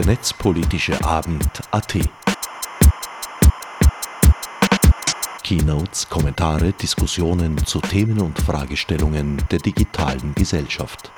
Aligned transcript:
der 0.00 0.06
netzpolitische 0.06 1.04
Abend 1.04 1.44
AT. 1.72 1.98
Keynotes, 5.42 6.08
Kommentare, 6.08 6.72
Diskussionen 6.72 7.58
zu 7.66 7.82
Themen 7.82 8.18
und 8.18 8.38
Fragestellungen 8.38 9.42
der 9.50 9.58
digitalen 9.58 10.34
Gesellschaft. 10.34 11.12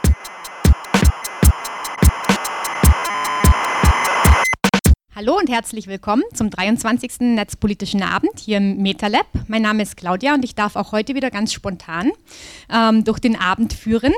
Hallo 5.14 5.38
und 5.38 5.48
herzlich 5.48 5.86
willkommen 5.86 6.24
zum 6.34 6.50
23. 6.50 7.20
Netzpolitischen 7.20 8.02
Abend 8.02 8.40
hier 8.40 8.56
im 8.56 8.78
MetaLab. 8.78 9.26
Mein 9.46 9.62
Name 9.62 9.84
ist 9.84 9.96
Claudia 9.96 10.34
und 10.34 10.42
ich 10.44 10.56
darf 10.56 10.74
auch 10.74 10.90
heute 10.90 11.14
wieder 11.14 11.30
ganz 11.30 11.52
spontan 11.52 12.10
ähm, 12.68 13.04
durch 13.04 13.20
den 13.20 13.38
Abend 13.38 13.74
führen. 13.74 14.12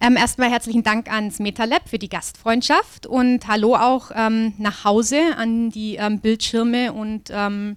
Ähm, 0.00 0.16
erstmal 0.16 0.48
herzlichen 0.48 0.84
Dank 0.84 1.10
ans 1.10 1.40
MetaLab 1.40 1.88
für 1.88 1.98
die 1.98 2.08
Gastfreundschaft 2.08 3.06
und 3.06 3.48
hallo 3.48 3.74
auch 3.74 4.12
ähm, 4.14 4.54
nach 4.56 4.84
Hause 4.84 5.20
an 5.36 5.70
die 5.70 5.96
ähm, 5.96 6.20
Bildschirme 6.20 6.92
und 6.92 7.30
ähm, 7.30 7.76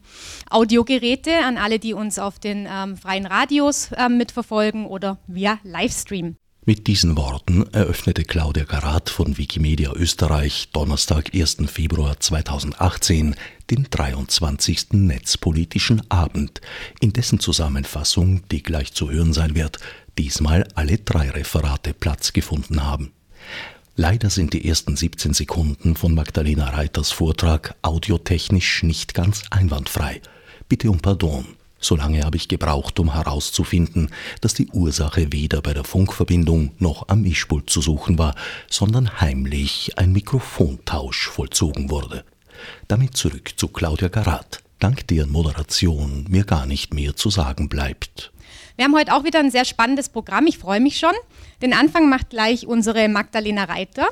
Audiogeräte, 0.50 1.32
an 1.44 1.58
alle, 1.58 1.80
die 1.80 1.94
uns 1.94 2.20
auf 2.20 2.38
den 2.38 2.68
ähm, 2.72 2.96
freien 2.96 3.26
Radios 3.26 3.90
ähm, 3.98 4.18
mitverfolgen 4.18 4.86
oder 4.86 5.18
via 5.26 5.58
Livestream. 5.64 6.36
Mit 6.64 6.86
diesen 6.86 7.18
Worten 7.18 7.66
eröffnete 7.74 8.24
Claudia 8.24 8.66
Garat 8.66 9.10
von 9.10 9.40
Wikimedia 9.40 9.94
Österreich 9.94 10.70
Donnerstag, 10.72 11.34
1. 11.34 11.58
Februar 11.66 12.20
2018 12.20 13.36
den 13.72 13.88
23. 13.90 14.92
Netzpolitischen 14.92 16.04
Abend, 16.12 16.62
in 17.00 17.14
dessen 17.14 17.40
Zusammenfassung, 17.40 18.44
die 18.52 18.62
gleich 18.62 18.94
zu 18.94 19.10
hören 19.10 19.34
sein 19.34 19.56
wird, 19.56 19.80
diesmal 20.18 20.68
alle 20.76 20.98
drei 20.98 21.30
Referate 21.30 21.94
Platz 21.94 22.34
gefunden 22.34 22.84
haben. 22.84 23.12
Leider 23.96 24.30
sind 24.30 24.54
die 24.54 24.68
ersten 24.68 24.96
17 24.96 25.34
Sekunden 25.34 25.96
von 25.96 26.16
Magdalena 26.16 26.70
Reiters 26.70 27.12
Vortrag 27.12 27.76
audiotechnisch 27.82 28.84
nicht 28.84 29.14
ganz 29.14 29.44
einwandfrei. 29.50 30.22
Bitte 30.70 30.90
um 30.90 31.00
Pardon. 31.00 31.46
So 31.80 31.96
lange 31.96 32.24
habe 32.24 32.38
ich 32.38 32.48
gebraucht, 32.48 33.00
um 33.00 33.14
herauszufinden, 33.14 34.10
dass 34.40 34.54
die 34.54 34.68
Ursache 34.68 35.34
weder 35.34 35.62
bei 35.62 35.74
der 35.74 35.84
Funkverbindung 35.84 36.72
noch 36.78 37.10
am 37.10 37.24
Mischpult 37.24 37.70
zu 37.70 37.82
suchen 37.82 38.18
war, 38.20 38.36
sondern 38.70 39.20
heimlich 39.20 39.98
ein 39.98 40.12
Mikrofontausch 40.12 41.28
vollzogen 41.28 41.90
wurde. 41.90 42.24
Damit 42.88 43.18
zurück 43.18 43.54
zu 43.56 43.68
Claudia 43.68 44.10
Garat, 44.10 44.62
dank 44.80 45.08
deren 45.08 45.32
Moderation 45.32 46.26
mir 46.30 46.44
gar 46.44 46.68
nicht 46.68 46.94
mehr 46.94 47.16
zu 47.16 47.30
sagen 47.30 47.68
bleibt. 47.68 48.32
Wir 48.82 48.86
haben 48.86 48.96
heute 48.96 49.14
auch 49.14 49.24
wieder 49.24 49.38
ein 49.38 49.52
sehr 49.52 49.64
spannendes 49.64 50.10
Programm, 50.10 50.48
ich 50.48 50.58
freue 50.58 50.80
mich 50.80 50.98
schon. 50.98 51.14
Den 51.62 51.72
Anfang 51.72 52.10
macht 52.10 52.32
gleich 52.32 52.66
unsere 52.66 53.10
Magdalena 53.10 53.66
Reiter 53.66 54.08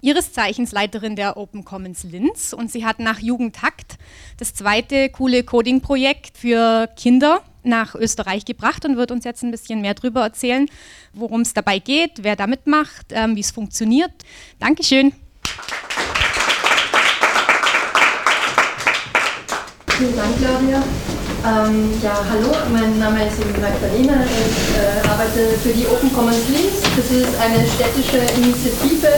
ihres 0.00 0.32
Zeichens 0.32 0.72
Leiterin 0.72 1.14
der 1.14 1.36
Open 1.36 1.64
Commons 1.64 2.02
Linz 2.02 2.52
und 2.52 2.72
sie 2.72 2.84
hat 2.84 2.98
nach 2.98 3.20
Jugendtakt 3.20 3.98
das 4.36 4.52
zweite 4.52 5.10
coole 5.10 5.44
Coding-Projekt 5.44 6.36
für 6.36 6.88
Kinder 6.96 7.40
nach 7.62 7.94
Österreich 7.94 8.44
gebracht 8.44 8.84
und 8.84 8.96
wird 8.96 9.12
uns 9.12 9.24
jetzt 9.24 9.44
ein 9.44 9.52
bisschen 9.52 9.80
mehr 9.80 9.94
darüber 9.94 10.22
erzählen, 10.22 10.66
worum 11.12 11.42
es 11.42 11.54
dabei 11.54 11.78
geht, 11.78 12.24
wer 12.24 12.34
da 12.34 12.48
mitmacht, 12.48 13.06
ähm, 13.10 13.36
wie 13.36 13.40
es 13.40 13.52
funktioniert. 13.52 14.10
Dankeschön. 14.58 15.12
Vielen 19.86 20.16
Dank, 20.16 20.36
Claudia. 20.36 20.82
Ähm, 21.42 21.90
ja, 22.02 22.20
hallo, 22.28 22.52
mein 22.70 22.98
Name 22.98 23.26
ist 23.26 23.38
Magdalena. 23.58 24.24
Ich 24.24 24.76
äh, 24.76 25.08
arbeite 25.08 25.56
für 25.62 25.72
die 25.72 25.86
Open 25.86 26.12
Commons 26.12 26.46
Linz. 26.50 26.82
Das 26.94 27.10
ist 27.10 27.34
eine 27.40 27.66
städtische 27.66 28.18
Initiative, 28.36 29.08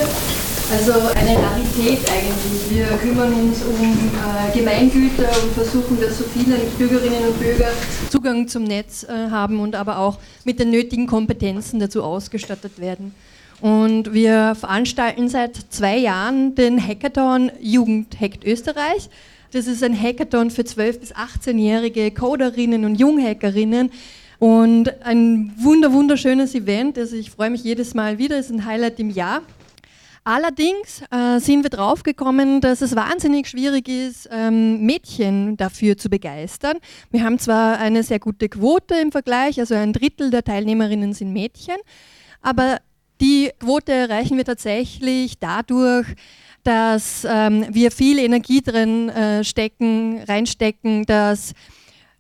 also 0.70 0.92
eine 1.16 1.36
Rarität 1.36 2.08
eigentlich. 2.08 2.70
Wir 2.70 2.86
kümmern 2.98 3.32
uns 3.32 3.62
um 3.64 3.82
äh, 3.82 4.56
Gemeingüter 4.56 5.30
und 5.42 5.52
versuchen, 5.52 6.00
dass 6.00 6.18
so 6.18 6.24
viele 6.32 6.58
Bürgerinnen 6.78 7.26
und 7.26 7.40
Bürger 7.40 7.70
Zugang 8.08 8.46
zum 8.46 8.64
Netz 8.64 9.02
äh, 9.02 9.28
haben 9.30 9.58
und 9.58 9.74
aber 9.74 9.98
auch 9.98 10.18
mit 10.44 10.60
den 10.60 10.70
nötigen 10.70 11.08
Kompetenzen 11.08 11.80
dazu 11.80 12.04
ausgestattet 12.04 12.78
werden. 12.78 13.16
Und 13.60 14.12
wir 14.12 14.54
veranstalten 14.54 15.28
seit 15.28 15.56
zwei 15.70 15.96
Jahren 15.96 16.54
den 16.54 16.80
Hackathon 16.80 17.50
Jugend 17.60 18.20
Hackt 18.20 18.44
Österreich. 18.44 19.08
Das 19.52 19.66
ist 19.66 19.84
ein 19.84 19.94
Hackathon 19.94 20.50
für 20.50 20.62
12- 20.62 21.00
bis 21.00 21.14
18-jährige 21.14 22.10
Coderinnen 22.12 22.86
und 22.86 22.94
Junghackerinnen. 22.94 23.90
Und 24.38 25.02
ein 25.02 25.52
wunder, 25.58 25.92
wunderschönes 25.92 26.54
Event. 26.54 26.96
Also 26.96 27.16
ich 27.16 27.30
freue 27.30 27.50
mich 27.50 27.62
jedes 27.62 27.92
Mal 27.92 28.16
wieder. 28.16 28.38
Es 28.38 28.46
ist 28.46 28.52
ein 28.52 28.64
Highlight 28.64 28.98
im 28.98 29.10
Jahr. 29.10 29.42
Allerdings 30.24 31.02
äh, 31.10 31.38
sind 31.38 31.64
wir 31.64 31.70
draufgekommen, 31.70 32.62
dass 32.62 32.80
es 32.80 32.96
wahnsinnig 32.96 33.46
schwierig 33.46 33.88
ist, 33.88 34.26
ähm, 34.32 34.86
Mädchen 34.86 35.58
dafür 35.58 35.98
zu 35.98 36.08
begeistern. 36.08 36.78
Wir 37.10 37.22
haben 37.22 37.38
zwar 37.38 37.78
eine 37.78 38.04
sehr 38.04 38.20
gute 38.20 38.48
Quote 38.48 38.94
im 38.94 39.12
Vergleich, 39.12 39.58
also 39.58 39.74
ein 39.74 39.92
Drittel 39.92 40.30
der 40.30 40.44
Teilnehmerinnen 40.44 41.12
sind 41.12 41.32
Mädchen, 41.32 41.76
aber 42.40 42.78
die 43.20 43.50
Quote 43.58 43.92
erreichen 43.92 44.36
wir 44.36 44.44
tatsächlich 44.44 45.40
dadurch, 45.40 46.06
dass 46.64 47.26
ähm, 47.28 47.66
wir 47.70 47.90
viel 47.90 48.18
Energie 48.18 48.60
drin 48.60 49.08
äh, 49.08 49.44
stecken, 49.44 50.22
reinstecken, 50.22 51.04
dass 51.06 51.52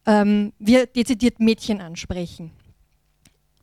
ähm, 0.06 0.52
wir 0.58 0.86
dezidiert 0.86 1.40
Mädchen 1.40 1.80
ansprechen. 1.80 2.50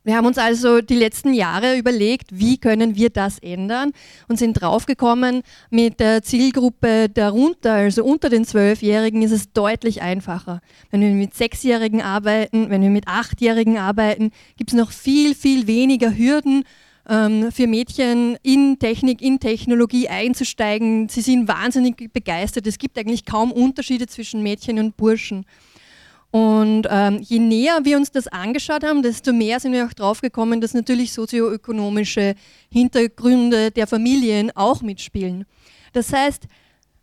Wir 0.02 0.16
haben 0.16 0.24
uns 0.24 0.38
also 0.38 0.80
die 0.80 0.94
letzten 0.94 1.34
Jahre 1.34 1.76
überlegt, 1.76 2.28
wie 2.32 2.56
können 2.56 2.96
wir 2.96 3.10
das 3.10 3.38
ändern 3.38 3.92
und 4.28 4.38
sind 4.38 4.54
draufgekommen, 4.54 5.42
mit 5.68 6.00
der 6.00 6.22
Zielgruppe 6.22 7.10
darunter, 7.10 7.74
also 7.74 8.02
unter 8.02 8.30
den 8.30 8.46
Zwölfjährigen, 8.46 9.20
ist 9.20 9.30
es 9.30 9.52
deutlich 9.52 10.00
einfacher. 10.00 10.62
Wenn 10.90 11.02
wir 11.02 11.10
mit 11.10 11.34
Sechsjährigen 11.34 12.00
arbeiten, 12.00 12.70
wenn 12.70 12.80
wir 12.80 12.88
mit 12.88 13.08
Achtjährigen 13.08 13.76
arbeiten, 13.76 14.30
gibt 14.56 14.70
es 14.70 14.76
noch 14.76 14.90
viel, 14.90 15.34
viel 15.34 15.66
weniger 15.66 16.16
Hürden 16.16 16.64
für 17.10 17.66
Mädchen 17.66 18.38
in 18.42 18.78
Technik, 18.78 19.20
in 19.20 19.40
Technologie 19.40 20.08
einzusteigen. 20.08 21.08
Sie 21.08 21.22
sind 21.22 21.48
wahnsinnig 21.48 22.12
begeistert. 22.12 22.68
Es 22.68 22.78
gibt 22.78 22.96
eigentlich 22.96 23.24
kaum 23.24 23.50
Unterschiede 23.50 24.06
zwischen 24.06 24.44
Mädchen 24.44 24.78
und 24.78 24.96
Burschen. 24.96 25.44
Und 26.30 26.86
ähm, 26.88 27.18
je 27.20 27.40
näher 27.40 27.80
wir 27.82 27.96
uns 27.96 28.12
das 28.12 28.28
angeschaut 28.28 28.84
haben, 28.84 29.02
desto 29.02 29.32
mehr 29.32 29.58
sind 29.58 29.72
wir 29.72 29.86
auch 29.86 29.92
draufgekommen, 29.92 30.60
dass 30.60 30.74
natürlich 30.74 31.12
sozioökonomische 31.12 32.36
Hintergründe 32.70 33.72
der 33.72 33.88
Familien 33.88 34.52
auch 34.54 34.80
mitspielen. 34.80 35.44
Das 35.92 36.12
heißt, 36.12 36.44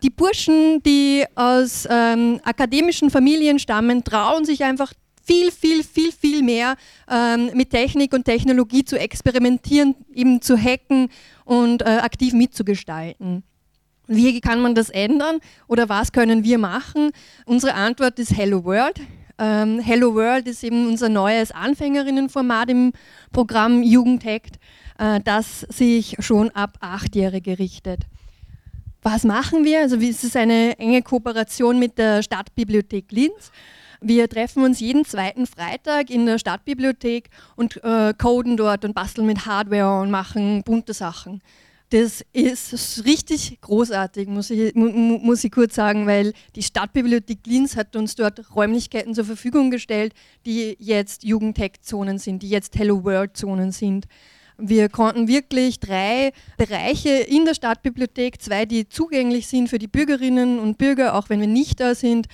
die 0.03 0.09
Burschen, 0.09 0.81
die 0.83 1.25
aus 1.35 1.85
ähm, 1.89 2.39
akademischen 2.43 3.09
Familien 3.09 3.59
stammen, 3.59 4.03
trauen 4.03 4.45
sich 4.45 4.63
einfach 4.63 4.93
viel, 5.27 5.51
viel, 5.51 5.83
viel, 5.83 6.11
viel 6.11 6.41
mehr 6.41 6.75
ähm, 7.09 7.51
mit 7.53 7.69
Technik 7.69 8.13
und 8.13 8.23
Technologie 8.23 8.85
zu 8.85 8.97
experimentieren, 8.97 9.95
eben 10.13 10.41
zu 10.41 10.57
hacken 10.57 11.09
und 11.43 11.81
äh, 11.81 11.99
aktiv 12.01 12.33
mitzugestalten. 12.33 13.43
Wie 14.07 14.39
kann 14.39 14.61
man 14.61 14.73
das 14.73 14.89
ändern 14.89 15.39
oder 15.67 15.89
was 15.89 16.13
können 16.13 16.45
wir 16.45 16.57
machen? 16.57 17.11
Unsere 17.45 17.73
Antwort 17.73 18.17
ist 18.19 18.35
Hello 18.35 18.63
World. 18.63 19.01
Ähm, 19.37 19.79
Hello 19.79 20.15
World 20.15 20.47
ist 20.47 20.63
eben 20.63 20.87
unser 20.87 21.09
neues 21.09 21.51
Anfängerinnenformat 21.51 22.69
im 22.69 22.93
Programm 23.33 23.83
Jugendhackt, 23.83 24.55
äh, 24.97 25.19
das 25.25 25.61
sich 25.61 26.15
schon 26.19 26.49
ab 26.51 26.77
Achtjährige 26.79 27.59
richtet. 27.59 28.03
Was 29.01 29.25
machen 29.25 29.65
wir? 29.65 29.81
Also 29.81 29.97
es 29.97 30.23
ist 30.23 30.37
eine 30.37 30.79
enge 30.79 31.01
Kooperation 31.01 31.77
mit 31.77 31.97
der 31.97 32.23
Stadtbibliothek 32.23 33.11
Linz. 33.11 33.51
Wir 34.01 34.29
treffen 34.29 34.63
uns 34.63 34.79
jeden 34.79 35.05
zweiten 35.05 35.47
Freitag 35.47 36.09
in 36.09 36.25
der 36.25 36.37
Stadtbibliothek 36.37 37.29
und 37.55 37.83
äh, 37.83 38.13
coden 38.17 38.57
dort 38.57 38.85
und 38.85 38.93
basteln 38.93 39.25
mit 39.25 39.45
Hardware 39.45 40.01
und 40.01 40.11
machen 40.11 40.63
bunte 40.63 40.93
Sachen. 40.93 41.41
Das 41.89 42.21
ist 42.33 43.05
richtig 43.05 43.61
großartig, 43.61 44.27
muss 44.27 44.49
ich, 44.49 44.75
muss 44.75 45.43
ich 45.45 45.51
kurz 45.51 45.75
sagen, 45.75 46.05
weil 46.05 46.33
die 46.53 46.61
Stadtbibliothek 46.61 47.39
Linz 47.47 47.77
hat 47.77 47.95
uns 47.95 48.15
dort 48.15 48.53
Räumlichkeiten 48.53 49.15
zur 49.15 49.23
Verfügung 49.23 49.71
gestellt, 49.71 50.13
die 50.45 50.75
jetzt 50.79 51.23
Jugendtech-Zonen 51.23 52.17
sind, 52.19 52.43
die 52.43 52.49
jetzt 52.49 52.77
Hello 52.77 53.05
World-Zonen 53.05 53.71
sind. 53.71 54.05
Wir 54.57 54.89
konnten 54.89 55.29
wirklich 55.29 55.79
drei 55.79 56.33
Bereiche 56.57 57.09
in 57.09 57.45
der 57.45 57.53
Stadtbibliothek, 57.53 58.41
zwei, 58.41 58.65
die 58.65 58.89
zugänglich 58.89 59.47
sind 59.47 59.69
für 59.69 59.79
die 59.79 59.87
Bürgerinnen 59.87 60.59
und 60.59 60.77
Bürger, 60.77 61.13
auch 61.13 61.29
wenn 61.29 61.39
wir 61.39 61.47
nicht 61.47 61.79
da 61.79 61.95
sind, 61.95 62.27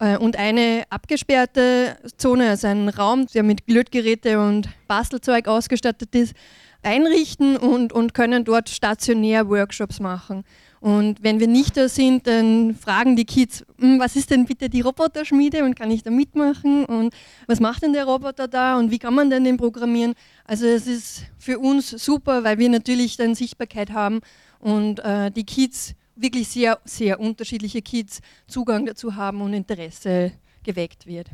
und 0.00 0.36
eine 0.36 0.84
abgesperrte 0.88 1.98
Zone, 2.16 2.48
also 2.48 2.68
ein 2.68 2.88
Raum, 2.88 3.26
der 3.34 3.42
mit 3.42 3.68
Lötgeräte 3.68 4.40
und 4.40 4.68
Bastelzeug 4.86 5.46
ausgestattet 5.46 6.14
ist, 6.14 6.34
einrichten 6.82 7.56
und, 7.56 7.92
und 7.92 8.14
können 8.14 8.44
dort 8.44 8.70
stationär 8.70 9.48
Workshops 9.48 10.00
machen. 10.00 10.44
Und 10.80 11.22
wenn 11.22 11.40
wir 11.40 11.46
nicht 11.46 11.76
da 11.76 11.90
sind, 11.90 12.26
dann 12.26 12.74
fragen 12.74 13.14
die 13.14 13.26
Kids, 13.26 13.66
hm, 13.78 14.00
was 14.00 14.16
ist 14.16 14.30
denn 14.30 14.46
bitte 14.46 14.70
die 14.70 14.80
Roboterschmiede 14.80 15.62
und 15.62 15.78
kann 15.78 15.90
ich 15.90 16.02
da 16.02 16.10
mitmachen 16.10 16.86
und 16.86 17.12
was 17.46 17.60
macht 17.60 17.82
denn 17.82 17.92
der 17.92 18.06
Roboter 18.06 18.48
da 18.48 18.78
und 18.78 18.90
wie 18.90 18.98
kann 18.98 19.14
man 19.14 19.28
denn 19.28 19.44
den 19.44 19.58
programmieren? 19.58 20.14
Also 20.44 20.66
es 20.66 20.86
ist 20.86 21.24
für 21.38 21.58
uns 21.58 21.90
super, 21.90 22.44
weil 22.44 22.58
wir 22.58 22.70
natürlich 22.70 23.18
dann 23.18 23.34
Sichtbarkeit 23.34 23.90
haben 23.90 24.20
und 24.58 25.00
äh, 25.00 25.30
die 25.30 25.44
Kids 25.44 25.94
wirklich 26.16 26.48
sehr, 26.48 26.78
sehr 26.84 27.20
unterschiedliche 27.20 27.82
Kids 27.82 28.20
Zugang 28.46 28.86
dazu 28.86 29.16
haben 29.16 29.40
und 29.40 29.52
Interesse 29.52 30.32
geweckt 30.62 31.06
wird. 31.06 31.28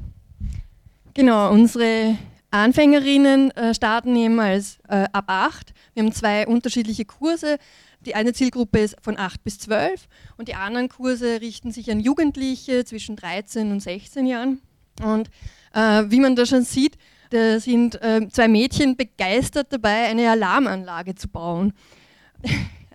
Genau, 1.15 1.51
unsere 1.51 2.17
Anfängerinnen 2.51 3.51
äh, 3.53 3.75
starten 3.75 4.15
eben 4.17 4.39
als 4.39 4.79
äh, 4.89 5.07
ab 5.13 5.25
8. 5.29 5.73
Wir 5.95 6.03
haben 6.03 6.13
zwei 6.13 6.47
unterschiedliche 6.47 7.05
Kurse. 7.05 7.59
Die 8.01 8.15
eine 8.15 8.33
Zielgruppe 8.33 8.81
ist 8.81 8.97
von 9.03 9.19
8 9.19 9.43
bis 9.43 9.59
12 9.59 10.07
und 10.37 10.49
die 10.49 10.55
anderen 10.55 10.89
Kurse 10.89 11.41
richten 11.41 11.73
sich 11.73 11.91
an 11.91 12.01
Jugendliche 12.01 12.85
zwischen 12.85 13.17
13 13.17 13.73
und 13.73 13.81
16 13.81 14.27
Jahren. 14.27 14.61
Und 15.03 15.29
äh, 15.75 16.05
wie 16.09 16.21
man 16.21 16.37
da 16.37 16.47
schon 16.47 16.63
sieht, 16.63 16.97
da 17.31 17.59
sind 17.59 18.01
äh, 18.03 18.29
zwei 18.31 18.47
Mädchen 18.47 18.97
begeistert 18.97 19.73
dabei, 19.73 20.07
eine 20.07 20.31
Alarmanlage 20.31 21.15
zu 21.17 21.29
bauen. 21.29 21.73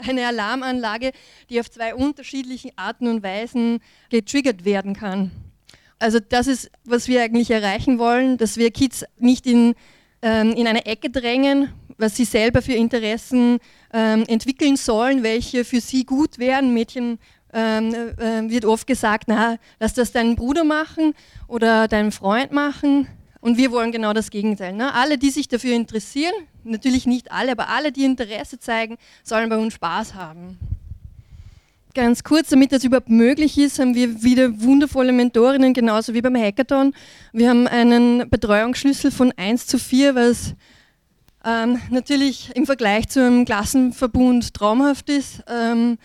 Eine 0.07 0.27
Alarmanlage, 0.27 1.12
die 1.50 1.59
auf 1.59 1.69
zwei 1.69 1.95
unterschiedlichen 1.95 2.71
Arten 2.75 3.07
und 3.07 3.24
Weisen 3.24 3.80
getriggert 4.09 4.65
werden 4.65 4.95
kann. 4.95 5.31
Also 6.00 6.19
das 6.19 6.48
ist, 6.48 6.71
was 6.83 7.07
wir 7.07 7.21
eigentlich 7.21 7.51
erreichen 7.51 8.00
wollen, 8.00 8.38
dass 8.38 8.57
wir 8.57 8.71
Kids 8.71 9.06
nicht 9.19 9.45
in, 9.45 9.75
ähm, 10.21 10.53
in 10.53 10.68
eine 10.68 10.86
Ecke 10.88 11.12
drängen, 11.12 11.69
was 11.98 12.15
sie 12.15 12.25
selber 12.25 12.62
für 12.63 12.74
Interessen 12.74 13.59
ähm, 13.94 14.24
entwickeln 14.27 14.75
sollen, 14.75 15.21
welche 15.21 15.63
für 15.63 15.80
sie 15.80 16.03
gut 16.03 16.39
wären. 16.39 16.74
Mädchen 16.74 17.19
ähm, 17.53 17.94
äh, 17.94 18.50
wird 18.50 18.65
oft 18.65 18.88
gesagt, 18.88 19.25
na, 19.27 19.57
lass 19.80 19.94
das 19.94 20.12
deinen 20.12 20.36
Bruder 20.36 20.63
machen 20.63 21.13
oder 21.48 21.88
deinen 21.88 22.12
Freund 22.12 22.51
machen. 22.51 23.07
Und 23.39 23.57
wir 23.57 23.71
wollen 23.71 23.92
genau 23.92 24.13
das 24.13 24.30
Gegenteil. 24.30 24.74
Ne? 24.74 24.94
Alle, 24.94 25.18
die 25.18 25.30
sich 25.30 25.48
dafür 25.48 25.75
interessieren, 25.75 26.33
natürlich 26.63 27.05
nicht 27.05 27.31
alle, 27.31 27.51
aber 27.51 27.69
alle, 27.69 27.91
die 27.91 28.05
Interesse 28.05 28.59
zeigen, 28.59 28.97
sollen 29.23 29.49
bei 29.49 29.57
uns 29.57 29.73
Spaß 29.73 30.15
haben. 30.15 30.57
Ganz 31.93 32.23
kurz, 32.23 32.49
damit 32.49 32.71
das 32.71 32.85
überhaupt 32.85 33.09
möglich 33.09 33.57
ist, 33.57 33.77
haben 33.77 33.95
wir 33.95 34.23
wieder 34.23 34.61
wundervolle 34.61 35.11
Mentorinnen, 35.11 35.73
genauso 35.73 36.13
wie 36.13 36.21
beim 36.21 36.37
Hackathon. 36.37 36.93
Wir 37.33 37.49
haben 37.49 37.67
einen 37.67 38.29
Betreuungsschlüssel 38.29 39.11
von 39.11 39.33
1 39.35 39.67
zu 39.67 39.77
4, 39.77 40.15
was 40.15 40.55
ähm, 41.43 41.81
natürlich 41.89 42.51
im 42.55 42.65
Vergleich 42.65 43.09
zu 43.09 43.19
einem 43.19 43.43
Klassenverbund 43.43 44.53
traumhaft 44.53 45.09
ist. 45.09 45.43
Ähm, 45.47 45.97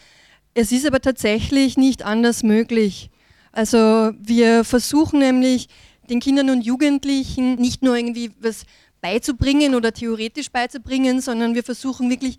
es 0.54 0.72
ist 0.72 0.86
aber 0.86 1.00
tatsächlich 1.00 1.76
nicht 1.76 2.02
anders 2.02 2.42
möglich. 2.42 3.10
Also 3.52 4.10
wir 4.18 4.64
versuchen 4.64 5.20
nämlich 5.20 5.68
den 6.10 6.20
Kindern 6.20 6.50
und 6.50 6.62
Jugendlichen 6.62 7.56
nicht 7.56 7.82
nur 7.82 7.96
irgendwie 7.96 8.32
was 8.40 8.64
beizubringen 9.00 9.74
oder 9.74 9.92
theoretisch 9.92 10.50
beizubringen, 10.50 11.20
sondern 11.20 11.54
wir 11.54 11.62
versuchen 11.62 12.10
wirklich 12.10 12.38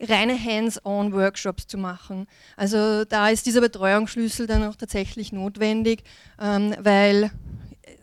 reine 0.00 0.38
Hands-on-Workshops 0.42 1.66
zu 1.66 1.78
machen. 1.78 2.26
Also 2.56 3.04
da 3.04 3.28
ist 3.30 3.46
dieser 3.46 3.60
Betreuungsschlüssel 3.60 4.46
dann 4.46 4.64
auch 4.64 4.76
tatsächlich 4.76 5.32
notwendig, 5.32 6.02
ähm, 6.40 6.74
weil 6.78 7.30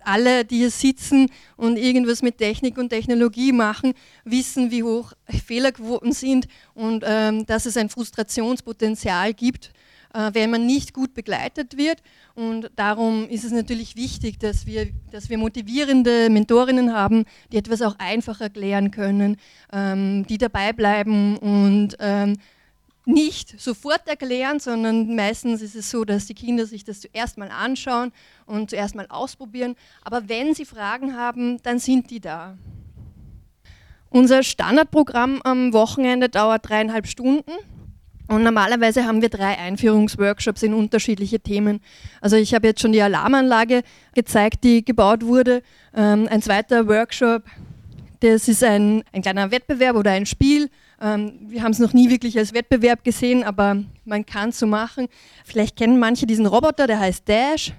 alle, 0.03 0.45
die 0.45 0.57
hier 0.57 0.71
sitzen 0.71 1.31
und 1.57 1.77
irgendwas 1.77 2.21
mit 2.21 2.37
Technik 2.37 2.77
und 2.77 2.89
Technologie 2.89 3.51
machen, 3.51 3.93
wissen, 4.23 4.71
wie 4.71 4.83
hoch 4.83 5.13
Fehlerquoten 5.27 6.11
sind 6.11 6.47
und 6.73 7.03
ähm, 7.05 7.45
dass 7.45 7.65
es 7.65 7.77
ein 7.77 7.89
Frustrationspotenzial 7.89 9.33
gibt, 9.33 9.71
wenn 10.33 10.49
man 10.49 10.65
nicht 10.65 10.93
gut 10.93 11.13
begleitet 11.13 11.77
wird. 11.77 12.01
Und 12.35 12.71
darum 12.75 13.27
ist 13.29 13.43
es 13.43 13.51
natürlich 13.51 13.95
wichtig, 13.95 14.39
dass 14.39 14.65
wir, 14.65 14.87
dass 15.11 15.29
wir 15.29 15.37
motivierende 15.37 16.29
Mentorinnen 16.29 16.93
haben, 16.93 17.25
die 17.51 17.57
etwas 17.57 17.81
auch 17.81 17.95
einfach 17.99 18.41
erklären 18.41 18.91
können, 18.91 19.37
ähm, 19.71 20.25
die 20.27 20.37
dabei 20.37 20.73
bleiben 20.73 21.37
und 21.37 21.97
ähm, 21.99 22.37
nicht 23.05 23.59
sofort 23.59 24.07
erklären, 24.07 24.59
sondern 24.59 25.15
meistens 25.15 25.61
ist 25.61 25.75
es 25.75 25.91
so, 25.91 26.05
dass 26.05 26.25
die 26.25 26.33
Kinder 26.33 26.65
sich 26.65 26.83
das 26.83 27.01
zuerst 27.01 27.37
mal 27.37 27.49
anschauen 27.51 28.11
und 28.45 28.71
zuerst 28.71 28.95
mal 28.95 29.05
ausprobieren. 29.09 29.75
Aber 30.01 30.27
wenn 30.27 30.55
sie 30.55 30.65
Fragen 30.65 31.15
haben, 31.15 31.61
dann 31.61 31.79
sind 31.79 32.09
die 32.09 32.19
da. 32.19 32.57
Unser 34.09 34.43
Standardprogramm 34.43 35.41
am 35.43 35.73
Wochenende 35.73 36.29
dauert 36.29 36.67
dreieinhalb 36.67 37.05
Stunden. 37.05 37.51
Und 38.27 38.43
normalerweise 38.43 39.05
haben 39.05 39.21
wir 39.21 39.29
drei 39.29 39.57
Einführungsworkshops 39.57 40.63
in 40.63 40.73
unterschiedliche 40.73 41.39
Themen. 41.39 41.79
Also 42.21 42.35
ich 42.35 42.53
habe 42.53 42.67
jetzt 42.67 42.81
schon 42.81 42.91
die 42.91 43.01
Alarmanlage 43.01 43.83
gezeigt, 44.15 44.63
die 44.63 44.83
gebaut 44.83 45.23
wurde. 45.23 45.61
Ähm, 45.95 46.27
ein 46.29 46.41
zweiter 46.41 46.87
Workshop, 46.87 47.43
das 48.21 48.47
ist 48.47 48.63
ein, 48.63 49.03
ein 49.11 49.21
kleiner 49.21 49.51
Wettbewerb 49.51 49.95
oder 49.95 50.11
ein 50.11 50.25
Spiel, 50.25 50.69
ähm, 51.01 51.33
wir 51.47 51.63
haben 51.63 51.71
es 51.71 51.79
noch 51.79 51.93
nie 51.93 52.09
wirklich 52.09 52.37
als 52.37 52.53
Wettbewerb 52.53 53.03
gesehen, 53.03 53.43
aber 53.43 53.83
man 54.05 54.25
kann 54.25 54.49
es 54.49 54.59
so 54.59 54.67
machen. 54.67 55.07
Vielleicht 55.43 55.75
kennen 55.75 55.99
manche 55.99 56.25
diesen 56.25 56.45
Roboter, 56.45 56.87
der 56.87 56.99
heißt 56.99 57.27
Dash. 57.27 57.73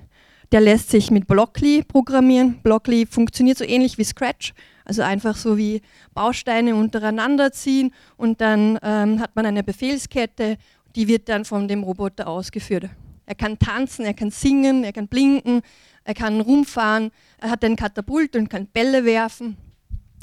Der 0.52 0.60
lässt 0.60 0.90
sich 0.90 1.10
mit 1.10 1.26
Blockly 1.26 1.82
programmieren. 1.82 2.60
Blockly 2.62 3.06
funktioniert 3.06 3.58
so 3.58 3.64
ähnlich 3.64 3.98
wie 3.98 4.04
Scratch, 4.04 4.54
also 4.86 5.02
einfach 5.02 5.36
so 5.36 5.58
wie 5.58 5.82
Bausteine 6.14 6.74
untereinander 6.74 7.52
ziehen 7.52 7.92
und 8.16 8.40
dann 8.40 8.78
ähm, 8.82 9.20
hat 9.20 9.34
man 9.36 9.44
eine 9.44 9.62
Befehlskette, 9.62 10.56
die 10.94 11.08
wird 11.08 11.28
dann 11.28 11.44
von 11.44 11.68
dem 11.68 11.82
Roboter 11.82 12.28
ausgeführt. 12.28 12.88
Er 13.26 13.34
kann 13.34 13.58
tanzen, 13.58 14.04
er 14.04 14.14
kann 14.14 14.30
singen, 14.30 14.84
er 14.84 14.92
kann 14.92 15.08
blinken, 15.08 15.62
er 16.04 16.14
kann 16.14 16.40
rumfahren, 16.40 17.10
er 17.38 17.50
hat 17.50 17.64
einen 17.64 17.76
Katapult 17.76 18.36
und 18.36 18.48
kann 18.48 18.66
Bälle 18.68 19.04
werfen. 19.04 19.56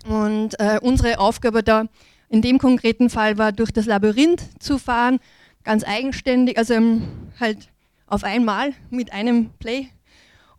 Und 0.07 0.59
äh, 0.59 0.79
unsere 0.81 1.19
Aufgabe 1.19 1.61
da 1.63 1.85
in 2.29 2.41
dem 2.41 2.57
konkreten 2.57 3.09
Fall 3.09 3.37
war, 3.37 3.51
durch 3.51 3.71
das 3.71 3.85
Labyrinth 3.85 4.41
zu 4.59 4.77
fahren, 4.77 5.19
ganz 5.63 5.83
eigenständig, 5.83 6.57
also 6.57 6.73
ähm, 6.73 7.03
halt 7.39 7.69
auf 8.07 8.23
einmal 8.23 8.73
mit 8.89 9.11
einem 9.11 9.51
Play 9.59 9.89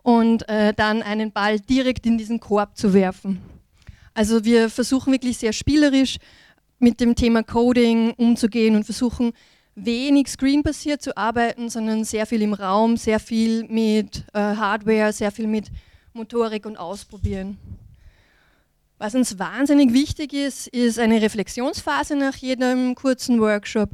und 0.03 0.49
äh, 0.49 0.75
dann 0.75 1.03
einen 1.03 1.33
Ball 1.33 1.59
direkt 1.59 2.07
in 2.07 2.19
diesen 2.19 2.39
Korb 2.41 2.77
zu 2.77 2.93
werfen. 2.93 3.41
Also 4.15 4.45
wir 4.45 4.71
versuchen 4.71 5.13
wirklich 5.13 5.39
sehr 5.39 5.53
spielerisch 5.53 6.19
mit 6.79 7.01
dem 7.01 7.15
Thema 7.15 7.43
Coding 7.43 8.13
umzugehen 8.13 8.77
und 8.77 8.85
versuchen 8.85 9.33
wenig 9.75 10.29
screenbasiert 10.29 11.03
zu 11.03 11.17
arbeiten, 11.17 11.69
sondern 11.69 12.05
sehr 12.05 12.27
viel 12.27 12.43
im 12.43 12.55
Raum, 12.55 12.97
sehr 12.97 13.19
viel 13.19 13.65
mit 13.65 14.25
äh, 14.33 14.39
Hardware, 14.39 15.13
sehr 15.13 15.33
viel 15.33 15.49
mit 15.49 15.67
Motorik 16.13 16.65
und 16.65 16.77
Ausprobieren. 16.77 17.59
Was 18.99 19.17
uns 19.17 19.39
wahnsinnig 19.39 19.93
wichtig 19.93 20.33
ist, 20.33 20.69
ist 20.69 21.01
eine 21.01 21.21
Reflexionsphase 21.21 22.15
nach 22.15 22.37
jedem 22.37 22.95
kurzen 22.95 23.41
Workshop. 23.41 23.91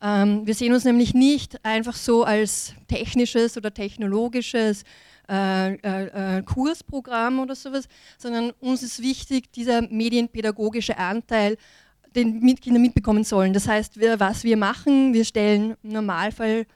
Ähm, 0.00 0.46
wir 0.46 0.54
sehen 0.54 0.72
uns 0.72 0.84
nämlich 0.84 1.14
nicht 1.14 1.64
einfach 1.64 1.96
so 1.96 2.22
als 2.22 2.74
technisches 2.86 3.56
oder 3.56 3.74
technologisches 3.74 4.84
äh, 5.28 5.74
äh, 5.74 6.38
äh, 6.38 6.42
Kursprogramm 6.42 7.40
oder 7.40 7.54
sowas, 7.54 7.88
sondern 8.18 8.52
uns 8.60 8.82
ist 8.82 9.02
wichtig, 9.02 9.52
dieser 9.52 9.82
medienpädagogische 9.82 10.98
Anteil, 10.98 11.56
den 12.14 12.40
mit 12.40 12.60
Kinder 12.60 12.80
mitbekommen 12.80 13.24
sollen. 13.24 13.52
Das 13.52 13.66
heißt, 13.66 13.98
wir, 13.98 14.20
was 14.20 14.44
wir 14.44 14.56
machen, 14.56 15.14
wir 15.14 15.24
stellen 15.24 15.76
im 15.82 15.92
Normalfall 15.92 16.66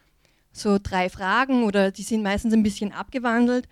so 0.52 0.78
drei 0.83 1.09
Fragen 1.09 1.64
oder 1.64 1.90
die 1.90 2.02
sind 2.02 2.23
meistens 2.23 2.52
ein 2.52 2.62
bisschen 2.62 2.93
abgewandelt 2.93 3.69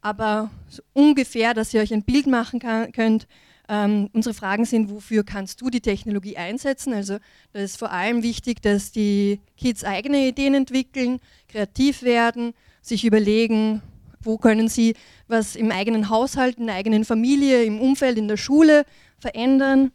aber 0.00 0.50
so 0.68 0.82
ungefähr, 0.92 1.54
dass 1.54 1.74
ihr 1.74 1.80
euch 1.80 1.92
ein 1.92 2.02
Bild 2.02 2.26
machen 2.26 2.60
kann, 2.60 2.92
könnt. 2.92 3.26
Ähm, 3.68 4.10
unsere 4.12 4.34
Fragen 4.34 4.64
sind, 4.64 4.90
wofür 4.90 5.22
kannst 5.22 5.60
du 5.60 5.70
die 5.70 5.80
Technologie 5.80 6.36
einsetzen? 6.36 6.92
Also 6.92 7.18
da 7.52 7.60
ist 7.60 7.78
vor 7.78 7.92
allem 7.92 8.24
wichtig, 8.24 8.60
dass 8.62 8.90
die 8.90 9.40
Kids 9.56 9.84
eigene 9.84 10.26
Ideen 10.26 10.54
entwickeln, 10.54 11.20
kreativ 11.46 12.02
werden, 12.02 12.52
sich 12.82 13.04
überlegen, 13.04 13.80
wo 14.22 14.38
können 14.38 14.68
sie 14.68 14.94
was 15.28 15.56
im 15.56 15.70
eigenen 15.70 16.10
Haushalt, 16.10 16.58
in 16.58 16.66
der 16.66 16.76
eigenen 16.76 17.04
Familie, 17.04 17.64
im 17.64 17.80
Umfeld, 17.80 18.18
in 18.18 18.28
der 18.28 18.36
Schule 18.36 18.84
verändern. 19.18 19.92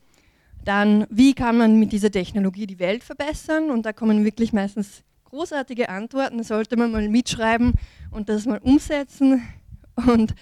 Dann, 0.63 1.05
wie 1.09 1.33
kann 1.33 1.57
man 1.57 1.79
mit 1.79 1.91
dieser 1.91 2.11
Technologie 2.11 2.65
die 2.65 2.79
Welt 2.79 3.03
verbessern? 3.03 3.69
Und 3.69 3.85
da 3.85 3.93
kommen 3.93 4.25
wirklich 4.25 4.51
meistens 4.51 5.03
großartige 5.25 5.89
Antworten. 5.89 6.39
Da 6.39 6.43
sollte 6.43 6.75
man 6.75 6.91
mal 6.91 7.07
mitschreiben 7.07 7.73
und 8.11 8.29
das 8.29 8.45
mal 8.45 8.59
umsetzen. 8.59 9.47
Und 10.07 10.33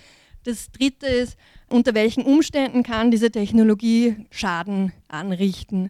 das 0.46 0.72
Dritte 0.72 1.08
ist, 1.08 1.38
unter 1.70 1.94
welchen 1.94 2.24
Umständen 2.24 2.84
kann 2.84 3.12
diese 3.12 3.32
Technologie 3.32 4.16
Schaden 4.30 4.94
anrichten. 5.08 5.90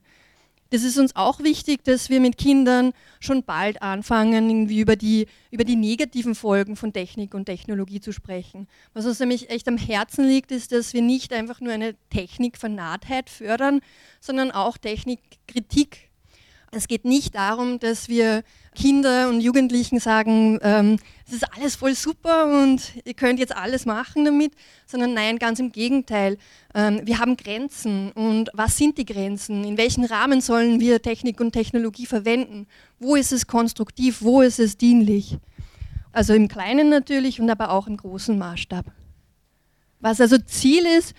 Das 0.74 0.82
ist 0.82 0.98
uns 0.98 1.16
auch 1.16 1.40
wichtig, 1.40 1.84
dass 1.84 2.10
wir 2.10 2.20
mit 2.20 2.36
Kindern 2.36 2.94
schon 3.20 3.44
bald 3.44 3.84
anfangen, 3.84 4.50
irgendwie 4.50 4.80
über 4.80 4.96
die, 4.96 5.28
über 5.52 5.66
die 5.66 5.76
negativen 5.76 6.34
Folgen 6.34 6.76
von 6.76 6.92
Technik 6.92 7.36
und 7.36 7.46
Technologie 7.46 8.00
zu 8.00 8.12
sprechen. 8.12 8.68
Was 8.96 9.06
uns 9.06 9.20
nämlich 9.20 9.52
echt 9.52 9.68
am 9.68 9.78
Herzen 9.78 10.26
liegt, 10.26 10.52
ist, 10.52 10.72
dass 10.72 10.96
wir 10.96 11.04
nicht 11.04 11.32
einfach 11.32 11.62
nur 11.62 11.74
eine 11.74 11.94
Technikvernahtheit 12.10 13.30
fördern, 13.30 13.82
sondern 14.20 14.50
auch 14.50 14.80
Technikkritik 14.80 16.10
Es 16.76 16.88
geht 16.88 17.06
nicht 17.06 17.36
darum, 17.36 17.80
dass 17.80 18.10
wir 18.10 18.44
Kinder 18.74 19.30
und 19.30 19.42
Jugendlichen 19.42 20.00
sagen, 20.00 20.60
ähm, 20.64 20.98
es 21.28 21.34
ist 21.34 21.46
alles 21.56 21.76
voll 21.76 21.94
super 21.94 22.46
und 22.64 22.82
ihr 23.06 23.14
könnt 23.14 23.40
jetzt 23.40 23.56
alles 23.56 23.86
machen 23.86 24.26
damit, 24.26 24.54
sondern 24.88 25.14
nein, 25.14 25.38
ganz 25.38 25.60
im 25.60 25.72
Gegenteil. 25.72 26.38
Ähm, 26.74 27.02
wir 27.04 27.20
haben 27.20 27.38
Grenzen 27.38 28.12
und 28.14 28.50
was 28.54 28.78
sind 28.78 28.98
die 28.98 29.06
Grenzen? 29.06 29.64
In 29.64 29.78
welchen 29.78 30.04
Rahmen 30.04 30.42
sollen 30.42 30.80
wir 30.80 31.02
Technik 31.02 31.40
und 31.40 31.52
Technologie 31.52 32.08
verwenden? 32.08 32.66
Wo 33.00 33.16
ist 33.16 33.32
es 33.32 33.46
konstruktiv? 33.46 34.22
Wo 34.22 34.42
ist 34.42 34.60
es 34.60 34.76
dienlich? 34.76 35.38
Also 36.12 36.34
im 36.34 36.48
Kleinen 36.48 36.90
natürlich 36.90 37.40
und 37.40 37.50
aber 37.50 37.70
auch 37.70 37.86
im 37.86 37.98
großen 37.98 38.38
Maßstab. 38.38 38.86
Was 40.00 40.20
also 40.20 40.38
Ziel 40.40 40.86
ist, 40.86 41.14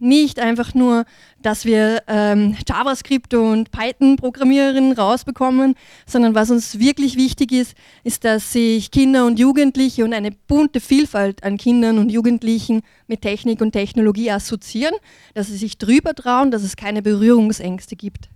nicht 0.00 0.38
einfach 0.38 0.74
nur, 0.74 1.04
dass 1.42 1.64
wir 1.64 2.02
ähm, 2.06 2.56
JavaScript 2.66 3.34
und 3.34 3.70
Python-Programmiererinnen 3.70 4.92
rausbekommen, 4.92 5.74
sondern 6.06 6.34
was 6.34 6.50
uns 6.50 6.78
wirklich 6.78 7.16
wichtig 7.16 7.52
ist, 7.52 7.76
ist, 8.04 8.24
dass 8.24 8.52
sich 8.52 8.90
Kinder 8.90 9.26
und 9.26 9.38
Jugendliche 9.38 10.04
und 10.04 10.12
eine 10.12 10.30
bunte 10.30 10.80
Vielfalt 10.80 11.42
an 11.44 11.56
Kindern 11.56 11.98
und 11.98 12.10
Jugendlichen 12.10 12.82
mit 13.06 13.22
Technik 13.22 13.60
und 13.60 13.72
Technologie 13.72 14.30
assoziieren, 14.30 14.96
dass 15.34 15.48
sie 15.48 15.56
sich 15.56 15.78
drüber 15.78 16.14
trauen, 16.14 16.50
dass 16.50 16.62
es 16.62 16.76
keine 16.76 17.02
Berührungsängste 17.02 17.96
gibt. 17.96 18.28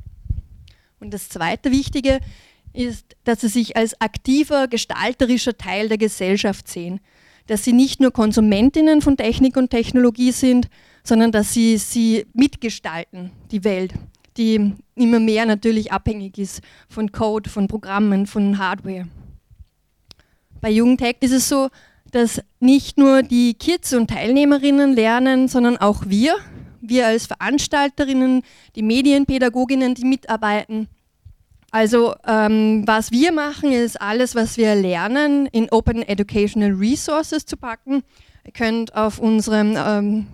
Und 1.00 1.12
das 1.12 1.28
zweite 1.28 1.70
Wichtige 1.70 2.20
ist, 2.72 3.16
dass 3.24 3.40
sie 3.40 3.48
sich 3.48 3.76
als 3.76 4.00
aktiver, 4.00 4.68
gestalterischer 4.68 5.56
Teil 5.56 5.88
der 5.88 5.98
Gesellschaft 5.98 6.68
sehen, 6.68 7.00
dass 7.46 7.64
sie 7.64 7.72
nicht 7.72 8.00
nur 8.00 8.10
Konsumentinnen 8.10 9.02
von 9.02 9.16
Technik 9.16 9.56
und 9.56 9.70
Technologie 9.70 10.32
sind, 10.32 10.68
sondern 11.04 11.30
dass 11.30 11.52
sie 11.52 11.76
sie 11.76 12.26
mitgestalten, 12.32 13.30
die 13.50 13.62
Welt, 13.62 13.94
die 14.36 14.72
immer 14.96 15.20
mehr 15.20 15.46
natürlich 15.46 15.92
abhängig 15.92 16.38
ist 16.38 16.60
von 16.88 17.12
Code, 17.12 17.48
von 17.48 17.68
Programmen, 17.68 18.26
von 18.26 18.58
Hardware. 18.58 19.06
Bei 20.60 20.70
Jugendhack 20.70 21.16
ist 21.20 21.32
es 21.32 21.48
so, 21.48 21.68
dass 22.10 22.40
nicht 22.58 22.96
nur 22.96 23.22
die 23.22 23.54
Kids 23.54 23.92
und 23.92 24.08
Teilnehmerinnen 24.08 24.94
lernen, 24.94 25.48
sondern 25.48 25.76
auch 25.76 26.04
wir, 26.06 26.36
wir 26.80 27.06
als 27.06 27.26
Veranstalterinnen, 27.26 28.42
die 28.74 28.82
Medienpädagoginnen, 28.82 29.94
die 29.94 30.04
mitarbeiten. 30.04 30.88
Also 31.70 32.14
ähm, 32.26 32.84
was 32.86 33.10
wir 33.10 33.32
machen, 33.32 33.72
ist 33.72 34.00
alles, 34.00 34.34
was 34.34 34.56
wir 34.56 34.76
lernen, 34.76 35.46
in 35.46 35.68
Open 35.70 36.02
Educational 36.02 36.72
Resources 36.72 37.46
zu 37.46 37.56
packen. 37.56 38.02
Ihr 38.46 38.52
könnt 38.52 38.94
auf 38.94 39.18
unserem 39.18 39.74
ähm, 39.76 40.26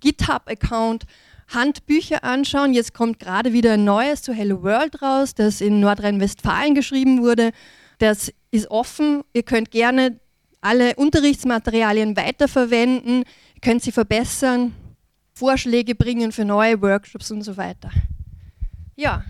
GitHub-Account 0.00 1.04
Handbücher 1.48 2.24
anschauen. 2.24 2.72
Jetzt 2.72 2.92
kommt 2.92 3.20
gerade 3.20 3.52
wieder 3.52 3.74
ein 3.74 3.84
neues 3.84 4.22
zu 4.22 4.32
Hello 4.32 4.62
World 4.62 5.00
raus, 5.02 5.34
das 5.34 5.60
in 5.60 5.80
Nordrhein-Westfalen 5.80 6.74
geschrieben 6.74 7.22
wurde. 7.22 7.52
Das 7.98 8.32
ist 8.50 8.70
offen. 8.70 9.22
Ihr 9.32 9.42
könnt 9.42 9.70
gerne 9.70 10.18
alle 10.60 10.96
Unterrichtsmaterialien 10.96 12.16
weiterverwenden, 12.16 13.24
könnt 13.62 13.82
sie 13.82 13.92
verbessern, 13.92 14.74
Vorschläge 15.32 15.94
bringen 15.94 16.32
für 16.32 16.44
neue 16.44 16.80
Workshops 16.82 17.30
und 17.30 17.42
so 17.42 17.56
weiter. 17.56 17.90
Ja, 18.96 19.24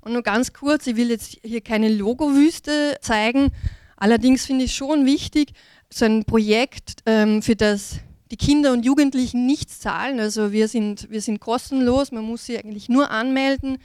und 0.00 0.12
nur 0.12 0.22
ganz 0.22 0.52
kurz, 0.52 0.86
ich 0.86 0.96
will 0.96 1.10
jetzt 1.10 1.38
hier 1.42 1.60
keine 1.60 1.88
Logowüste 1.88 2.96
zeigen, 3.00 3.52
allerdings 3.96 4.46
finde 4.46 4.64
ich 4.64 4.74
schon 4.74 5.06
wichtig, 5.06 5.52
so 5.92 6.06
ein 6.06 6.24
Projekt, 6.24 7.02
ähm, 7.06 7.42
für 7.42 7.56
das 7.56 8.00
die 8.30 8.36
Kinder 8.36 8.72
und 8.72 8.84
Jugendlichen 8.84 9.46
nichts 9.46 9.80
zahlen. 9.80 10.20
Also 10.20 10.52
wir 10.52 10.68
sind, 10.68 11.10
wir 11.10 11.20
sind 11.20 11.40
kostenlos, 11.40 12.12
man 12.12 12.24
muss 12.24 12.46
sie 12.46 12.58
eigentlich 12.58 12.88
nur 12.88 13.10
anmelden. 13.10 13.78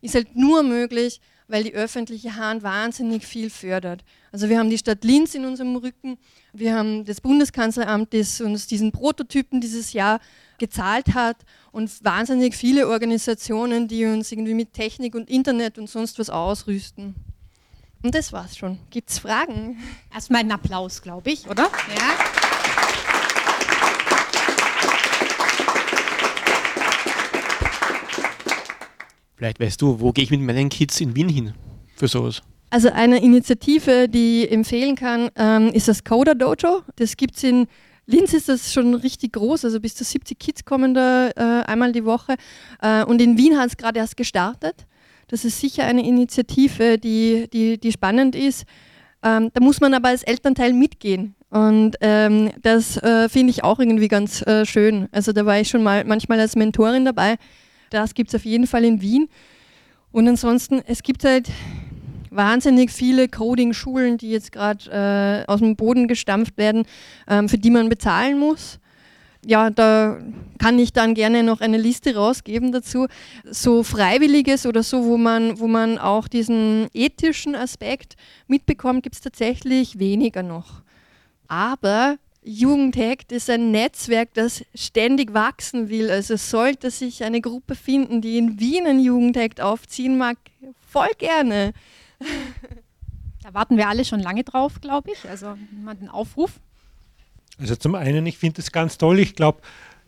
Ist 0.00 0.14
halt 0.14 0.36
nur 0.36 0.62
möglich, 0.62 1.20
weil 1.48 1.64
die 1.64 1.74
öffentliche 1.74 2.36
Hand 2.36 2.62
wahnsinnig 2.62 3.24
viel 3.24 3.50
fördert. 3.50 4.04
Also 4.30 4.48
wir 4.48 4.58
haben 4.58 4.70
die 4.70 4.78
Stadt 4.78 5.02
Linz 5.02 5.34
in 5.34 5.44
unserem 5.44 5.76
Rücken, 5.76 6.18
wir 6.52 6.74
haben 6.74 7.04
das 7.04 7.20
Bundeskanzleramt, 7.20 8.12
das 8.12 8.40
uns 8.40 8.66
diesen 8.66 8.92
Prototypen 8.92 9.60
dieses 9.60 9.92
Jahr 9.92 10.20
gezahlt 10.58 11.14
hat 11.14 11.38
und 11.72 11.90
wahnsinnig 12.04 12.54
viele 12.54 12.88
Organisationen, 12.88 13.88
die 13.88 14.04
uns 14.04 14.30
irgendwie 14.30 14.54
mit 14.54 14.72
Technik 14.72 15.14
und 15.14 15.30
Internet 15.30 15.78
und 15.78 15.88
sonst 15.88 16.18
was 16.18 16.30
ausrüsten. 16.30 17.14
Und 18.02 18.14
das 18.14 18.32
war's 18.32 18.56
schon. 18.56 18.78
Gibt 18.90 19.10
es 19.10 19.18
Fragen? 19.18 19.78
Erstmal 20.14 20.40
einen 20.40 20.52
Applaus, 20.52 21.02
glaube 21.02 21.30
ich, 21.30 21.48
oder? 21.48 21.64
Ja. 21.64 23.07
Vielleicht 29.38 29.60
weißt 29.60 29.80
du, 29.80 30.00
wo 30.00 30.10
gehe 30.10 30.24
ich 30.24 30.32
mit 30.32 30.40
meinen 30.40 30.68
Kids 30.68 31.00
in 31.00 31.14
Wien 31.14 31.28
hin 31.28 31.54
für 31.94 32.08
sowas? 32.08 32.42
Also 32.70 32.90
eine 32.90 33.22
Initiative, 33.22 34.08
die 34.08 34.42
ich 34.42 34.52
empfehlen 34.52 34.96
kann, 34.96 35.30
ähm, 35.36 35.68
ist 35.68 35.86
das 35.86 36.02
Coder 36.02 36.34
Dojo. 36.34 36.82
Das 36.96 37.16
gibt 37.16 37.36
es 37.36 37.44
in 37.44 37.68
Linz 38.06 38.32
ist 38.32 38.48
das 38.48 38.72
schon 38.72 38.94
richtig 38.94 39.34
groß, 39.34 39.66
also 39.66 39.80
bis 39.80 39.94
zu 39.94 40.02
70 40.02 40.38
Kids 40.38 40.64
kommen 40.64 40.94
da 40.94 41.28
äh, 41.28 41.64
einmal 41.66 41.92
die 41.92 42.04
Woche. 42.06 42.34
Äh, 42.80 43.04
und 43.04 43.20
in 43.20 43.36
Wien 43.36 43.58
hat 43.58 43.68
es 43.68 43.76
gerade 43.76 43.98
erst 43.98 44.16
gestartet. 44.16 44.86
Das 45.28 45.44
ist 45.44 45.60
sicher 45.60 45.84
eine 45.84 46.04
Initiative, 46.04 46.98
die, 46.98 47.48
die, 47.52 47.78
die 47.78 47.92
spannend 47.92 48.34
ist. 48.34 48.64
Ähm, 49.22 49.50
da 49.52 49.60
muss 49.60 49.80
man 49.80 49.92
aber 49.92 50.08
als 50.08 50.22
Elternteil 50.22 50.72
mitgehen. 50.72 51.36
Und 51.50 51.96
ähm, 52.00 52.50
das 52.62 52.96
äh, 52.96 53.28
finde 53.28 53.50
ich 53.50 53.62
auch 53.62 53.78
irgendwie 53.78 54.08
ganz 54.08 54.40
äh, 54.46 54.64
schön. 54.64 55.08
Also 55.12 55.32
da 55.32 55.44
war 55.46 55.60
ich 55.60 55.68
schon 55.68 55.82
mal 55.82 56.04
manchmal 56.04 56.40
als 56.40 56.56
Mentorin 56.56 57.04
dabei 57.04 57.36
das 57.90 58.14
gibt 58.14 58.30
es 58.30 58.34
auf 58.34 58.44
jeden 58.44 58.66
Fall 58.66 58.84
in 58.84 59.00
Wien. 59.00 59.28
Und 60.12 60.28
ansonsten, 60.28 60.80
es 60.86 61.02
gibt 61.02 61.24
halt 61.24 61.50
wahnsinnig 62.30 62.90
viele 62.90 63.28
Coding-Schulen, 63.28 64.18
die 64.18 64.30
jetzt 64.30 64.52
gerade 64.52 65.44
äh, 65.46 65.50
aus 65.50 65.60
dem 65.60 65.76
Boden 65.76 66.08
gestampft 66.08 66.56
werden, 66.56 66.84
ähm, 67.28 67.48
für 67.48 67.58
die 67.58 67.70
man 67.70 67.88
bezahlen 67.88 68.38
muss. 68.38 68.78
Ja, 69.46 69.70
da 69.70 70.18
kann 70.58 70.78
ich 70.78 70.92
dann 70.92 71.14
gerne 71.14 71.42
noch 71.42 71.60
eine 71.60 71.78
Liste 71.78 72.16
rausgeben 72.16 72.72
dazu. 72.72 73.06
So 73.44 73.82
Freiwilliges 73.82 74.66
oder 74.66 74.82
so, 74.82 75.04
wo 75.04 75.16
man, 75.16 75.60
wo 75.60 75.68
man 75.68 75.96
auch 75.96 76.26
diesen 76.26 76.88
ethischen 76.92 77.54
Aspekt 77.54 78.16
mitbekommt, 78.48 79.04
gibt 79.04 79.14
es 79.14 79.20
tatsächlich 79.20 79.98
weniger 79.98 80.42
noch. 80.42 80.82
Aber 81.46 82.16
Jugendhackt 82.50 83.30
ist 83.30 83.50
ein 83.50 83.72
Netzwerk, 83.72 84.32
das 84.32 84.64
ständig 84.74 85.34
wachsen 85.34 85.90
will. 85.90 86.10
Also 86.10 86.36
sollte 86.36 86.90
sich 86.90 87.22
eine 87.22 87.42
Gruppe 87.42 87.74
finden, 87.74 88.22
die 88.22 88.38
in 88.38 88.58
Wien 88.58 88.86
ein 88.86 89.00
Jugendhackt 89.00 89.60
aufziehen 89.60 90.16
mag, 90.16 90.38
voll 90.90 91.10
gerne. 91.18 91.74
Da 93.42 93.52
warten 93.52 93.76
wir 93.76 93.88
alle 93.88 94.04
schon 94.06 94.20
lange 94.20 94.44
drauf, 94.44 94.80
glaube 94.80 95.10
ich. 95.12 95.28
Also 95.28 95.58
mal 95.84 95.94
den 95.94 96.08
Aufruf. 96.08 96.52
Also 97.58 97.76
zum 97.76 97.94
einen, 97.94 98.24
ich 98.24 98.38
finde 98.38 98.62
es 98.62 98.72
ganz 98.72 98.96
toll. 98.96 99.18
Ich 99.18 99.34
glaube, 99.34 99.60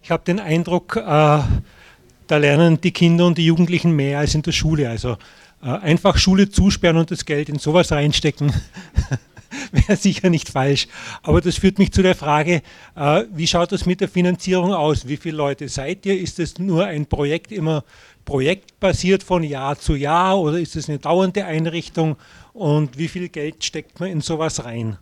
ich 0.03 0.11
habe 0.11 0.25
den 0.25 0.41
Eindruck, 0.41 0.97
äh, 0.97 1.01
da 1.03 2.37
lernen 2.37 2.81
die 2.81 2.93
Kinder 2.93 3.27
und 3.27 3.37
die 3.37 3.45
Jugendlichen 3.45 3.93
mehr 3.93 4.19
als 4.19 4.35
in 4.35 4.41
der 4.41 4.53
Schule. 4.53 4.89
Also 4.89 5.19
äh, 5.63 5.69
einfach 5.69 6.17
Schule 6.17 6.49
zusperren 6.49 6.97
und 6.97 7.11
das 7.11 7.27
Geld 7.27 7.51
in 7.51 7.59
sowas 7.59 7.93
reinstecken. 7.93 8.55
wäre 9.73 9.97
sicher 9.97 10.31
nicht 10.31 10.49
falsch. 10.49 10.89
Aber 11.23 11.41
das 11.41 11.57
führt 11.57 11.79
mich 11.79 11.93
zu 11.93 12.03
der 12.03 12.15
Frage, 12.15 12.63
äh, 12.97 13.25
wie 13.33 13.47
schaut 13.47 13.73
das 13.73 13.87
mit 13.87 14.01
der 14.01 14.09
Finanzierung 14.09 14.73
aus? 14.73 15.09
Wie 15.09 15.17
viele 15.17 15.37
Leute 15.37 15.69
seid 15.69 16.07
ihr? 16.07 16.19
Ist 16.19 16.39
es 16.39 16.59
nur 16.59 16.87
ein 16.87 17.07
Projekt 17.07 17.53
immer 17.53 17.85
projektbasiert 18.25 19.23
von 19.23 19.43
Jahr 19.43 19.79
zu 19.79 19.95
Jahr 19.95 20.39
oder 20.39 20.59
ist 20.59 20.77
es 20.77 20.89
eine 20.89 20.99
dauernde 20.99 21.45
Einrichtung? 21.45 22.17
Und 22.53 22.99
wie 22.99 23.09
viel 23.09 23.29
Geld 23.29 23.65
steckt 23.65 24.01
man 24.01 24.11
in 24.11 24.21
sowas 24.21 24.65
rein? 24.65 24.97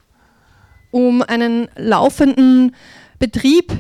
Um 0.90 1.22
einen 1.22 1.68
laufenden 1.76 2.74
Betrieb 3.18 3.72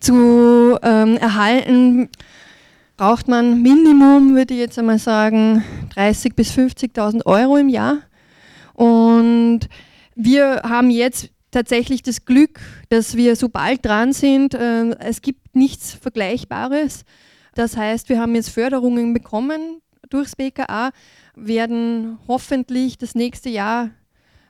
zu 0.00 0.78
ähm, 0.82 1.16
erhalten, 1.16 2.08
braucht 2.96 3.28
man 3.28 3.62
Minimum, 3.62 4.34
würde 4.34 4.54
ich 4.54 4.60
jetzt 4.60 4.78
einmal 4.78 4.98
sagen, 4.98 5.64
30.000 5.96 6.34
bis 6.34 6.52
50.000 6.52 7.26
Euro 7.26 7.56
im 7.56 7.68
Jahr. 7.68 7.98
Und 8.74 9.60
wir 10.14 10.62
haben 10.64 10.90
jetzt 10.90 11.30
tatsächlich 11.50 12.02
das 12.02 12.24
Glück, 12.24 12.60
dass 12.88 13.16
wir 13.16 13.36
so 13.36 13.48
bald 13.48 13.84
dran 13.84 14.12
sind. 14.12 14.56
Ähm, 14.58 14.94
es 14.98 15.22
gibt 15.22 15.54
nichts 15.54 15.94
Vergleichbares. 15.94 17.04
Das 17.54 17.76
heißt, 17.76 18.08
wir 18.08 18.20
haben 18.20 18.34
jetzt 18.34 18.50
Förderungen 18.50 19.14
bekommen 19.14 19.80
durchs 20.10 20.36
BKA, 20.36 20.90
werden 21.36 22.18
hoffentlich 22.26 22.98
das 22.98 23.14
nächste 23.14 23.48
Jahr 23.48 23.90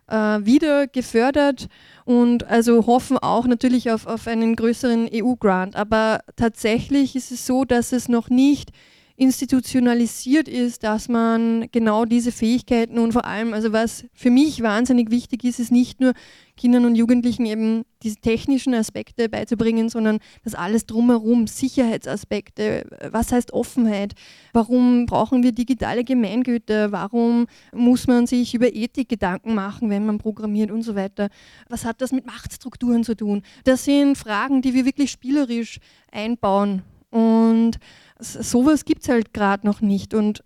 äh, 0.09 0.17
wieder 0.17 0.87
gefördert 0.87 1.69
und 2.05 2.45
also 2.45 2.87
hoffen 2.87 3.19
auch 3.19 3.47
natürlich 3.47 3.91
auf, 3.91 4.07
auf 4.07 4.27
einen 4.27 4.57
größeren 4.57 5.09
EU-Grant. 5.13 5.77
Aber 5.77 6.21
tatsächlich 6.37 7.17
ist 7.17 7.31
es 7.31 7.47
so, 7.47 7.65
dass 7.65 7.93
es 7.93 8.09
noch 8.09 8.31
nicht 8.31 8.71
institutionalisiert 9.17 10.49
ist, 10.49 10.83
dass 10.83 11.09
man 11.09 11.69
genau 11.71 12.05
diese 12.05 12.33
Fähigkeiten 12.33 12.99
und 12.99 13.13
vor 13.13 13.25
allem, 13.25 13.55
also 13.55 13.73
was 13.73 14.05
für 14.13 14.31
mich 14.31 14.61
wahnsinnig 14.61 15.11
wichtig 15.11 15.45
ist, 15.45 15.61
ist 15.61 15.71
nicht 15.71 16.01
nur 16.01 16.15
Kindern 16.57 16.85
und 16.85 16.97
Jugendlichen 16.97 17.47
eben 17.47 17.85
diese 18.03 18.17
technischen 18.17 18.75
Aspekte 18.75 19.29
beizubringen, 19.29 19.89
sondern 19.89 20.19
das 20.43 20.57
alles 20.57 20.87
drumherum, 20.87 21.47
Sicherheitsaspekte, 21.47 22.87
was 23.11 23.31
heißt 23.31 23.53
Offenheit, 23.53 24.15
warum 24.53 25.07
brauchen 25.07 25.45
wir 25.45 25.53
digitale 25.53 26.03
Gemeingüter, 26.03 26.91
warum 26.91 27.47
muss 27.73 28.09
man 28.09 28.27
sich 28.27 28.55
über 28.55 28.75
Ethik 28.75 29.09
Gedanken 29.09 29.55
machen, 29.55 29.91
wenn 29.91 30.07
man 30.07 30.19
programmiert 30.19 30.73
und 30.73 30.83
so 30.83 30.97
weiter, 30.97 31.29
was 31.69 31.85
hat 31.85 32.01
das 32.01 32.11
mit 32.11 32.27
Machtstrukturen 32.27 33.05
zu 33.05 33.15
tun. 33.15 33.43
Das 33.63 33.85
sind 33.85 34.19
Fragen, 34.19 34.61
die 34.61 34.75
wir 34.75 34.85
wirklich 34.85 35.13
spielerisch 35.13 35.79
einbauen 36.11 36.83
und 37.15 37.79
sowas 38.19 38.85
gibt 38.85 39.03
es 39.03 39.09
halt 39.09 39.33
gerade 39.33 39.65
noch 39.65 39.81
nicht. 39.81 40.15
Und 40.15 40.43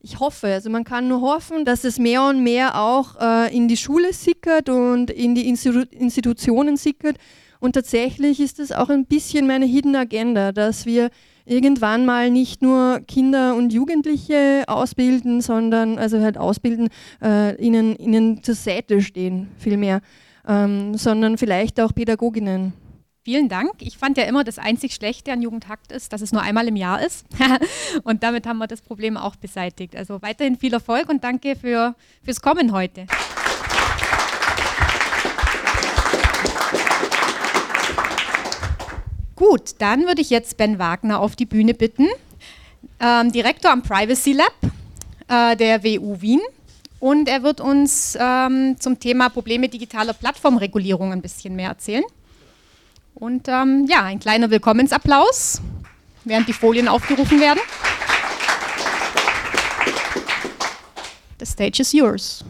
ich 0.00 0.20
hoffe, 0.20 0.46
also 0.46 0.70
man 0.70 0.84
kann 0.84 1.06
nur 1.06 1.20
hoffen, 1.20 1.66
dass 1.66 1.84
es 1.84 1.98
mehr 1.98 2.22
und 2.22 2.42
mehr 2.42 2.80
auch 2.80 3.16
äh, 3.20 3.54
in 3.54 3.68
die 3.68 3.76
Schule 3.76 4.14
sickert 4.14 4.70
und 4.70 5.10
in 5.10 5.34
die 5.34 5.46
Institu 5.46 5.82
Institutionen 5.90 6.78
sickert. 6.78 7.18
Und 7.60 7.74
tatsächlich 7.74 8.40
ist 8.40 8.58
es 8.58 8.72
auch 8.72 8.88
ein 8.88 9.04
bisschen 9.04 9.46
meine 9.46 9.66
Hidden 9.66 9.96
Agenda, 9.96 10.52
dass 10.52 10.86
wir 10.86 11.10
irgendwann 11.44 12.06
mal 12.06 12.30
nicht 12.30 12.62
nur 12.62 13.00
Kinder 13.06 13.54
und 13.54 13.74
Jugendliche 13.74 14.64
ausbilden, 14.66 15.42
sondern 15.42 15.98
also 15.98 16.20
halt 16.20 16.38
ausbilden, 16.38 16.88
äh, 17.22 17.54
ihnen, 17.62 17.96
ihnen 17.96 18.42
zur 18.42 18.54
Seite 18.54 19.02
stehen, 19.02 19.48
vielmehr, 19.58 20.00
ähm, 20.46 20.96
sondern 20.96 21.36
vielleicht 21.36 21.78
auch 21.80 21.94
Pädagoginnen. 21.94 22.72
Vielen 23.28 23.50
Dank. 23.50 23.72
Ich 23.80 23.98
fand 23.98 24.16
ja 24.16 24.24
immer, 24.24 24.42
das 24.42 24.56
einzig 24.56 24.94
Schlechte 24.94 25.30
an 25.32 25.42
Jugendhakt 25.42 25.92
ist, 25.92 26.14
dass 26.14 26.22
es 26.22 26.32
nur 26.32 26.40
einmal 26.40 26.66
im 26.66 26.76
Jahr 26.76 27.02
ist. 27.04 27.26
und 28.04 28.22
damit 28.22 28.46
haben 28.46 28.56
wir 28.56 28.66
das 28.66 28.80
Problem 28.80 29.18
auch 29.18 29.36
beseitigt. 29.36 29.94
Also 29.94 30.22
weiterhin 30.22 30.56
viel 30.56 30.72
Erfolg 30.72 31.10
und 31.10 31.22
danke 31.22 31.54
für, 31.54 31.94
fürs 32.24 32.40
Kommen 32.40 32.72
heute. 32.72 33.04
Gut, 39.36 39.74
dann 39.76 40.06
würde 40.06 40.22
ich 40.22 40.30
jetzt 40.30 40.56
Ben 40.56 40.78
Wagner 40.78 41.20
auf 41.20 41.36
die 41.36 41.44
Bühne 41.44 41.74
bitten. 41.74 42.06
Ähm, 42.98 43.30
Direktor 43.30 43.72
am 43.72 43.82
Privacy 43.82 44.32
Lab 44.32 44.54
äh, 45.28 45.54
der 45.54 45.84
WU 45.84 46.22
Wien. 46.22 46.40
Und 46.98 47.28
er 47.28 47.42
wird 47.42 47.60
uns 47.60 48.16
ähm, 48.18 48.76
zum 48.80 48.98
Thema 48.98 49.28
Probleme 49.28 49.68
digitaler 49.68 50.14
Plattformregulierung 50.14 51.12
ein 51.12 51.20
bisschen 51.20 51.54
mehr 51.56 51.68
erzählen. 51.68 52.04
Und 53.18 53.48
ähm, 53.48 53.86
ja, 53.88 54.04
ein 54.04 54.20
kleiner 54.20 54.48
Willkommensapplaus, 54.50 55.60
während 56.24 56.48
die 56.48 56.52
Folien 56.52 56.86
aufgerufen 56.86 57.40
werden. 57.40 57.58
The 61.40 61.46
stage 61.46 61.82
is 61.82 61.92
yours. 61.92 62.44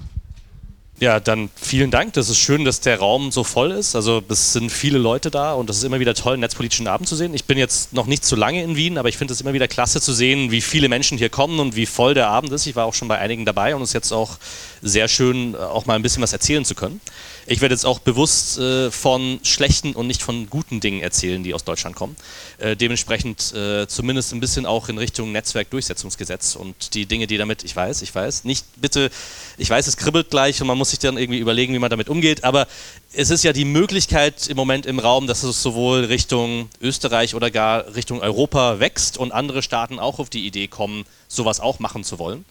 Ja, 1.00 1.20
dann 1.20 1.48
vielen 1.54 1.92
Dank. 1.92 2.14
Das 2.14 2.28
ist 2.28 2.38
schön, 2.38 2.64
dass 2.64 2.80
der 2.80 2.98
Raum 2.98 3.30
so 3.30 3.44
voll 3.44 3.70
ist. 3.70 3.94
Also 3.94 4.20
es 4.28 4.52
sind 4.52 4.70
viele 4.70 4.98
Leute 4.98 5.30
da 5.30 5.52
und 5.52 5.70
das 5.70 5.76
ist 5.76 5.84
immer 5.84 6.00
wieder 6.00 6.12
toll, 6.12 6.32
einen 6.32 6.40
netzpolitischen 6.40 6.88
Abend 6.88 7.08
zu 7.08 7.14
sehen. 7.14 7.34
Ich 7.34 7.44
bin 7.44 7.56
jetzt 7.56 7.92
noch 7.92 8.06
nicht 8.06 8.24
so 8.24 8.34
lange 8.34 8.62
in 8.62 8.74
Wien, 8.74 8.98
aber 8.98 9.08
ich 9.08 9.16
finde 9.16 9.32
es 9.32 9.40
immer 9.40 9.52
wieder 9.52 9.68
klasse 9.68 10.00
zu 10.00 10.12
sehen, 10.12 10.50
wie 10.50 10.60
viele 10.60 10.88
Menschen 10.88 11.16
hier 11.16 11.28
kommen 11.28 11.60
und 11.60 11.76
wie 11.76 11.86
voll 11.86 12.14
der 12.14 12.28
Abend 12.28 12.50
ist. 12.52 12.66
Ich 12.66 12.74
war 12.74 12.84
auch 12.84 12.94
schon 12.94 13.06
bei 13.06 13.16
einigen 13.18 13.44
dabei 13.44 13.76
und 13.76 13.82
es 13.82 13.90
ist 13.90 13.94
jetzt 13.94 14.12
auch 14.12 14.38
sehr 14.82 15.06
schön, 15.06 15.54
auch 15.54 15.86
mal 15.86 15.94
ein 15.94 16.02
bisschen 16.02 16.22
was 16.22 16.32
erzählen 16.32 16.64
zu 16.64 16.74
können. 16.74 17.00
Ich 17.50 17.62
werde 17.62 17.74
jetzt 17.74 17.86
auch 17.86 17.98
bewusst 17.98 18.58
äh, 18.58 18.90
von 18.90 19.40
schlechten 19.42 19.94
und 19.94 20.06
nicht 20.06 20.22
von 20.22 20.50
guten 20.50 20.80
Dingen 20.80 21.00
erzählen, 21.00 21.42
die 21.42 21.54
aus 21.54 21.64
Deutschland 21.64 21.96
kommen. 21.96 22.14
Äh, 22.58 22.76
dementsprechend 22.76 23.54
äh, 23.54 23.88
zumindest 23.88 24.34
ein 24.34 24.40
bisschen 24.40 24.66
auch 24.66 24.90
in 24.90 24.98
Richtung 24.98 25.32
Netzwerkdurchsetzungsgesetz 25.32 26.56
und 26.56 26.92
die 26.92 27.06
Dinge, 27.06 27.26
die 27.26 27.38
damit, 27.38 27.64
ich 27.64 27.74
weiß, 27.74 28.02
ich 28.02 28.14
weiß, 28.14 28.44
nicht 28.44 28.66
bitte, 28.76 29.10
ich 29.56 29.70
weiß, 29.70 29.86
es 29.86 29.96
kribbelt 29.96 30.28
gleich 30.28 30.60
und 30.60 30.66
man 30.66 30.76
muss 30.76 30.90
sich 30.90 30.98
dann 30.98 31.16
irgendwie 31.16 31.38
überlegen, 31.38 31.72
wie 31.72 31.78
man 31.78 31.88
damit 31.88 32.10
umgeht, 32.10 32.44
aber 32.44 32.68
es 33.14 33.30
ist 33.30 33.44
ja 33.44 33.54
die 33.54 33.64
Möglichkeit 33.64 34.48
im 34.48 34.58
Moment 34.58 34.84
im 34.84 34.98
Raum, 34.98 35.26
dass 35.26 35.42
es 35.42 35.62
sowohl 35.62 36.04
Richtung 36.04 36.68
Österreich 36.82 37.34
oder 37.34 37.50
gar 37.50 37.94
Richtung 37.94 38.20
Europa 38.20 38.78
wächst 38.78 39.16
und 39.16 39.32
andere 39.32 39.62
Staaten 39.62 39.98
auch 39.98 40.18
auf 40.18 40.28
die 40.28 40.46
Idee 40.46 40.68
kommen, 40.68 41.06
sowas 41.28 41.60
auch 41.60 41.78
machen 41.78 42.04
zu 42.04 42.18
wollen. 42.18 42.44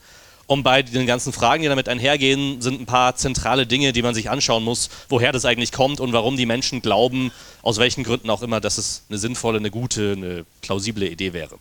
Und 0.48 0.64
bei 0.64 0.82
den 0.82 1.06
ganzen 1.06 1.34
Fragen, 1.34 1.62
die 1.62 1.70
damit 1.70 1.90
einhergehen, 1.90 2.62
sind 2.62 2.82
ein 2.82 2.86
paar 2.86 3.16
zentrale 3.18 3.68
Dinge, 3.68 3.92
die 3.92 4.02
man 4.02 4.16
sich 4.16 4.30
anschauen 4.30 4.64
muss, 4.64 4.90
woher 5.10 5.34
das 5.34 5.44
eigentlich 5.44 5.74
kommt 5.74 6.00
und 6.00 6.14
warum 6.14 6.38
die 6.38 6.46
Menschen 6.46 6.82
glauben, 6.82 7.32
aus 7.62 7.78
welchen 7.78 8.06
Gründen 8.06 8.30
auch 8.30 8.42
immer, 8.42 8.62
dass 8.62 8.78
es 8.78 9.04
eine 9.10 9.20
sinnvolle, 9.20 9.60
eine 9.60 9.72
gute, 9.72 10.14
eine 10.16 10.46
plausible 10.62 11.06
Idee 11.06 11.34
wäre. 11.34 11.58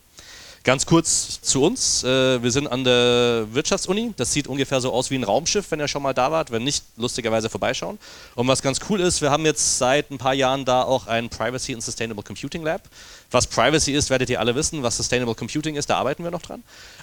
Ganz 0.66 0.85
kurz 0.85 1.40
zu 1.43 1.62
uns. 1.62 2.02
Äh, 2.02 2.43
wir 2.43 2.50
sind 2.50 2.66
an 2.66 2.83
der 2.83 3.46
Wirtschaftsuni. 3.53 4.14
Das 4.16 4.33
sieht 4.33 4.49
ungefähr 4.49 4.81
so 4.81 4.92
aus 4.92 5.12
wie 5.12 5.14
ein 5.14 5.22
Raumschiff, 5.22 5.70
wenn 5.70 5.79
ihr 5.79 5.87
schon 5.87 6.03
mal 6.03 6.12
da 6.12 6.33
wart. 6.33 6.51
Wenn 6.51 6.64
nicht, 6.64 6.85
lustigerweise 6.96 7.49
vorbeischauen. 7.49 8.01
Und 8.35 8.49
was 8.49 8.62
ganz 8.62 8.81
cool 8.90 9.01
ist, 9.01 9.22
wir 9.22 9.31
haben 9.31 9.46
jetzt 9.46 9.79
seit 9.79 10.11
ein 10.11 10.18
paar 10.18 10.35
Jahren 10.35 10.64
da 10.64 10.83
auch 10.83 11.07
ein 11.07 11.29
Privacy 11.29 11.72
and 11.72 11.85
Sustainable 11.85 12.25
Computing 12.25 12.64
Lab. 12.64 12.83
Was 13.37 13.46
Privacy 13.46 13.92
ist, 13.92 14.09
werdet 14.09 14.31
ihr 14.31 14.40
alle 14.40 14.55
wissen. 14.55 14.83
Was 14.83 14.96
Sustainable 14.96 15.35
Computing 15.35 15.77
ist, 15.77 15.90
da 15.90 15.99
arbeiten 15.99 16.25
wir 16.25 16.31
noch 16.31 16.40
dran. 16.40 16.62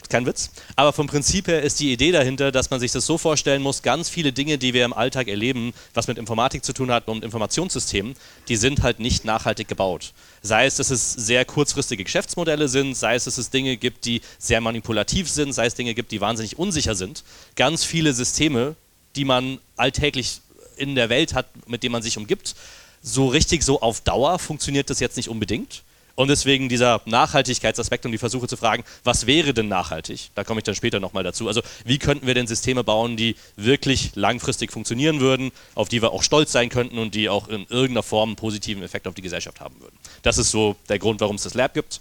Kein 0.09 0.25
Witz. 0.25 0.49
Aber 0.75 0.91
vom 0.91 1.05
Prinzip 1.05 1.47
her 1.47 1.61
ist 1.61 1.79
die 1.79 1.93
Idee 1.93 2.11
dahinter, 2.11 2.51
dass 2.51 2.71
man 2.71 2.79
sich 2.79 2.91
das 2.91 3.05
so 3.05 3.19
vorstellen 3.19 3.61
muss, 3.61 3.83
ganz 3.83 4.09
viele 4.09 4.33
Dinge, 4.33 4.57
die 4.57 4.73
wir 4.73 4.83
im 4.83 4.93
Alltag 4.93 5.27
erleben, 5.27 5.75
was 5.93 6.07
mit 6.07 6.17
Informatik 6.17 6.65
zu 6.65 6.73
tun 6.73 6.89
hat 6.89 7.07
und 7.07 7.23
Informationssystemen, 7.23 8.15
die 8.47 8.55
sind 8.55 8.81
halt 8.81 8.99
nicht 8.99 9.25
nachhaltig 9.25 9.67
gebaut. 9.67 10.13
Sei 10.41 10.65
es, 10.65 10.77
dass 10.77 10.89
es 10.89 11.13
sehr 11.13 11.45
kurzfristige 11.45 12.03
Geschäftsmodelle 12.03 12.67
sind, 12.67 12.95
sei 12.95 13.13
es, 13.13 13.25
dass 13.25 13.37
es 13.37 13.51
Dinge 13.51 13.77
gibt, 13.77 14.05
die 14.05 14.21
sehr 14.39 14.59
manipulativ 14.59 15.29
sind, 15.29 15.53
sei 15.53 15.67
es 15.67 15.75
Dinge 15.75 15.93
gibt, 15.93 16.11
die 16.11 16.19
wahnsinnig 16.19 16.57
unsicher 16.57 16.95
sind. 16.95 17.23
Ganz 17.55 17.83
viele 17.83 18.11
Systeme, 18.11 18.75
die 19.15 19.25
man 19.25 19.59
alltäglich 19.77 20.41
in 20.77 20.95
der 20.95 21.09
Welt 21.09 21.35
hat, 21.35 21.45
mit 21.67 21.83
denen 21.83 21.91
man 21.91 22.01
sich 22.01 22.17
umgibt, 22.17 22.55
so 23.03 23.27
richtig 23.27 23.61
so 23.61 23.81
auf 23.81 24.01
Dauer 24.01 24.39
funktioniert 24.39 24.89
das 24.89 24.99
jetzt 24.99 25.15
nicht 25.17 25.29
unbedingt. 25.29 25.83
Und 26.15 26.27
deswegen 26.27 26.69
dieser 26.69 27.01
Nachhaltigkeitsaspekt 27.05 28.05
und 28.05 28.11
die 28.11 28.19
Versuche 28.19 28.47
zu 28.47 28.55
fragen, 28.55 28.83
was 29.03 29.25
wäre 29.25 29.53
denn 29.53 29.67
nachhaltig? 29.67 30.29
Da 30.35 30.43
komme 30.43 30.59
ich 30.59 30.63
dann 30.63 30.75
später 30.75 30.99
nochmal 30.99 31.23
dazu. 31.23 31.47
Also 31.47 31.61
wie 31.85 31.97
könnten 31.97 32.27
wir 32.27 32.35
denn 32.35 32.45
Systeme 32.45 32.83
bauen, 32.83 33.17
die 33.17 33.35
wirklich 33.55 34.11
langfristig 34.13 34.71
funktionieren 34.71 35.19
würden, 35.19 35.51
auf 35.73 35.89
die 35.89 36.03
wir 36.03 36.11
auch 36.11 36.21
stolz 36.21 36.51
sein 36.51 36.69
könnten 36.69 36.99
und 36.99 37.15
die 37.15 37.29
auch 37.29 37.47
in 37.47 37.65
irgendeiner 37.67 38.03
Form 38.03 38.29
einen 38.29 38.35
positiven 38.35 38.83
Effekt 38.83 39.07
auf 39.07 39.15
die 39.15 39.23
Gesellschaft 39.23 39.59
haben 39.59 39.75
würden. 39.79 39.97
Das 40.21 40.37
ist 40.37 40.51
so 40.51 40.75
der 40.87 40.99
Grund, 40.99 41.19
warum 41.19 41.37
es 41.37 41.43
das 41.43 41.55
Lab 41.55 41.73
gibt. 41.73 41.99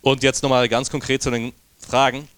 Und 0.00 0.22
jetzt 0.22 0.42
nochmal 0.42 0.68
ganz 0.68 0.88
konkret 0.88 1.22
zu 1.22 1.30
den 1.30 1.52
Fragen. 1.78 2.28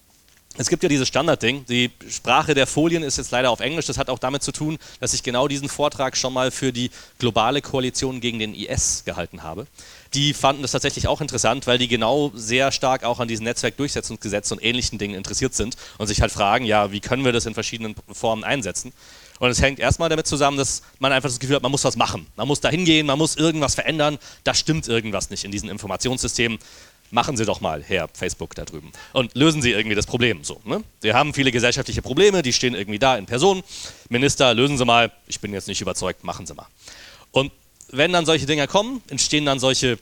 Es 0.57 0.69
gibt 0.69 0.81
ja 0.81 0.89
dieses 0.89 1.07
Standardding, 1.07 1.65
die 1.65 1.91
Sprache 2.09 2.55
der 2.55 2.65
Folien 2.65 3.03
ist 3.03 3.17
jetzt 3.17 3.31
leider 3.31 3.51
auf 3.51 3.59
Englisch, 3.59 3.85
das 3.85 3.97
hat 3.97 4.09
auch 4.09 4.19
damit 4.19 4.41
zu 4.41 4.51
tun, 4.51 4.79
dass 4.99 5.13
ich 5.13 5.21
genau 5.21 5.47
diesen 5.47 5.69
Vortrag 5.69 6.17
schon 6.17 6.33
mal 6.33 6.49
für 6.49 6.73
die 6.73 6.89
globale 7.19 7.61
Koalition 7.61 8.19
gegen 8.19 8.39
den 8.39 8.55
IS 8.55 9.03
gehalten 9.05 9.43
habe 9.43 9.67
die 10.13 10.33
fanden 10.33 10.61
das 10.61 10.71
tatsächlich 10.71 11.07
auch 11.07 11.21
interessant, 11.21 11.67
weil 11.67 11.77
die 11.77 11.87
genau 11.87 12.31
sehr 12.33 12.71
stark 12.71 13.03
auch 13.03 13.19
an 13.19 13.27
diesen 13.27 13.43
Netzwerkdurchsetzungsgesetzen 13.43 14.57
und 14.57 14.63
ähnlichen 14.63 14.97
Dingen 14.97 15.15
interessiert 15.15 15.53
sind 15.53 15.75
und 15.97 16.07
sich 16.07 16.21
halt 16.21 16.31
fragen, 16.31 16.65
ja, 16.65 16.91
wie 16.91 16.99
können 16.99 17.25
wir 17.25 17.31
das 17.31 17.45
in 17.45 17.53
verschiedenen 17.53 17.95
Formen 18.11 18.43
einsetzen? 18.43 18.93
Und 19.39 19.51
es 19.51 19.61
hängt 19.61 19.79
erstmal 19.79 20.09
damit 20.09 20.25
zusammen, 20.25 20.57
dass 20.57 20.81
man 20.97 21.11
einfach 21.11 21.29
das 21.29 21.39
Gefühl 21.39 21.57
hat, 21.57 21.61
man 21.61 21.71
muss 21.71 21.83
was 21.83 21.95
machen. 21.95 22.25
Man 22.35 22.47
muss 22.47 22.59
da 22.59 22.69
hingehen, 22.69 23.05
man 23.05 23.19
muss 23.19 23.35
irgendwas 23.35 23.75
verändern. 23.75 24.17
Da 24.43 24.55
stimmt 24.55 24.87
irgendwas 24.87 25.29
nicht 25.29 25.43
in 25.43 25.51
diesen 25.51 25.69
Informationssystemen. 25.69 26.57
Machen 27.09 27.37
Sie 27.37 27.45
doch 27.45 27.61
mal, 27.61 27.81
Herr 27.83 28.09
Facebook 28.13 28.53
da 28.55 28.65
drüben. 28.65 28.91
Und 29.13 29.33
lösen 29.33 29.61
Sie 29.61 29.71
irgendwie 29.71 29.95
das 29.95 30.05
Problem. 30.05 30.43
So, 30.43 30.59
ne? 30.65 30.83
Wir 31.01 31.13
haben 31.13 31.33
viele 31.33 31.51
gesellschaftliche 31.51 32.01
Probleme, 32.01 32.41
die 32.41 32.51
stehen 32.51 32.75
irgendwie 32.75 32.99
da 32.99 33.17
in 33.17 33.25
Person. 33.25 33.63
Minister, 34.09 34.53
lösen 34.53 34.77
Sie 34.77 34.83
mal. 34.83 35.11
Ich 35.27 35.39
bin 35.39 35.53
jetzt 35.53 35.67
nicht 35.69 35.79
überzeugt, 35.79 36.23
machen 36.25 36.45
Sie 36.45 36.53
mal. 36.53 36.67
Und 37.31 37.51
wenn 37.91 38.11
dann 38.11 38.25
solche 38.25 38.45
Dinge 38.45 38.67
kommen, 38.67 39.01
entstehen 39.09 39.45
dann 39.45 39.59
solche 39.59 39.97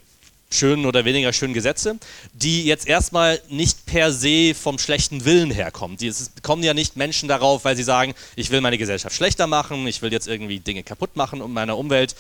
schönen 0.49 0.85
oder 0.85 1.05
weniger 1.05 1.33
schönen 1.33 1.53
Gesetze, 1.53 1.97
die 2.33 2.65
jetzt 2.65 2.87
erstmal 2.87 3.41
nicht 3.49 3.85
per 3.85 4.11
se 4.11 4.55
vom 4.55 4.79
schlechten 4.79 5.25
Willen 5.25 5.51
herkommen. 5.51 5.97
Die, 5.97 6.07
es 6.07 6.31
kommen 6.41 6.63
ja 6.63 6.73
nicht 6.73 6.95
Menschen 6.95 7.27
darauf, 7.29 7.65
weil 7.65 7.75
sie 7.75 7.83
sagen, 7.83 8.13
ich 8.35 8.51
will 8.51 8.61
meine 8.61 8.77
Gesellschaft 8.77 9.15
schlechter 9.15 9.47
machen, 9.47 9.85
ich 9.87 10.01
will 10.01 10.11
jetzt 10.11 10.27
irgendwie 10.27 10.59
Dinge 10.59 10.83
kaputt 10.83 11.15
machen 11.15 11.41
um 11.41 11.53
meine 11.53 11.75
Umwelt. 11.75 12.15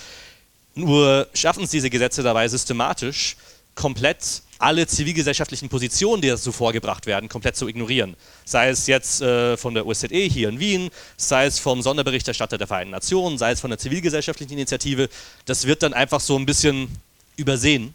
Nur 0.75 1.27
schaffen 1.33 1.63
es 1.63 1.71
diese 1.71 1.89
Gesetze 1.89 2.21
dabei 2.21 2.47
systematisch 2.47 3.37
komplett 3.75 4.41
alle 4.57 4.87
zivilgesellschaftlichen 4.87 5.69
Positionen, 5.69 6.21
die 6.21 6.29
dazu 6.29 6.51
vorgebracht 6.51 7.05
werden, 7.05 7.29
komplett 7.29 7.57
zu 7.57 7.67
ignorieren. 7.67 8.15
Sei 8.45 8.69
es 8.69 8.87
jetzt 8.87 9.21
äh, 9.21 9.57
von 9.57 9.73
der 9.73 9.85
OSZE 9.85 10.07
hier 10.07 10.49
in 10.49 10.59
Wien, 10.59 10.89
sei 11.17 11.45
es 11.45 11.59
vom 11.59 11.81
Sonderberichterstatter 11.81 12.57
der 12.57 12.67
Vereinten 12.67 12.91
Nationen, 12.91 13.37
sei 13.37 13.51
es 13.51 13.59
von 13.59 13.69
der 13.69 13.77
zivilgesellschaftlichen 13.77 14.53
Initiative. 14.53 15.09
Das 15.45 15.67
wird 15.67 15.83
dann 15.83 15.93
einfach 15.93 16.21
so 16.21 16.37
ein 16.37 16.45
bisschen 16.45 16.87
übersehen, 17.35 17.93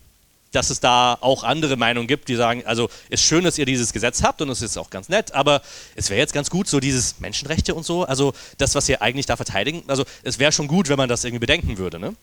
dass 0.53 0.71
es 0.71 0.81
da 0.81 1.17
auch 1.21 1.45
andere 1.45 1.77
Meinungen 1.77 2.09
gibt, 2.09 2.29
die 2.29 2.35
sagen, 2.35 2.65
also 2.67 2.91
ist 3.09 3.23
schön, 3.23 3.45
dass 3.45 3.57
ihr 3.57 3.67
dieses 3.67 3.93
Gesetz 3.93 4.23
habt 4.23 4.43
und 4.43 4.49
es 4.51 4.63
ist 4.63 4.77
auch 4.77 4.91
ganz 4.91 5.09
nett, 5.09 5.33
aber 5.33 5.63
es 5.95 6.11
wäre 6.11 6.19
jetzt 6.19 6.33
ganz 6.33 6.51
gut, 6.51 6.69
so 6.69 6.81
dieses 6.81 7.21
Menschenrechte 7.21 7.75
und 7.75 7.87
so, 7.87 8.05
also 8.05 8.35
das, 8.59 8.75
was 8.75 8.89
ihr 8.89 9.01
eigentlich 9.01 9.27
da 9.27 9.37
verteidigen, 9.37 9.85
also 9.87 10.05
es 10.25 10.39
wäre 10.39 10.53
schon 10.53 10.67
gut, 10.67 10.89
wenn 10.89 10.99
man 10.99 11.09
das 11.09 11.25
irgendwie 11.25 11.41
bedenken 11.41 11.79
würde. 11.79 11.99
Ne? 12.01 12.15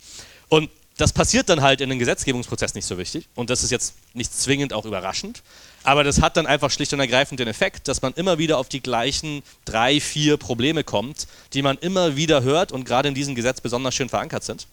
Und 0.50 0.70
das 0.98 1.14
passiert 1.14 1.48
dann 1.50 1.62
halt 1.62 1.80
in 1.80 1.90
den 1.90 2.00
Gesetzgebungsprozess 2.00 2.74
nicht 2.74 2.86
so 2.86 2.98
wichtig 2.98 3.28
und 3.36 3.50
das 3.50 3.64
ist 3.64 3.72
jetzt 3.72 3.94
nicht 4.14 4.34
zwingend 4.34 4.74
auch 4.74 4.86
überraschend, 4.86 5.44
aber 5.84 6.04
das 6.04 6.22
hat 6.22 6.38
dann 6.38 6.48
einfach 6.48 6.72
schlicht 6.72 6.92
und 6.94 7.00
ergreifend 7.00 7.40
den 7.40 7.48
Effekt, 7.48 7.88
dass 7.88 8.02
man 8.02 8.14
immer 8.14 8.40
wieder 8.40 8.58
auf 8.58 8.68
die 8.68 8.82
gleichen 8.82 9.44
drei, 9.64 10.02
vier 10.02 10.38
Probleme 10.38 10.84
kommt, 10.84 11.28
die 11.54 11.62
man 11.62 11.78
immer 11.78 12.16
wieder 12.16 12.42
hört 12.44 12.72
und 12.72 12.84
gerade 12.84 13.08
in 13.08 13.16
diesem 13.16 13.36
Gesetz 13.36 13.62
besonders 13.62 13.96
schön 13.96 14.10
verankert 14.10 14.44
sind. 14.44 14.68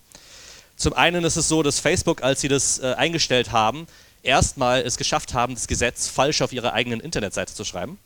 Zum 0.76 0.94
einen 0.94 1.22
ist 1.24 1.36
es 1.36 1.46
so, 1.46 1.62
dass 1.62 1.78
Facebook, 1.78 2.22
als 2.22 2.40
sie 2.40 2.48
das 2.48 2.80
äh, 2.80 2.94
eingestellt 2.94 3.52
haben, 3.52 3.86
erstmal 4.22 4.80
es 4.80 4.96
geschafft 4.96 5.34
haben, 5.34 5.54
das 5.54 5.68
Gesetz 5.68 6.08
falsch 6.08 6.42
auf 6.42 6.52
ihrer 6.52 6.72
eigenen 6.72 7.00
Internetseite 7.00 7.54
zu 7.54 7.64
schreiben, 7.64 7.98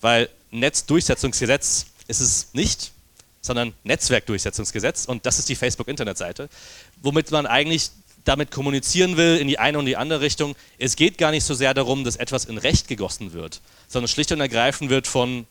weil 0.00 0.28
Netzdurchsetzungsgesetz 0.50 1.86
ist 2.08 2.20
es 2.20 2.48
nicht, 2.52 2.92
sondern 3.40 3.72
Netzwerkdurchsetzungsgesetz. 3.84 5.06
Und 5.06 5.24
das 5.26 5.38
ist 5.38 5.48
die 5.48 5.56
Facebook-Internetseite, 5.56 6.48
womit 7.02 7.30
man 7.30 7.46
eigentlich 7.46 7.90
damit 8.24 8.50
kommunizieren 8.50 9.16
will 9.16 9.36
in 9.36 9.48
die 9.48 9.58
eine 9.58 9.78
und 9.78 9.86
die 9.86 9.96
andere 9.96 10.20
Richtung. 10.20 10.54
Es 10.78 10.96
geht 10.96 11.18
gar 11.18 11.30
nicht 11.30 11.44
so 11.44 11.54
sehr 11.54 11.74
darum, 11.74 12.04
dass 12.04 12.16
etwas 12.16 12.44
in 12.44 12.58
Recht 12.58 12.88
gegossen 12.88 13.32
wird, 13.32 13.60
sondern 13.88 14.08
schlicht 14.08 14.30
und 14.32 14.40
ergreifend 14.40 14.90
wird 14.90 15.06
von 15.06 15.46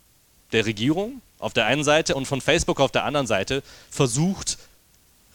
der 0.51 0.65
Regierung 0.65 1.21
auf 1.39 1.53
der 1.53 1.65
einen 1.65 1.83
Seite 1.83 2.15
und 2.15 2.25
von 2.25 2.41
Facebook 2.41 2.79
auf 2.79 2.91
der 2.91 3.05
anderen 3.05 3.27
Seite 3.27 3.63
versucht, 3.89 4.57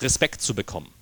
Respekt 0.01 0.43
zu 0.43 0.55
bekommen. 0.55 0.93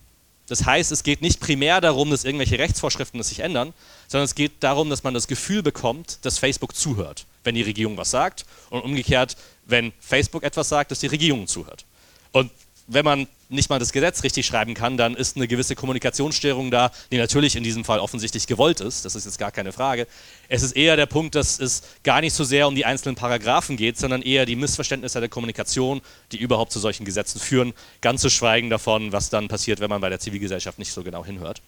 Das 0.48 0.66
heißt, 0.66 0.92
es 0.92 1.02
geht 1.02 1.22
nicht 1.22 1.40
primär 1.40 1.80
darum, 1.80 2.10
dass 2.10 2.24
irgendwelche 2.24 2.58
Rechtsvorschriften 2.58 3.22
sich 3.22 3.40
ändern, 3.40 3.72
sondern 4.08 4.24
es 4.24 4.34
geht 4.34 4.52
darum, 4.60 4.90
dass 4.90 5.02
man 5.02 5.14
das 5.14 5.26
Gefühl 5.26 5.62
bekommt, 5.62 6.18
dass 6.22 6.38
Facebook 6.38 6.74
zuhört, 6.74 7.26
wenn 7.44 7.54
die 7.54 7.62
Regierung 7.62 7.96
was 7.96 8.10
sagt 8.10 8.44
und 8.68 8.82
umgekehrt, 8.82 9.36
wenn 9.64 9.92
Facebook 10.00 10.42
etwas 10.42 10.68
sagt, 10.68 10.90
dass 10.90 10.98
die 11.00 11.06
Regierung 11.06 11.46
zuhört. 11.46 11.84
Und 12.32 12.50
wenn 12.86 13.04
man 13.04 13.28
nicht 13.52 13.70
mal 13.70 13.78
das 13.78 13.92
Gesetz 13.92 14.22
richtig 14.22 14.46
schreiben 14.46 14.74
kann, 14.74 14.96
dann 14.96 15.14
ist 15.14 15.36
eine 15.36 15.46
gewisse 15.46 15.74
Kommunikationsstörung 15.74 16.70
da, 16.70 16.90
die 17.10 17.18
natürlich 17.18 17.56
in 17.56 17.62
diesem 17.62 17.84
Fall 17.84 18.00
offensichtlich 18.00 18.46
gewollt 18.46 18.80
ist. 18.80 19.04
Das 19.04 19.14
ist 19.14 19.24
jetzt 19.24 19.38
gar 19.38 19.52
keine 19.52 19.72
Frage. 19.72 20.06
Es 20.48 20.62
ist 20.62 20.72
eher 20.72 20.96
der 20.96 21.06
Punkt, 21.06 21.34
dass 21.34 21.58
es 21.60 21.82
gar 22.02 22.20
nicht 22.20 22.34
so 22.34 22.44
sehr 22.44 22.66
um 22.66 22.74
die 22.74 22.84
einzelnen 22.84 23.14
Paragraphen 23.14 23.76
geht, 23.76 23.98
sondern 23.98 24.22
eher 24.22 24.46
die 24.46 24.56
Missverständnisse 24.56 25.20
der 25.20 25.28
Kommunikation, 25.28 26.00
die 26.32 26.38
überhaupt 26.38 26.72
zu 26.72 26.80
solchen 26.80 27.04
Gesetzen 27.04 27.40
führen. 27.40 27.72
Ganz 28.00 28.22
zu 28.22 28.30
schweigen 28.30 28.70
davon, 28.70 29.12
was 29.12 29.30
dann 29.30 29.48
passiert, 29.48 29.80
wenn 29.80 29.90
man 29.90 30.00
bei 30.00 30.08
der 30.08 30.20
Zivilgesellschaft 30.20 30.78
nicht 30.78 30.92
so 30.92 31.02
genau 31.02 31.24
hinhört. 31.24 31.62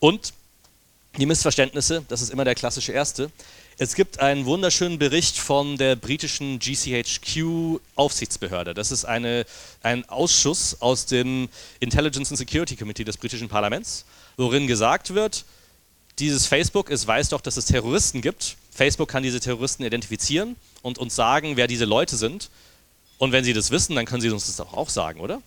Und 0.00 0.34
die 1.16 1.26
Missverständnisse, 1.26 2.04
das 2.08 2.22
ist 2.22 2.30
immer 2.30 2.44
der 2.44 2.56
klassische 2.56 2.92
erste. 2.92 3.30
Es 3.76 3.96
gibt 3.96 4.20
einen 4.20 4.44
wunderschönen 4.44 5.00
Bericht 5.00 5.36
von 5.36 5.76
der 5.76 5.96
britischen 5.96 6.60
GCHQ-Aufsichtsbehörde. 6.60 8.72
Das 8.72 8.92
ist 8.92 9.04
eine, 9.04 9.44
ein 9.82 10.08
Ausschuss 10.08 10.80
aus 10.80 11.06
dem 11.06 11.48
Intelligence 11.80 12.30
and 12.30 12.38
Security 12.38 12.76
Committee 12.76 13.02
des 13.02 13.16
britischen 13.16 13.48
Parlaments, 13.48 14.04
worin 14.36 14.68
gesagt 14.68 15.14
wird, 15.14 15.44
dieses 16.20 16.46
Facebook, 16.46 16.88
es 16.88 17.04
weiß 17.04 17.30
doch, 17.30 17.40
dass 17.40 17.56
es 17.56 17.66
Terroristen 17.66 18.20
gibt. 18.20 18.56
Facebook 18.70 19.08
kann 19.08 19.24
diese 19.24 19.40
Terroristen 19.40 19.82
identifizieren 19.82 20.54
und 20.82 20.98
uns 20.98 21.16
sagen, 21.16 21.56
wer 21.56 21.66
diese 21.66 21.84
Leute 21.84 22.16
sind. 22.16 22.50
Und 23.18 23.32
wenn 23.32 23.42
sie 23.42 23.54
das 23.54 23.72
wissen, 23.72 23.96
dann 23.96 24.06
können 24.06 24.20
sie 24.20 24.30
uns 24.30 24.46
das 24.46 24.60
auch 24.60 24.88
sagen, 24.88 25.18
oder? 25.18 25.42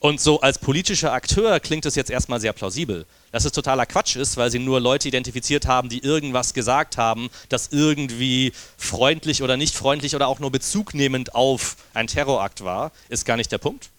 Und 0.00 0.20
so 0.20 0.40
als 0.40 0.58
politischer 0.58 1.12
Akteur 1.12 1.58
klingt 1.60 1.84
das 1.84 1.94
jetzt 1.94 2.10
erstmal 2.10 2.40
sehr 2.40 2.52
plausibel. 2.52 3.06
Dass 3.32 3.44
es 3.44 3.52
totaler 3.52 3.86
Quatsch 3.86 4.16
ist, 4.16 4.36
weil 4.36 4.50
sie 4.50 4.58
nur 4.58 4.80
Leute 4.80 5.08
identifiziert 5.08 5.66
haben, 5.66 5.88
die 5.88 6.02
irgendwas 6.02 6.54
gesagt 6.54 6.96
haben, 6.96 7.30
das 7.48 7.68
irgendwie 7.72 8.52
freundlich 8.76 9.42
oder 9.42 9.56
nicht 9.56 9.74
freundlich 9.74 10.14
oder 10.14 10.28
auch 10.28 10.38
nur 10.38 10.50
bezugnehmend 10.50 11.34
auf 11.34 11.76
ein 11.94 12.06
Terrorakt 12.06 12.64
war, 12.64 12.92
ist 13.08 13.24
gar 13.24 13.36
nicht 13.36 13.52
der 13.52 13.58
Punkt. 13.58 13.90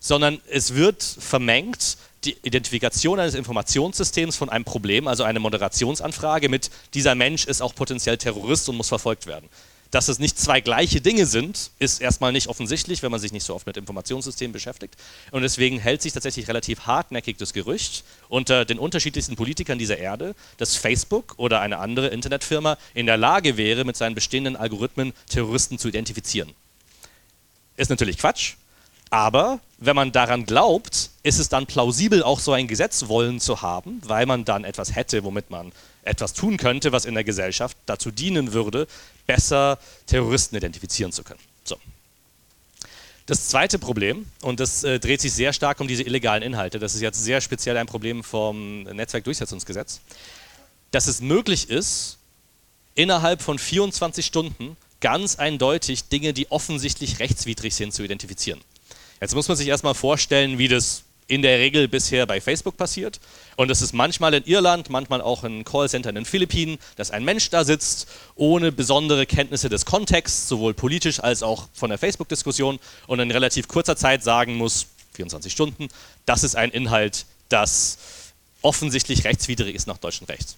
Sondern 0.00 0.40
es 0.50 0.74
wird 0.74 1.02
vermengt 1.02 1.96
die 2.24 2.36
Identifikation 2.42 3.20
eines 3.20 3.34
Informationssystems 3.34 4.36
von 4.36 4.48
einem 4.48 4.64
Problem, 4.64 5.06
also 5.06 5.22
eine 5.22 5.38
Moderationsanfrage 5.38 6.48
mit 6.48 6.70
dieser 6.94 7.14
Mensch 7.14 7.44
ist 7.46 7.62
auch 7.62 7.74
potenziell 7.74 8.18
Terrorist 8.18 8.68
und 8.68 8.76
muss 8.76 8.88
verfolgt 8.88 9.26
werden. 9.26 9.48
Dass 9.90 10.08
es 10.08 10.18
nicht 10.18 10.38
zwei 10.38 10.60
gleiche 10.60 11.00
Dinge 11.00 11.24
sind, 11.24 11.70
ist 11.78 12.02
erstmal 12.02 12.32
nicht 12.32 12.48
offensichtlich, 12.48 13.02
wenn 13.02 13.10
man 13.10 13.20
sich 13.20 13.32
nicht 13.32 13.44
so 13.44 13.54
oft 13.54 13.66
mit 13.66 13.78
Informationssystemen 13.78 14.52
beschäftigt. 14.52 14.96
Und 15.30 15.40
deswegen 15.42 15.78
hält 15.78 16.02
sich 16.02 16.12
tatsächlich 16.12 16.46
relativ 16.46 16.80
hartnäckig 16.80 17.38
das 17.38 17.54
Gerücht 17.54 18.04
unter 18.28 18.66
den 18.66 18.78
unterschiedlichsten 18.78 19.36
Politikern 19.36 19.78
dieser 19.78 19.96
Erde, 19.96 20.34
dass 20.58 20.76
Facebook 20.76 21.34
oder 21.38 21.60
eine 21.60 21.78
andere 21.78 22.08
Internetfirma 22.08 22.76
in 22.92 23.06
der 23.06 23.16
Lage 23.16 23.56
wäre, 23.56 23.84
mit 23.84 23.96
seinen 23.96 24.14
bestehenden 24.14 24.56
Algorithmen 24.56 25.14
Terroristen 25.30 25.78
zu 25.78 25.88
identifizieren. 25.88 26.52
Ist 27.76 27.88
natürlich 27.88 28.18
Quatsch, 28.18 28.56
aber 29.10 29.60
wenn 29.78 29.96
man 29.96 30.12
daran 30.12 30.44
glaubt, 30.44 31.10
ist 31.22 31.38
es 31.38 31.48
dann 31.48 31.66
plausibel, 31.66 32.22
auch 32.22 32.40
so 32.40 32.52
ein 32.52 32.68
Gesetz 32.68 33.08
wollen 33.08 33.40
zu 33.40 33.62
haben, 33.62 34.02
weil 34.04 34.26
man 34.26 34.44
dann 34.44 34.64
etwas 34.64 34.94
hätte, 34.94 35.24
womit 35.24 35.50
man 35.50 35.72
etwas 36.02 36.34
tun 36.34 36.56
könnte, 36.56 36.92
was 36.92 37.04
in 37.04 37.14
der 37.14 37.24
Gesellschaft 37.24 37.76
dazu 37.86 38.10
dienen 38.10 38.52
würde, 38.52 38.86
besser 39.28 39.78
Terroristen 40.06 40.56
identifizieren 40.56 41.12
zu 41.12 41.22
können. 41.22 41.38
So. 41.62 41.76
Das 43.26 43.48
zweite 43.48 43.78
Problem, 43.78 44.26
und 44.40 44.58
das 44.58 44.82
äh, 44.82 44.98
dreht 44.98 45.20
sich 45.20 45.32
sehr 45.32 45.52
stark 45.52 45.78
um 45.80 45.86
diese 45.86 46.02
illegalen 46.02 46.42
Inhalte, 46.42 46.78
das 46.80 46.94
ist 46.94 47.02
jetzt 47.02 47.22
sehr 47.22 47.40
speziell 47.40 47.76
ein 47.76 47.86
Problem 47.86 48.24
vom 48.24 48.82
Netzwerkdurchsetzungsgesetz, 48.84 50.00
dass 50.90 51.06
es 51.06 51.20
möglich 51.20 51.68
ist, 51.68 52.16
innerhalb 52.94 53.42
von 53.42 53.58
24 53.58 54.24
Stunden 54.24 54.76
ganz 55.00 55.36
eindeutig 55.36 56.08
Dinge, 56.08 56.32
die 56.32 56.50
offensichtlich 56.50 57.20
rechtswidrig 57.20 57.74
sind, 57.74 57.92
zu 57.92 58.02
identifizieren. 58.02 58.60
Jetzt 59.20 59.34
muss 59.34 59.46
man 59.46 59.56
sich 59.56 59.68
erstmal 59.68 59.94
vorstellen, 59.94 60.58
wie 60.58 60.68
das 60.68 61.04
in 61.28 61.42
der 61.42 61.58
Regel 61.58 61.86
bisher 61.86 62.26
bei 62.26 62.40
Facebook 62.40 62.76
passiert. 62.76 63.20
Und 63.56 63.70
es 63.70 63.82
ist 63.82 63.92
manchmal 63.92 64.34
in 64.34 64.44
Irland, 64.44 64.90
manchmal 64.90 65.20
auch 65.20 65.44
in 65.44 65.62
Callcentern 65.62 66.16
in 66.16 66.24
den 66.24 66.24
Philippinen, 66.24 66.78
dass 66.96 67.10
ein 67.10 67.24
Mensch 67.24 67.50
da 67.50 67.64
sitzt, 67.64 68.08
ohne 68.34 68.72
besondere 68.72 69.26
Kenntnisse 69.26 69.68
des 69.68 69.84
Kontexts, 69.84 70.48
sowohl 70.48 70.74
politisch 70.74 71.20
als 71.20 71.42
auch 71.42 71.68
von 71.74 71.90
der 71.90 71.98
Facebook-Diskussion, 71.98 72.80
und 73.06 73.20
in 73.20 73.30
relativ 73.30 73.68
kurzer 73.68 73.96
Zeit 73.96 74.24
sagen 74.24 74.56
muss, 74.56 74.86
24 75.14 75.52
Stunden, 75.52 75.88
das 76.24 76.44
ist 76.44 76.56
ein 76.56 76.70
Inhalt, 76.70 77.26
das 77.48 77.98
offensichtlich 78.62 79.24
rechtswidrig 79.24 79.74
ist 79.74 79.86
nach 79.86 79.98
deutschem 79.98 80.26
Recht. 80.26 80.56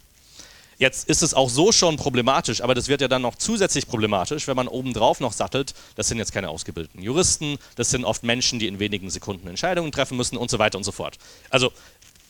Jetzt 0.81 1.11
ist 1.11 1.23
es 1.23 1.35
auch 1.35 1.51
so 1.51 1.73
schon 1.73 1.99
problematisch, 1.99 2.63
aber 2.63 2.75
das 2.75 2.89
wird 2.89 3.03
ja 3.03 3.09
dann 3.09 3.21
noch 3.21 3.35
zusätzlich 3.35 3.87
problematisch, 3.87 4.49
wenn 4.49 4.57
man 4.57 4.67
obendrauf 4.67 5.21
noch 5.21 5.35
sattelt, 5.35 5.75
das 5.95 6.09
sind 6.09 6.17
jetzt 6.17 6.33
keine 6.33 6.49
ausgebildeten 6.49 7.03
Juristen, 7.03 7.59
das 7.77 7.91
sind 7.91 8.07
oft 8.07 8.23
Menschen, 8.23 8.59
die 8.59 8.67
in 8.67 8.79
wenigen 8.79 9.11
Sekunden 9.11 9.47
Entscheidungen 9.47 9.93
treffen 9.93 10.17
müssen 10.17 10.39
und 10.39 10.51
so 10.51 10.59
weiter 10.59 10.79
und 10.79 10.85
so 10.85 10.91
fort. 10.91 11.19
Also 11.51 11.71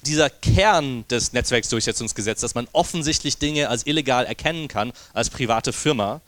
dieser 0.04 0.30
Kern 0.30 1.04
des 1.08 1.32
Netzwerksdurchsetzungsgesetzes, 1.32 2.40
dass 2.40 2.54
man 2.56 2.66
offensichtlich 2.72 3.38
Dinge 3.38 3.68
als 3.68 3.86
illegal 3.86 4.26
erkennen 4.26 4.66
kann 4.66 4.92
als 5.12 5.30
private 5.30 5.72
Firma, 5.72 6.20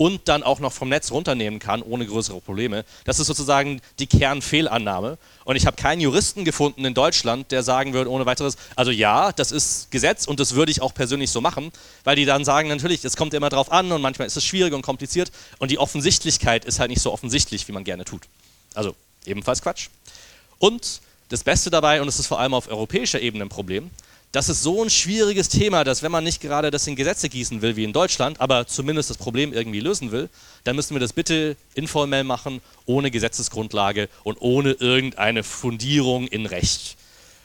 und 0.00 0.28
dann 0.28 0.42
auch 0.42 0.60
noch 0.60 0.72
vom 0.72 0.88
Netz 0.88 1.10
runternehmen 1.10 1.58
kann, 1.58 1.82
ohne 1.82 2.06
größere 2.06 2.40
Probleme. 2.40 2.86
Das 3.04 3.20
ist 3.20 3.26
sozusagen 3.26 3.82
die 3.98 4.06
Kernfehlannahme. 4.06 5.18
Und 5.44 5.56
ich 5.56 5.66
habe 5.66 5.76
keinen 5.76 6.00
Juristen 6.00 6.46
gefunden 6.46 6.86
in 6.86 6.94
Deutschland, 6.94 7.52
der 7.52 7.62
sagen 7.62 7.92
würde 7.92 8.10
ohne 8.10 8.24
weiteres, 8.24 8.56
also 8.76 8.92
ja, 8.92 9.30
das 9.30 9.52
ist 9.52 9.90
Gesetz 9.90 10.26
und 10.26 10.40
das 10.40 10.54
würde 10.54 10.72
ich 10.72 10.80
auch 10.80 10.94
persönlich 10.94 11.30
so 11.30 11.42
machen, 11.42 11.70
weil 12.02 12.16
die 12.16 12.24
dann 12.24 12.46
sagen, 12.46 12.70
natürlich, 12.70 13.04
es 13.04 13.14
kommt 13.14 13.34
immer 13.34 13.50
drauf 13.50 13.70
an 13.70 13.92
und 13.92 14.00
manchmal 14.00 14.26
ist 14.26 14.38
es 14.38 14.44
schwierig 14.46 14.72
und 14.72 14.80
kompliziert 14.80 15.32
und 15.58 15.70
die 15.70 15.76
Offensichtlichkeit 15.76 16.64
ist 16.64 16.78
halt 16.80 16.88
nicht 16.88 17.02
so 17.02 17.12
offensichtlich, 17.12 17.68
wie 17.68 17.72
man 17.72 17.84
gerne 17.84 18.06
tut. 18.06 18.22
Also 18.72 18.94
ebenfalls 19.26 19.60
Quatsch. 19.60 19.88
Und 20.58 21.02
das 21.28 21.44
Beste 21.44 21.68
dabei, 21.68 22.00
und 22.00 22.08
es 22.08 22.18
ist 22.18 22.26
vor 22.26 22.40
allem 22.40 22.54
auf 22.54 22.68
europäischer 22.68 23.20
Ebene 23.20 23.44
ein 23.44 23.50
Problem, 23.50 23.90
das 24.32 24.48
ist 24.48 24.62
so 24.62 24.82
ein 24.82 24.90
schwieriges 24.90 25.48
Thema, 25.48 25.82
dass 25.82 26.02
wenn 26.02 26.12
man 26.12 26.22
nicht 26.22 26.40
gerade 26.40 26.70
das 26.70 26.86
in 26.86 26.94
Gesetze 26.94 27.28
gießen 27.28 27.62
will 27.62 27.74
wie 27.74 27.84
in 27.84 27.92
Deutschland, 27.92 28.40
aber 28.40 28.66
zumindest 28.66 29.10
das 29.10 29.16
Problem 29.16 29.52
irgendwie 29.52 29.80
lösen 29.80 30.12
will, 30.12 30.28
dann 30.62 30.76
müssen 30.76 30.94
wir 30.94 31.00
das 31.00 31.12
bitte 31.12 31.56
informell 31.74 32.22
machen, 32.22 32.60
ohne 32.86 33.10
Gesetzesgrundlage 33.10 34.08
und 34.22 34.40
ohne 34.40 34.72
irgendeine 34.72 35.42
Fundierung 35.42 36.28
in 36.28 36.46
Recht. 36.46 36.96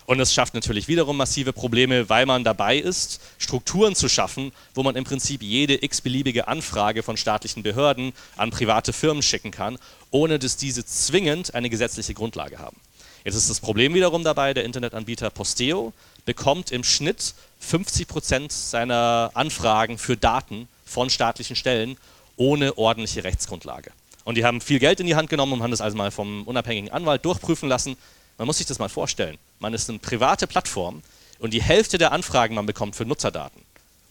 Und 0.06 0.20
das 0.20 0.32
schafft 0.32 0.54
natürlich 0.54 0.88
wiederum 0.88 1.18
massive 1.18 1.52
Probleme, 1.52 2.08
weil 2.10 2.28
man 2.28 2.44
dabei 2.44 2.78
ist, 2.78 3.20
Strukturen 3.40 3.96
zu 3.96 4.08
schaffen, 4.08 4.52
wo 4.76 4.84
man 4.84 4.96
im 4.96 5.04
Prinzip 5.04 5.42
jede 5.42 5.84
x-beliebige 5.84 6.48
Anfrage 6.48 7.02
von 7.02 7.18
staatlichen 7.18 7.64
Behörden 7.64 8.14
an 8.36 8.52
private 8.52 8.94
Firmen 8.94 9.24
schicken 9.24 9.50
kann, 9.50 9.80
ohne 10.12 10.38
dass 10.38 10.58
diese 10.58 10.86
zwingend 10.86 11.56
eine 11.56 11.72
gesetzliche 11.72 12.14
Grundlage 12.14 12.60
haben. 12.60 12.78
Jetzt 13.24 13.34
ist 13.34 13.50
das 13.50 13.60
Problem 13.60 13.96
wiederum 13.96 14.24
dabei, 14.24 14.54
der 14.54 14.66
Internetanbieter 14.66 15.32
Posteo 15.32 15.92
bekommt 16.26 16.72
im 16.72 16.84
Schnitt 16.84 17.34
50 17.60 18.08
Prozent 18.08 18.52
seiner 18.52 19.32
Anfragen 19.34 19.98
für 19.98 20.18
Daten 20.18 20.68
von 20.86 21.10
staatlichen 21.10 21.56
Stellen 21.56 21.98
ohne 22.36 22.78
ordentliche 22.78 23.24
Rechtsgrundlage. 23.24 23.92
Und 24.24 24.36
die 24.36 24.44
haben 24.44 24.60
viel 24.60 24.80
Geld 24.80 25.00
in 25.00 25.06
die 25.06 25.16
Hand 25.16 25.30
genommen 25.30 25.54
und 25.54 25.64
haben 25.64 25.72
das 25.72 25.82
also 25.82 25.96
mal 25.96 26.12
vom 26.12 26.44
unabhängigen 26.44 26.92
Anwalt 26.92 27.24
durchprüfen 27.24 27.70
lassen. 27.70 27.96
Man 28.38 28.48
muss 28.48 28.58
sich 28.58 28.66
das 28.66 28.80
mal 28.80 28.90
vorstellen. 28.90 29.38
Man 29.60 29.74
ist 29.74 29.90
eine 29.90 30.00
private 30.00 30.48
Plattform 30.48 31.04
und 31.40 31.54
die 31.54 31.62
Hälfte 31.62 31.98
der 31.98 32.12
Anfragen, 32.12 32.56
man 32.56 32.66
bekommt 32.66 32.96
für 32.96 33.06
Nutzerdaten 33.06 33.62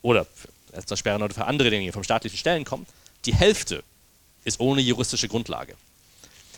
oder 0.03 0.27
für 0.87 0.97
Sperren 0.97 1.23
oder 1.23 1.35
für 1.35 1.45
andere 1.47 1.71
Dinge, 1.71 1.87
die 1.87 1.93
vom 1.93 2.05
staatlichen 2.05 2.39
Stellen 2.39 2.65
kommen, 2.65 2.87
die 3.25 3.35
Hälfte 3.35 3.83
ist 4.45 4.61
ohne 4.61 4.81
juristische 4.81 5.29
Grundlage. 5.29 5.75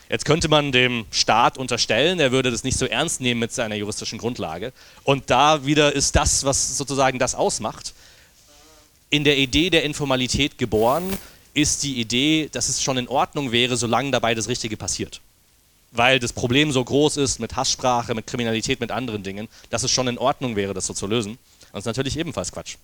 Jetzt 0.08 0.24
könnte 0.24 0.48
man 0.48 0.70
dem 0.70 1.04
Staat 1.10 1.58
unterstellen, 1.58 2.20
er 2.20 2.30
würde 2.30 2.50
das 2.50 2.62
nicht 2.62 2.78
so 2.78 2.86
ernst 2.86 3.20
nehmen 3.20 3.40
mit 3.40 3.52
seiner 3.52 3.74
juristischen 3.74 4.18
Grundlage. 4.18 4.72
Und 5.02 5.30
da 5.30 5.66
wieder 5.66 5.92
ist 5.92 6.14
das, 6.14 6.44
was 6.44 6.78
sozusagen 6.78 7.18
das 7.18 7.34
ausmacht. 7.34 7.94
In 9.10 9.24
der 9.24 9.36
Idee 9.36 9.70
der 9.70 9.82
Informalität 9.82 10.58
geboren 10.58 11.04
ist 11.54 11.82
die 11.82 12.00
Idee, 12.00 12.48
dass 12.52 12.68
es 12.68 12.82
schon 12.82 12.98
in 12.98 13.08
Ordnung 13.08 13.50
wäre, 13.50 13.76
solange 13.76 14.10
dabei 14.10 14.34
das 14.34 14.48
Richtige 14.48 14.76
passiert. 14.76 15.20
Weil 15.90 16.18
das 16.20 16.32
Problem 16.32 16.70
so 16.70 16.84
groß 16.84 17.16
ist 17.16 17.40
mit 17.40 17.56
Hasssprache, 17.56 18.14
mit 18.14 18.26
Kriminalität, 18.26 18.80
mit 18.80 18.90
anderen 18.90 19.22
Dingen, 19.22 19.48
dass 19.70 19.82
es 19.82 19.90
schon 19.90 20.06
in 20.06 20.18
Ordnung 20.18 20.54
wäre, 20.54 20.74
das 20.74 20.86
so 20.86 20.94
zu 20.94 21.06
lösen. 21.06 21.38
Das 21.72 21.80
ist 21.80 21.86
natürlich 21.86 22.18
ebenfalls 22.18 22.52
Quatsch. 22.52 22.76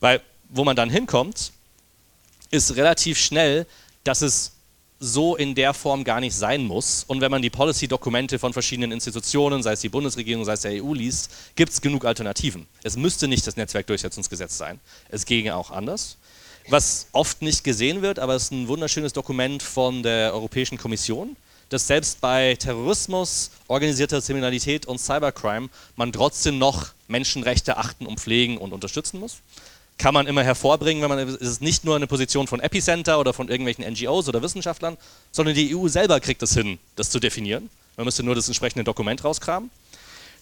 Weil 0.00 0.22
wo 0.48 0.64
man 0.64 0.76
dann 0.76 0.90
hinkommt, 0.90 1.52
ist 2.50 2.76
relativ 2.76 3.18
schnell, 3.18 3.66
dass 4.04 4.22
es 4.22 4.52
so 5.02 5.34
in 5.34 5.56
der 5.56 5.74
Form 5.74 6.04
gar 6.04 6.20
nicht 6.20 6.34
sein 6.34 6.64
muss. 6.64 7.04
Und 7.08 7.20
wenn 7.20 7.30
man 7.30 7.42
die 7.42 7.50
Policy-Dokumente 7.50 8.38
von 8.38 8.52
verschiedenen 8.52 8.92
Institutionen, 8.92 9.62
sei 9.62 9.72
es 9.72 9.80
die 9.80 9.88
Bundesregierung, 9.88 10.44
sei 10.44 10.52
es 10.52 10.60
der 10.60 10.84
EU 10.84 10.94
liest, 10.94 11.30
gibt 11.56 11.72
es 11.72 11.80
genug 11.80 12.04
Alternativen. 12.04 12.68
Es 12.84 12.96
müsste 12.96 13.26
nicht 13.26 13.44
das 13.44 13.56
Netzwerkdurchsetzungsgesetz 13.56 14.56
sein. 14.56 14.78
Es 15.08 15.26
ginge 15.26 15.56
auch 15.56 15.72
anders. 15.72 16.18
Was 16.68 17.08
oft 17.10 17.42
nicht 17.42 17.64
gesehen 17.64 18.02
wird, 18.02 18.20
aber 18.20 18.36
es 18.36 18.44
ist 18.44 18.52
ein 18.52 18.68
wunderschönes 18.68 19.12
Dokument 19.12 19.64
von 19.64 20.04
der 20.04 20.32
Europäischen 20.32 20.78
Kommission, 20.78 21.36
dass 21.68 21.88
selbst 21.88 22.20
bei 22.20 22.54
Terrorismus, 22.54 23.50
organisierter 23.66 24.22
Kriminalität 24.22 24.86
und 24.86 24.98
Cybercrime 24.98 25.68
man 25.96 26.12
trotzdem 26.12 26.58
noch 26.58 26.90
Menschenrechte 27.08 27.76
achten 27.76 28.06
und 28.06 28.20
pflegen 28.20 28.56
und 28.56 28.72
unterstützen 28.72 29.18
muss 29.18 29.38
kann 29.98 30.14
man 30.14 30.26
immer 30.26 30.42
hervorbringen, 30.42 31.02
wenn 31.02 31.10
man 31.10 31.18
es 31.18 31.36
ist 31.36 31.62
nicht 31.62 31.84
nur 31.84 31.96
eine 31.96 32.06
Position 32.06 32.46
von 32.46 32.60
Epicenter 32.60 33.20
oder 33.20 33.32
von 33.32 33.48
irgendwelchen 33.48 33.84
NGOs 33.84 34.28
oder 34.28 34.42
Wissenschaftlern, 34.42 34.96
sondern 35.30 35.54
die 35.54 35.76
EU 35.76 35.88
selber 35.88 36.18
kriegt 36.20 36.42
es 36.42 36.54
hin, 36.54 36.78
das 36.96 37.10
zu 37.10 37.20
definieren. 37.20 37.70
Man 37.96 38.06
müsste 38.06 38.22
nur 38.22 38.34
das 38.34 38.48
entsprechende 38.48 38.84
Dokument 38.84 39.22
rauskramen. 39.22 39.70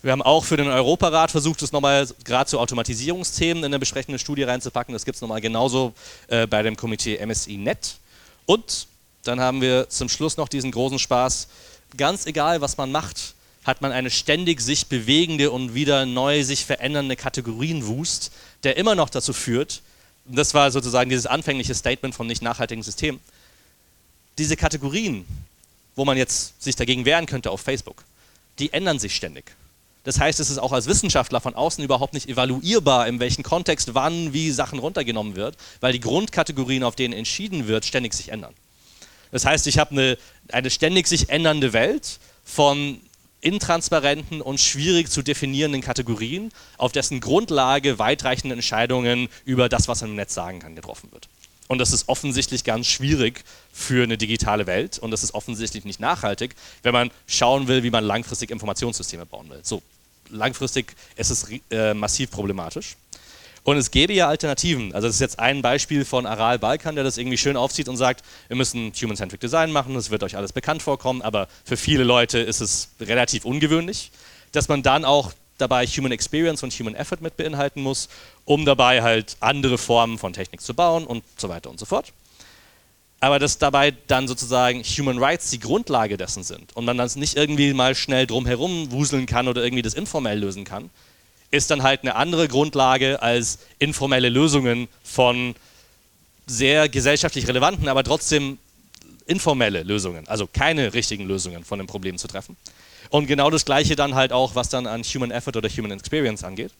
Wir 0.02 0.12
haben 0.12 0.22
auch 0.22 0.44
für 0.44 0.56
den 0.56 0.68
Europarat 0.68 1.30
versucht, 1.30 1.60
das 1.60 1.72
nochmal 1.72 2.08
gerade 2.24 2.48
zu 2.48 2.58
Automatisierungsthemen 2.58 3.64
in 3.64 3.66
eine 3.66 3.78
besprechende 3.78 4.18
Studie 4.18 4.44
reinzupacken. 4.44 4.94
Das 4.94 5.04
gibt 5.04 5.16
es 5.16 5.20
nochmal 5.20 5.42
genauso 5.42 5.92
äh, 6.28 6.46
bei 6.46 6.62
dem 6.62 6.74
Komitee 6.74 7.24
MSI 7.24 7.58
Net. 7.58 7.96
Und 8.46 8.86
dann 9.24 9.40
haben 9.40 9.60
wir 9.60 9.90
zum 9.90 10.08
Schluss 10.08 10.38
noch 10.38 10.48
diesen 10.48 10.70
großen 10.70 10.98
Spaß. 10.98 11.48
Ganz 11.98 12.24
egal, 12.24 12.62
was 12.62 12.78
man 12.78 12.90
macht, 12.90 13.34
hat 13.64 13.82
man 13.82 13.92
eine 13.92 14.10
ständig 14.10 14.60
sich 14.60 14.86
bewegende 14.86 15.50
und 15.50 15.74
wieder 15.74 16.06
neu 16.06 16.42
sich 16.44 16.64
verändernde 16.64 17.16
Kategorienwust, 17.16 18.32
der 18.62 18.76
immer 18.76 18.94
noch 18.94 19.10
dazu 19.10 19.32
führt, 19.32 19.82
und 20.26 20.36
das 20.36 20.54
war 20.54 20.70
sozusagen 20.70 21.10
dieses 21.10 21.26
anfängliche 21.26 21.74
Statement 21.74 22.14
vom 22.14 22.26
nicht 22.26 22.42
nachhaltigen 22.42 22.82
System, 22.82 23.20
diese 24.38 24.56
Kategorien, 24.56 25.26
wo 25.96 26.04
man 26.04 26.16
jetzt 26.16 26.62
sich 26.62 26.76
dagegen 26.76 27.04
wehren 27.04 27.26
könnte 27.26 27.50
auf 27.50 27.60
Facebook, 27.60 28.04
die 28.58 28.72
ändern 28.72 28.98
sich 28.98 29.14
ständig. 29.14 29.52
Das 30.04 30.18
heißt, 30.18 30.40
es 30.40 30.48
ist 30.48 30.58
auch 30.58 30.72
als 30.72 30.86
Wissenschaftler 30.86 31.40
von 31.40 31.54
außen 31.54 31.84
überhaupt 31.84 32.14
nicht 32.14 32.28
evaluierbar, 32.28 33.06
in 33.06 33.20
welchem 33.20 33.42
Kontext, 33.42 33.94
wann, 33.94 34.32
wie 34.32 34.50
Sachen 34.50 34.78
runtergenommen 34.78 35.36
wird, 35.36 35.56
weil 35.80 35.92
die 35.92 36.00
Grundkategorien, 36.00 36.84
auf 36.84 36.96
denen 36.96 37.12
entschieden 37.12 37.66
wird, 37.66 37.84
ständig 37.84 38.14
sich 38.14 38.30
ändern. 38.30 38.54
Das 39.30 39.44
heißt, 39.44 39.66
ich 39.66 39.78
habe 39.78 39.90
eine, 39.90 40.18
eine 40.52 40.70
ständig 40.70 41.06
sich 41.06 41.28
ändernde 41.28 41.72
Welt 41.72 42.18
von 42.44 43.00
intransparenten 43.40 44.40
und 44.40 44.60
schwierig 44.60 45.10
zu 45.10 45.22
definierenden 45.22 45.80
Kategorien, 45.80 46.52
auf 46.78 46.92
dessen 46.92 47.20
Grundlage 47.20 47.98
weitreichende 47.98 48.54
Entscheidungen 48.54 49.28
über 49.44 49.68
das, 49.68 49.88
was 49.88 50.02
man 50.02 50.10
im 50.10 50.16
Netz 50.16 50.34
sagen 50.34 50.60
kann, 50.60 50.74
getroffen 50.74 51.10
wird. 51.12 51.28
Und 51.68 51.78
das 51.78 51.92
ist 51.92 52.08
offensichtlich 52.08 52.64
ganz 52.64 52.88
schwierig 52.88 53.44
für 53.72 54.02
eine 54.02 54.18
digitale 54.18 54.66
Welt 54.66 54.98
und 54.98 55.12
das 55.12 55.22
ist 55.22 55.34
offensichtlich 55.34 55.84
nicht 55.84 56.00
nachhaltig, 56.00 56.56
wenn 56.82 56.92
man 56.92 57.10
schauen 57.28 57.68
will, 57.68 57.84
wie 57.84 57.90
man 57.90 58.02
langfristig 58.02 58.50
Informationssysteme 58.50 59.24
bauen 59.24 59.48
will. 59.50 59.60
So, 59.62 59.80
langfristig 60.30 60.96
ist 61.16 61.30
es 61.30 61.46
äh, 61.70 61.94
massiv 61.94 62.32
problematisch. 62.32 62.96
Und 63.62 63.76
es 63.76 63.90
gäbe 63.90 64.12
ja 64.12 64.28
Alternativen. 64.28 64.94
Also 64.94 65.06
das 65.06 65.16
ist 65.16 65.20
jetzt 65.20 65.38
ein 65.38 65.60
Beispiel 65.60 66.04
von 66.04 66.26
Aral 66.26 66.58
Balkan, 66.58 66.94
der 66.94 67.04
das 67.04 67.18
irgendwie 67.18 67.36
schön 67.36 67.56
aufzieht 67.56 67.88
und 67.88 67.96
sagt, 67.96 68.24
wir 68.48 68.56
müssen 68.56 68.92
Human-Centric 68.92 69.40
Design 69.40 69.70
machen, 69.70 69.94
das 69.94 70.10
wird 70.10 70.22
euch 70.22 70.36
alles 70.36 70.52
bekannt 70.52 70.82
vorkommen, 70.82 71.20
aber 71.20 71.48
für 71.64 71.76
viele 71.76 72.04
Leute 72.04 72.38
ist 72.38 72.60
es 72.60 72.88
relativ 73.00 73.44
ungewöhnlich, 73.44 74.12
dass 74.52 74.68
man 74.68 74.82
dann 74.82 75.04
auch 75.04 75.32
dabei 75.58 75.86
Human 75.86 76.12
Experience 76.12 76.62
und 76.62 76.72
Human 76.72 76.94
Effort 76.94 77.18
mit 77.20 77.36
beinhalten 77.36 77.82
muss, 77.82 78.08
um 78.46 78.64
dabei 78.64 79.02
halt 79.02 79.36
andere 79.40 79.76
Formen 79.76 80.18
von 80.18 80.32
Technik 80.32 80.62
zu 80.62 80.74
bauen 80.74 81.04
und 81.06 81.22
so 81.36 81.48
weiter 81.48 81.68
und 81.68 81.78
so 81.78 81.84
fort. 81.84 82.12
Aber 83.22 83.38
dass 83.38 83.58
dabei 83.58 83.90
dann 84.06 84.26
sozusagen 84.26 84.82
Human 84.82 85.18
Rights 85.18 85.50
die 85.50 85.60
Grundlage 85.60 86.16
dessen 86.16 86.42
sind 86.42 86.74
und 86.74 86.86
man 86.86 86.96
das 86.96 87.16
nicht 87.16 87.36
irgendwie 87.36 87.74
mal 87.74 87.94
schnell 87.94 88.26
drumherum 88.26 88.90
wuseln 88.92 89.26
kann 89.26 89.46
oder 89.46 89.62
irgendwie 89.62 89.82
das 89.82 89.92
informell 89.92 90.38
lösen 90.38 90.64
kann, 90.64 90.88
ist 91.50 91.70
dann 91.70 91.82
halt 91.82 92.02
eine 92.02 92.14
andere 92.14 92.48
Grundlage 92.48 93.22
als 93.22 93.58
informelle 93.78 94.28
Lösungen 94.28 94.88
von 95.02 95.54
sehr 96.46 96.88
gesellschaftlich 96.88 97.46
relevanten, 97.48 97.88
aber 97.88 98.04
trotzdem 98.04 98.58
informelle 99.26 99.82
Lösungen, 99.82 100.26
also 100.28 100.48
keine 100.52 100.92
richtigen 100.92 101.26
Lösungen 101.26 101.64
von 101.64 101.78
dem 101.78 101.86
Problem 101.86 102.18
zu 102.18 102.26
treffen. 102.26 102.56
Und 103.10 103.26
genau 103.26 103.50
das 103.50 103.64
Gleiche 103.64 103.96
dann 103.96 104.14
halt 104.14 104.32
auch, 104.32 104.54
was 104.54 104.68
dann 104.68 104.86
an 104.86 105.02
Human 105.02 105.30
Effort 105.30 105.56
oder 105.56 105.68
Human 105.68 105.92
Experience 105.92 106.44
angeht. 106.44 106.72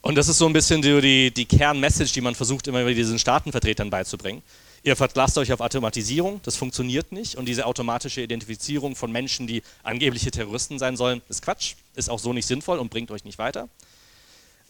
Und 0.00 0.14
das 0.14 0.28
ist 0.28 0.38
so 0.38 0.46
ein 0.46 0.52
bisschen 0.52 0.80
die, 0.82 1.30
die 1.32 1.44
Kernmessage, 1.44 2.12
die 2.12 2.20
man 2.20 2.34
versucht 2.34 2.66
immer 2.68 2.84
wieder 2.86 2.94
diesen 2.94 3.18
Staatenvertretern 3.18 3.90
beizubringen. 3.90 4.42
Ihr 4.82 4.96
verlasst 4.96 5.36
euch 5.38 5.52
auf 5.52 5.60
Automatisierung, 5.60 6.40
das 6.44 6.56
funktioniert 6.56 7.12
nicht. 7.12 7.36
Und 7.36 7.46
diese 7.46 7.66
automatische 7.66 8.20
Identifizierung 8.20 8.94
von 8.96 9.10
Menschen, 9.10 9.46
die 9.46 9.62
angebliche 9.82 10.30
Terroristen 10.30 10.78
sein 10.78 10.96
sollen, 10.96 11.22
ist 11.28 11.42
Quatsch, 11.42 11.74
ist 11.94 12.08
auch 12.08 12.18
so 12.18 12.32
nicht 12.32 12.46
sinnvoll 12.46 12.78
und 12.78 12.90
bringt 12.90 13.10
euch 13.10 13.24
nicht 13.24 13.38
weiter. 13.38 13.68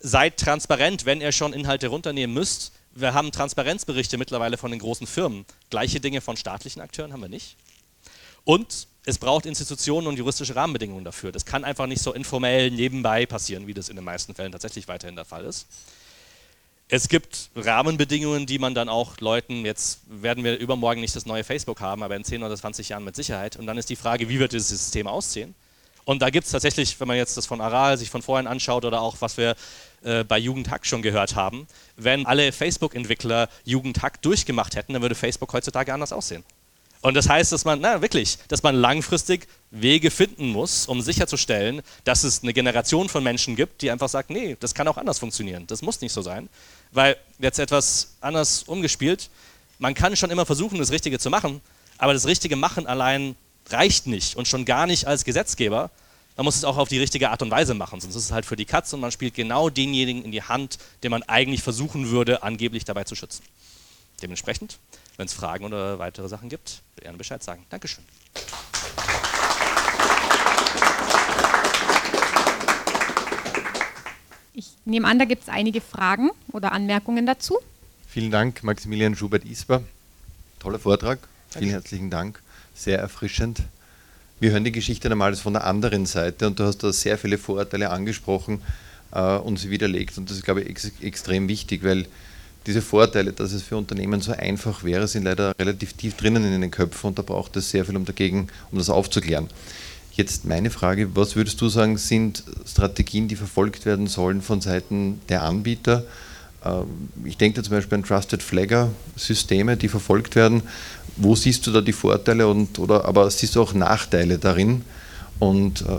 Seid 0.01 0.39
transparent, 0.39 1.05
wenn 1.05 1.21
ihr 1.21 1.33
schon 1.33 1.53
Inhalte 1.53 1.89
runternehmen 1.89 2.33
müsst. 2.33 2.73
Wir 2.95 3.15
haben 3.15 3.33
Transparenzberichte 3.33 4.17
mittlerweile 4.17 4.57
von 4.57 4.71
den 4.71 4.81
großen 4.81 5.07
Firmen. 5.07 5.45
Gleiche 5.71 6.01
Dinge 6.01 6.21
von 6.21 6.37
staatlichen 6.37 6.81
Akteuren 6.81 7.13
haben 7.13 7.21
wir 7.21 7.29
nicht. 7.29 7.57
Und 8.45 8.89
es 9.05 9.19
braucht 9.19 9.47
Institutionen 9.47 10.07
und 10.07 10.19
juristische 10.19 10.55
Rahmenbedingungen 10.55 11.05
dafür. 11.05 11.33
Das 11.33 11.45
kann 11.45 11.65
einfach 11.65 11.87
nicht 11.87 12.03
so 12.03 12.13
informell 12.13 12.71
nebenbei 12.71 13.27
passieren, 13.27 13.67
wie 13.67 13.75
das 13.75 13.89
in 13.89 13.97
den 13.97 14.05
meisten 14.05 14.35
Fällen 14.35 14.53
tatsächlich 14.53 14.89
weiterhin 14.89 15.17
der 15.17 15.25
Fall 15.25 15.45
ist. 15.45 15.67
Es 16.91 17.09
gibt 17.09 17.51
Rahmenbedingungen, 17.55 18.47
die 18.47 18.59
man 18.59 18.75
dann 18.75 18.89
auch 18.89 19.21
Leuten, 19.21 19.67
jetzt 19.67 20.01
werden 20.09 20.43
wir 20.43 20.59
übermorgen 20.59 21.03
nicht 21.03 21.15
das 21.15 21.27
neue 21.27 21.45
Facebook 21.45 21.83
haben, 21.83 22.03
aber 22.03 22.17
in 22.17 22.25
10 22.25 22.43
oder 22.43 22.57
20 22.57 22.89
Jahren 22.89 23.05
mit 23.05 23.15
Sicherheit. 23.15 23.57
Und 23.57 23.67
dann 23.67 23.77
ist 23.77 23.91
die 23.91 23.97
Frage, 23.97 24.31
wie 24.31 24.39
wird 24.39 24.53
dieses 24.53 24.69
System 24.69 25.07
aussehen? 25.07 25.55
Und 26.07 26.23
da 26.23 26.31
gibt 26.31 26.47
es 26.47 26.53
tatsächlich, 26.53 26.99
wenn 26.99 27.07
man 27.07 27.19
jetzt 27.19 27.37
das 27.37 27.45
von 27.45 27.61
Aral 27.61 27.99
sich 27.99 28.09
von 28.09 28.23
vorhin 28.23 28.47
anschaut 28.47 28.87
oder 28.87 29.03
auch 29.03 29.17
was 29.21 29.37
wir 29.37 29.55
äh, 30.03 30.25
bei 30.25 30.39
Jugendhack 30.39 30.87
schon 30.87 31.03
gehört 31.03 31.35
haben, 31.35 31.67
wenn 31.97 32.25
alle 32.25 32.53
Facebook-Entwickler 32.53 33.51
Jugendhack 33.65 34.23
durchgemacht 34.23 34.75
hätten, 34.75 34.95
dann 34.95 35.03
würde 35.03 35.15
Facebook 35.15 35.53
heutzutage 35.53 35.93
anders 35.93 36.15
aussehen. 36.15 36.43
Und 37.01 37.15
das 37.15 37.29
heißt, 37.29 37.53
dass 37.53 37.65
man, 37.65 37.81
na 37.81 38.03
wirklich, 38.03 38.39
dass 38.49 38.63
man 38.63 38.75
langfristig 38.75 39.47
Wege 39.71 40.11
finden 40.11 40.49
muss, 40.49 40.87
um 40.87 41.01
sicherzustellen, 41.01 41.83
dass 42.05 42.25
es 42.25 42.43
eine 42.43 42.53
Generation 42.53 43.09
von 43.09 43.23
Menschen 43.23 43.55
gibt, 43.55 43.83
die 43.83 43.91
einfach 43.91 44.09
sagt, 44.09 44.31
nee, 44.31 44.57
das 44.59 44.75
kann 44.75 44.89
auch 44.89 44.97
anders 44.97 45.19
funktionieren, 45.19 45.67
das 45.69 45.83
muss 45.83 46.01
nicht 46.01 46.13
so 46.13 46.23
sein. 46.23 46.49
Weil 46.91 47.17
jetzt 47.39 47.59
etwas 47.59 48.17
anders 48.21 48.65
umgespielt, 48.65 49.31
man 49.79 49.95
kann 49.95 50.17
schon 50.17 50.31
immer 50.31 50.45
versuchen, 50.45 50.79
das 50.79 50.91
Richtige 50.91 51.19
zu 51.21 51.31
machen, 51.31 51.61
aber 51.99 52.15
das 52.15 52.27
Richtige 52.27 52.57
machen 52.57 52.87
allein 52.87 53.37
reicht 53.71 54.07
nicht 54.07 54.35
und 54.37 54.49
schon 54.49 54.65
gar 54.65 54.87
nicht 54.87 55.07
als 55.07 55.25
Gesetzgeber. 55.25 55.91
Man 56.37 56.45
muss 56.45 56.57
es 56.57 56.65
auch 56.65 56.79
auf 56.79 56.89
die 56.89 56.99
richtige 56.99 57.31
Art 57.31 57.43
und 57.43 57.51
Weise 57.51 57.75
machen, 57.75 58.01
sonst 58.01 58.17
ist 58.17 58.25
es 58.25 58.33
halt 58.33 58.47
für 58.47 58.57
die 58.57 58.65
Katze 58.65 58.97
und 58.97 59.01
man 59.03 59.13
spielt 59.13 59.35
genau 59.35 59.71
denjenigen 59.71 60.25
in 60.25 60.33
die 60.33 60.43
Hand, 60.43 60.79
den 61.03 61.11
man 61.11 61.23
eigentlich 61.25 61.63
versuchen 61.63 62.11
würde, 62.11 62.43
angeblich 62.43 62.85
dabei 62.85 63.05
zu 63.05 63.15
schützen. 63.15 63.43
Dementsprechend, 64.23 64.79
wenn 65.19 65.27
es 65.27 65.35
Fragen 65.35 65.65
oder 65.65 65.99
weitere 65.99 66.29
Sachen 66.29 66.49
gibt, 66.49 66.81
gerne 66.97 67.19
Bescheid 67.19 67.43
sagen. 67.43 67.67
Dankeschön. 67.69 68.05
Ich 74.55 74.73
nehme 74.85 75.07
an, 75.07 75.19
da 75.19 75.25
gibt 75.25 75.43
es 75.43 75.49
einige 75.49 75.81
Fragen 75.81 76.31
oder 76.53 76.73
Anmerkungen 76.73 77.27
dazu. 77.27 77.59
Vielen 78.09 78.31
Dank, 78.31 78.63
Maximilian 78.63 79.15
Schubert-Isber. 79.15 79.83
Toller 80.61 80.79
Vortrag. 80.79 81.19
Vielen 81.51 81.71
herzlichen 81.71 82.11
Dank. 82.11 82.41
Sehr 82.75 82.99
erfrischend. 82.99 83.63
Wir 84.39 84.53
hören 84.53 84.65
die 84.65 84.73
Geschichte 84.73 85.09
normals 85.09 85.41
von 85.41 85.53
der 85.53 85.65
anderen 85.65 86.07
Seite 86.07 86.47
und 86.47 86.61
du 86.61 86.65
hast 86.65 86.79
da 86.79 86.93
sehr 86.93 87.19
viele 87.19 87.39
Vorurteile 87.39 87.91
angesprochen 87.91 88.63
äh, 89.11 89.37
und 89.37 89.59
sie 89.59 89.71
widerlegt. 89.71 90.17
Und 90.17 90.31
das 90.31 90.37
ist, 90.37 90.45
glaube 90.45 90.63
ich, 90.63 90.71
ex 90.71 90.93
extrem 91.01 91.49
wichtig, 91.49 91.83
weil 91.83 92.07
diese 92.69 92.83
Vorteile, 92.83 93.33
dass 93.33 93.53
es 93.53 93.63
für 93.63 93.77
Unternehmen 93.77 94.21
so 94.21 94.33
einfach 94.33 94.85
wäre, 94.85 95.09
sind 95.09 95.25
leider 95.25 95.55
relativ 95.59 95.95
tief 95.95 96.15
drinnen 96.15 96.45
in 96.45 96.61
den 96.61 96.71
Köpfen 96.71 97.09
und 97.09 97.19
da 97.19 97.23
braucht 97.23 97.57
es 97.57 97.71
sehr 97.71 97.85
viel, 97.85 97.97
um 97.97 98.05
dagegen, 98.05 98.49
um 98.71 98.79
das 98.79 98.91
aufzuklären. 98.91 99.49
Jetzt 100.13 100.45
meine 100.45 100.71
Frage, 100.71 101.17
was 101.17 101.35
würdest 101.35 101.61
du 101.61 101.69
sagen, 101.69 101.97
sind 101.97 102.45
Strategien, 102.67 103.27
die 103.27 103.37
verfolgt 103.37 103.87
werden 103.87 104.07
sollen 104.07 104.43
von 104.43 104.61
Seiten 104.61 105.21
der 105.29 105.43
Anbieter, 105.43 106.05
Ähm, 106.65 107.09
ich 107.25 107.37
denke 107.37 107.63
zum 107.63 107.75
Beispiel 107.75 107.99
an 107.99 108.05
Trusted 108.05 108.43
Flagger-Systeme, 108.43 109.77
die 109.77 109.89
verfolgt 109.89 110.35
werden. 110.35 110.63
Wo 111.17 111.35
siehst 111.35 111.67
du 111.67 111.73
da 111.73 111.81
die 111.81 111.93
Vorteile 111.93 112.47
und 112.49 112.79
oder 112.79 113.05
aber 113.05 113.31
siehst 113.31 113.57
du 113.57 113.63
auch 113.63 113.75
Nachteile 113.75 114.39
darin? 114.39 114.83
Und 115.39 115.83
äh, 115.83 115.99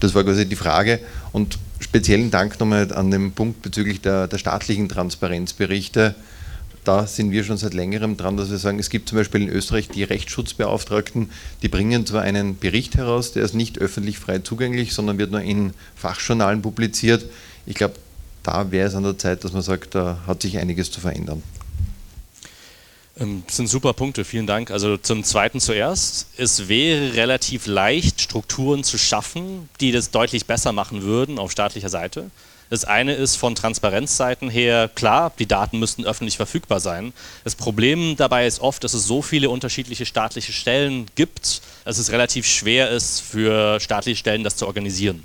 das 0.00 0.14
war 0.14 0.24
quasi 0.24 0.46
die 0.46 0.56
Frage. 0.56 1.00
Und 1.32 1.58
speziellen 1.80 2.30
Dank 2.30 2.58
nochmal 2.58 2.92
an 2.92 3.10
den 3.10 3.32
Punkt 3.32 3.62
bezüglich 3.62 4.00
der, 4.00 4.28
der 4.28 4.38
staatlichen 4.38 4.88
Transparenzberichte 4.88 6.14
da 6.86 7.06
sind 7.06 7.32
wir 7.32 7.42
schon 7.42 7.56
seit 7.56 7.74
längerem 7.74 8.16
dran, 8.16 8.36
dass 8.36 8.50
wir 8.50 8.58
sagen, 8.58 8.78
es 8.78 8.90
gibt 8.90 9.08
zum 9.08 9.18
Beispiel 9.18 9.42
in 9.42 9.48
Österreich 9.48 9.88
die 9.88 10.04
Rechtsschutzbeauftragten, 10.04 11.30
die 11.62 11.68
bringen 11.68 12.06
zwar 12.06 12.22
einen 12.22 12.56
Bericht 12.56 12.96
heraus, 12.96 13.32
der 13.32 13.44
ist 13.44 13.54
nicht 13.54 13.78
öffentlich 13.78 14.18
frei 14.18 14.38
zugänglich, 14.38 14.94
sondern 14.94 15.18
wird 15.18 15.32
nur 15.32 15.40
in 15.40 15.72
Fachjournalen 15.96 16.62
publiziert. 16.62 17.26
Ich 17.66 17.74
glaube, 17.74 17.94
da 18.44 18.70
wäre 18.70 18.88
es 18.88 18.94
an 18.94 19.02
der 19.02 19.18
Zeit, 19.18 19.42
dass 19.42 19.52
man 19.52 19.62
sagt, 19.62 19.96
da 19.96 20.18
hat 20.26 20.42
sich 20.42 20.58
einiges 20.58 20.90
zu 20.92 21.00
verändern. 21.00 21.42
Ähm, 23.18 23.42
das 23.46 23.56
sind 23.56 23.68
super 23.68 23.92
Punkte, 23.92 24.24
vielen 24.24 24.46
Dank. 24.46 24.70
Also 24.70 24.96
zum 24.96 25.24
Zweiten 25.24 25.60
zuerst. 25.60 26.28
Es 26.36 26.68
wäre 26.68 27.14
relativ 27.14 27.66
leicht, 27.66 28.20
Strukturen 28.20 28.84
zu 28.84 28.98
schaffen, 28.98 29.68
die 29.80 29.92
das 29.92 30.10
deutlich 30.10 30.46
besser 30.46 30.72
machen 30.72 31.02
würden 31.02 31.38
auf 31.38 31.52
staatlicher 31.52 31.88
Seite. 31.88 32.30
Das 32.68 32.84
eine 32.84 33.14
ist 33.14 33.36
von 33.36 33.54
Transparenzseiten 33.54 34.50
her, 34.50 34.90
klar, 34.92 35.32
die 35.38 35.46
Daten 35.46 35.78
müssten 35.78 36.04
öffentlich 36.04 36.36
verfügbar 36.36 36.80
sein. 36.80 37.12
Das 37.44 37.54
Problem 37.54 38.16
dabei 38.16 38.44
ist 38.44 38.60
oft, 38.60 38.82
dass 38.82 38.92
es 38.92 39.06
so 39.06 39.22
viele 39.22 39.50
unterschiedliche 39.50 40.04
staatliche 40.04 40.52
Stellen 40.52 41.06
gibt, 41.14 41.62
dass 41.84 41.98
es 41.98 42.10
relativ 42.10 42.44
schwer 42.44 42.90
ist 42.90 43.20
für 43.20 43.78
staatliche 43.78 44.18
Stellen, 44.18 44.42
das 44.42 44.56
zu 44.56 44.66
organisieren. 44.66 45.24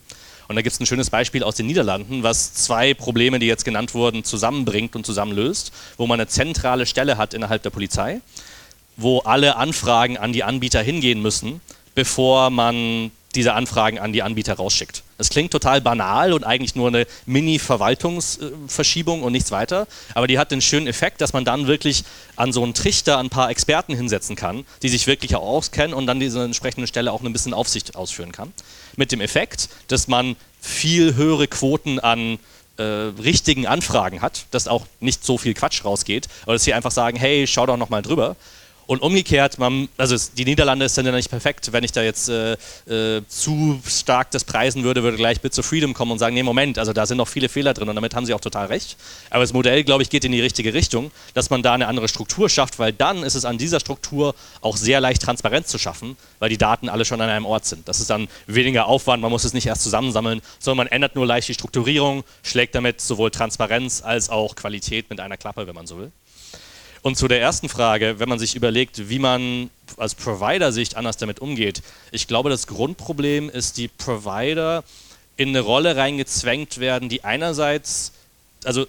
Und 0.51 0.57
da 0.57 0.63
gibt 0.63 0.73
es 0.73 0.81
ein 0.81 0.85
schönes 0.85 1.09
Beispiel 1.09 1.43
aus 1.43 1.55
den 1.55 1.65
Niederlanden, 1.65 2.23
was 2.23 2.53
zwei 2.53 2.93
Probleme, 2.93 3.39
die 3.39 3.45
jetzt 3.45 3.63
genannt 3.63 3.93
wurden, 3.93 4.25
zusammenbringt 4.25 4.97
und 4.97 5.05
zusammenlöst, 5.05 5.71
wo 5.95 6.07
man 6.07 6.19
eine 6.19 6.27
zentrale 6.27 6.85
Stelle 6.85 7.17
hat 7.17 7.33
innerhalb 7.33 7.63
der 7.63 7.69
Polizei, 7.69 8.19
wo 8.97 9.19
alle 9.19 9.55
Anfragen 9.55 10.17
an 10.17 10.33
die 10.33 10.43
Anbieter 10.43 10.81
hingehen 10.81 11.21
müssen, 11.21 11.61
bevor 11.95 12.49
man 12.49 13.11
diese 13.33 13.53
Anfragen 13.53 13.97
an 13.97 14.11
die 14.11 14.23
Anbieter 14.23 14.55
rausschickt. 14.55 15.03
Das 15.17 15.29
klingt 15.29 15.51
total 15.51 15.79
banal 15.79 16.33
und 16.33 16.43
eigentlich 16.43 16.75
nur 16.75 16.89
eine 16.89 17.07
Mini-Verwaltungsverschiebung 17.25 19.23
und 19.23 19.31
nichts 19.31 19.51
weiter, 19.51 19.87
aber 20.15 20.27
die 20.27 20.37
hat 20.37 20.51
den 20.51 20.59
schönen 20.59 20.87
Effekt, 20.87 21.21
dass 21.21 21.31
man 21.31 21.45
dann 21.45 21.67
wirklich 21.67 22.03
an 22.35 22.51
so 22.51 22.61
einen 22.61 22.73
Trichter 22.73 23.19
ein 23.19 23.29
paar 23.29 23.49
Experten 23.49 23.95
hinsetzen 23.95 24.35
kann, 24.35 24.65
die 24.81 24.89
sich 24.89 25.07
wirklich 25.07 25.33
auch 25.37 25.43
auskennen 25.43 25.93
und 25.93 26.07
dann 26.07 26.19
diese 26.19 26.43
entsprechende 26.43 26.87
Stelle 26.87 27.13
auch 27.13 27.21
ein 27.21 27.31
bisschen 27.31 27.53
Aufsicht 27.53 27.95
ausführen 27.95 28.33
kann. 28.33 28.51
Mit 28.95 29.11
dem 29.11 29.21
Effekt, 29.21 29.69
dass 29.87 30.07
man 30.07 30.35
viel 30.59 31.15
höhere 31.15 31.47
Quoten 31.47 31.99
an 31.99 32.39
äh, 32.77 32.83
richtigen 32.83 33.67
Anfragen 33.67 34.21
hat, 34.21 34.45
dass 34.51 34.67
auch 34.67 34.85
nicht 34.99 35.25
so 35.25 35.37
viel 35.37 35.53
Quatsch 35.53 35.83
rausgeht, 35.85 36.27
aber 36.43 36.53
dass 36.53 36.63
sie 36.63 36.73
einfach 36.73 36.91
sagen, 36.91 37.17
hey, 37.17 37.47
schau 37.47 37.65
doch 37.65 37.77
nochmal 37.77 38.01
drüber 38.01 38.35
und 38.91 39.01
umgekehrt, 39.01 39.57
man, 39.57 39.87
also 39.95 40.17
die 40.35 40.43
Niederlande 40.43 40.83
ist 40.83 40.97
dann 40.97 41.05
ja 41.05 41.13
nicht 41.13 41.29
perfekt. 41.29 41.71
Wenn 41.71 41.85
ich 41.85 41.93
da 41.93 42.03
jetzt 42.03 42.27
äh, 42.27 42.57
äh, 42.87 43.21
zu 43.25 43.81
stark 43.87 44.31
das 44.31 44.43
preisen 44.43 44.83
würde, 44.83 45.01
würde 45.01 45.15
gleich 45.15 45.39
Bits 45.39 45.57
of 45.59 45.65
Freedom 45.65 45.93
kommen 45.93 46.11
und 46.11 46.19
sagen, 46.19 46.35
nee, 46.35 46.43
Moment, 46.43 46.77
also 46.77 46.91
da 46.91 47.05
sind 47.05 47.15
noch 47.15 47.29
viele 47.29 47.47
Fehler 47.47 47.73
drin 47.73 47.87
und 47.87 47.95
damit 47.95 48.13
haben 48.15 48.25
sie 48.25 48.33
auch 48.33 48.41
total 48.41 48.65
recht. 48.65 48.97
Aber 49.29 49.43
das 49.43 49.53
Modell, 49.53 49.85
glaube 49.85 50.03
ich, 50.03 50.09
geht 50.09 50.25
in 50.25 50.33
die 50.33 50.41
richtige 50.41 50.73
Richtung, 50.73 51.11
dass 51.33 51.49
man 51.49 51.63
da 51.63 51.71
eine 51.71 51.87
andere 51.87 52.09
Struktur 52.09 52.49
schafft, 52.49 52.79
weil 52.79 52.91
dann 52.91 53.23
ist 53.23 53.35
es 53.35 53.45
an 53.45 53.57
dieser 53.57 53.79
Struktur 53.79 54.35
auch 54.59 54.75
sehr 54.75 54.99
leicht 54.99 55.21
Transparenz 55.21 55.69
zu 55.69 55.77
schaffen, 55.77 56.17
weil 56.39 56.49
die 56.49 56.57
Daten 56.57 56.89
alle 56.89 57.05
schon 57.05 57.21
an 57.21 57.29
einem 57.29 57.45
Ort 57.45 57.63
sind. 57.63 57.87
Das 57.87 58.01
ist 58.01 58.09
dann 58.09 58.27
weniger 58.45 58.87
Aufwand, 58.87 59.21
man 59.21 59.31
muss 59.31 59.45
es 59.45 59.53
nicht 59.53 59.67
erst 59.67 59.83
zusammensammeln, 59.83 60.41
sondern 60.59 60.87
man 60.87 60.87
ändert 60.87 61.15
nur 61.15 61.25
leicht 61.25 61.47
die 61.47 61.53
Strukturierung, 61.53 62.25
schlägt 62.43 62.75
damit 62.75 62.99
sowohl 62.99 63.31
Transparenz 63.31 64.01
als 64.03 64.29
auch 64.29 64.53
Qualität 64.53 65.09
mit 65.09 65.21
einer 65.21 65.37
Klappe, 65.37 65.65
wenn 65.65 65.75
man 65.75 65.87
so 65.87 65.97
will. 65.97 66.11
Und 67.03 67.17
zu 67.17 67.27
der 67.27 67.41
ersten 67.41 67.67
Frage, 67.67 68.19
wenn 68.19 68.29
man 68.29 68.37
sich 68.37 68.55
überlegt, 68.55 69.09
wie 69.09 69.17
man 69.17 69.71
aus 69.97 70.13
Provider-Sicht 70.13 70.95
anders 70.95 71.17
damit 71.17 71.39
umgeht. 71.39 71.81
Ich 72.11 72.27
glaube, 72.27 72.49
das 72.51 72.67
Grundproblem 72.67 73.49
ist, 73.49 73.77
die 73.77 73.87
Provider 73.87 74.83
in 75.35 75.49
eine 75.49 75.61
Rolle 75.61 75.95
reingezwängt 75.95 76.79
werden, 76.79 77.09
die 77.09 77.23
einerseits, 77.23 78.11
also 78.63 78.85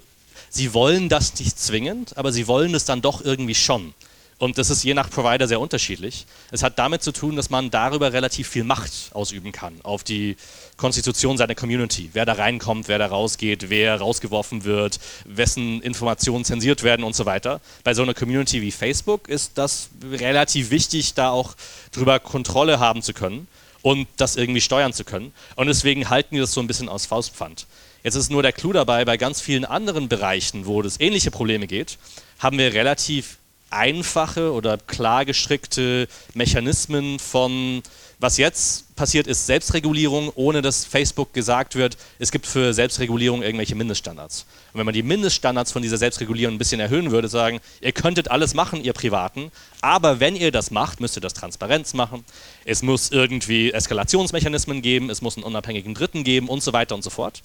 sie 0.51 0.75
wollen 0.75 1.09
das 1.09 1.39
nicht 1.39 1.59
zwingend, 1.59 2.19
aber 2.19 2.33
sie 2.33 2.47
wollen 2.47 2.75
es 2.75 2.85
dann 2.85 3.01
doch 3.01 3.25
irgendwie 3.25 3.55
schon. 3.55 3.95
Und 4.43 4.59
das 4.59 4.71
ist 4.71 4.83
je 4.83 4.93
nach 4.93 5.09
Provider 5.09 5.47
sehr 5.47 5.61
unterschiedlich. 5.61 6.27
Es 6.51 6.65
hat 6.65 6.77
damit 6.77 7.05
zu 7.05 7.13
tun, 7.13 7.37
dass 7.37 7.49
man 7.49 7.71
darüber 7.71 8.13
relativ 8.13 8.49
viel 8.49 8.65
Macht 8.65 8.91
ausüben 9.13 9.53
kann 9.53 9.79
auf 9.85 10.03
die 10.03 10.37
Konstitution 10.77 11.39
seiner 11.39 11.55
Community. 11.55 12.11
Wer 12.13 12.27
da 12.27 12.33
reinkommt, 12.33 12.89
wer 12.89 12.99
da 12.99 13.07
rausgeht, 13.07 13.71
wer 13.71 14.01
rausgeworfen 14.01 14.65
wird, 14.65 14.99
wessen 15.27 15.81
Informationen 15.81 16.45
zensiert 16.45 16.83
werden 16.83 17.05
und 17.05 17.15
so 17.15 17.25
weiter. 17.25 17.61
Bei 17.85 17.95
so 17.95 18.03
einer 18.03 18.15
Community 18.15 18.63
wie 18.63 18.73
Facebook 18.73 19.29
ist 19.29 19.59
das 19.59 19.91
relativ 20.11 20.71
wichtig, 20.71 21.15
da 21.15 21.31
auch 21.31 21.55
drüber 21.93 22.19
Kontrolle 22.19 22.81
haben 22.81 23.01
zu 23.01 23.13
können 23.13 23.47
und 23.83 24.09
das 24.17 24.35
irgendwie 24.35 24.61
steuern 24.61 24.93
zu 24.93 25.05
können. 25.05 25.33
Und 25.55 25.69
deswegen 25.69 26.11
halten 26.11 26.35
die 26.35 26.41
das 26.41 26.53
so 26.53 26.61
ein 26.61 26.67
bisschen 26.67 26.89
aus 26.89 27.07
Faustpfand. 27.07 27.69
Jetzt 28.03 28.17
ist 28.17 28.29
nur 28.29 28.43
der 28.43 28.53
Clou 28.53 28.73
dabei, 28.73 29.05
bei 29.05 29.19
ganz 29.19 29.41
vielen 29.41 29.65
anderen 29.65 30.09
Bereichen, 30.09 30.67
wo 30.67 30.83
es 30.83 30.99
ähnliche 30.99 31.31
Probleme 31.31 31.69
geht, 31.69 31.97
haben 32.41 32.59
wir 32.59 32.75
relativ 32.75 33.39
einfache 33.73 34.53
oder 34.53 34.79
klar 34.79 35.25
gestrickte 35.25 36.09
Mechanismen 36.35 37.19
von, 37.19 37.83
was 38.19 38.37
jetzt 38.37 38.95
passiert 38.95 39.27
ist, 39.27 39.47
Selbstregulierung, 39.47 40.31
ohne 40.35 40.63
dass 40.63 40.85
Facebook 40.85 41.33
gesagt 41.33 41.75
wird, 41.75 41.97
es 42.19 42.31
gibt 42.31 42.47
für 42.47 42.73
Selbstregulierung 42.73 43.43
irgendwelche 43.43 43.75
Mindeststandards. 43.75 44.47
Und 44.73 44.79
wenn 44.79 44.87
man 44.87 44.95
die 44.95 45.03
Mindeststandards 45.03 45.73
von 45.73 45.83
dieser 45.83 45.97
Selbstregulierung 45.97 46.55
ein 46.55 46.59
bisschen 46.59 46.81
erhöhen 46.81 47.11
würde, 47.11 47.29
sagen, 47.29 47.61
ihr 47.81 47.93
könntet 47.93 48.31
alles 48.31 48.55
machen, 48.55 48.85
ihr 48.85 48.93
Privaten, 48.93 49.51
aber 49.81 50.21
wenn 50.21 50.37
ihr 50.37 50.53
das 50.53 50.71
macht, 50.71 51.01
müsst 51.01 51.17
ihr 51.17 51.21
das 51.21 51.35
Transparenz 51.35 51.95
machen, 51.95 52.25
es 52.65 52.83
muss 52.83 53.11
irgendwie 53.11 53.73
Eskalationsmechanismen 53.73 54.83
geben, 54.83 55.11
es 55.11 55.23
muss 55.23 55.37
einen 55.37 55.45
unabhängigen 55.45 55.95
Dritten 55.95 56.23
geben 56.23 56.49
und 56.49 56.63
so 56.63 56.73
weiter 56.73 56.95
und 56.95 57.03
so 57.03 57.11
fort. 57.11 57.43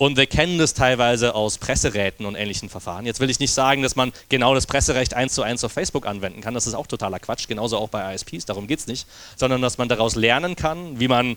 Und 0.00 0.16
wir 0.16 0.24
kennen 0.24 0.56
das 0.56 0.72
teilweise 0.72 1.34
aus 1.34 1.58
Presseräten 1.58 2.24
und 2.24 2.34
ähnlichen 2.34 2.70
Verfahren. 2.70 3.04
Jetzt 3.04 3.20
will 3.20 3.28
ich 3.28 3.38
nicht 3.38 3.52
sagen, 3.52 3.82
dass 3.82 3.96
man 3.96 4.14
genau 4.30 4.54
das 4.54 4.66
Presserecht 4.66 5.12
eins 5.12 5.34
zu 5.34 5.42
eins 5.42 5.62
auf 5.62 5.72
Facebook 5.72 6.06
anwenden 6.06 6.40
kann. 6.40 6.54
Das 6.54 6.66
ist 6.66 6.72
auch 6.72 6.86
totaler 6.86 7.18
Quatsch, 7.18 7.48
genauso 7.48 7.76
auch 7.76 7.90
bei 7.90 8.14
ISPs, 8.14 8.46
darum 8.46 8.66
geht 8.66 8.78
es 8.78 8.86
nicht. 8.86 9.06
Sondern 9.36 9.60
dass 9.60 9.76
man 9.76 9.90
daraus 9.90 10.14
lernen 10.14 10.56
kann, 10.56 10.98
wie 10.98 11.06
man 11.06 11.36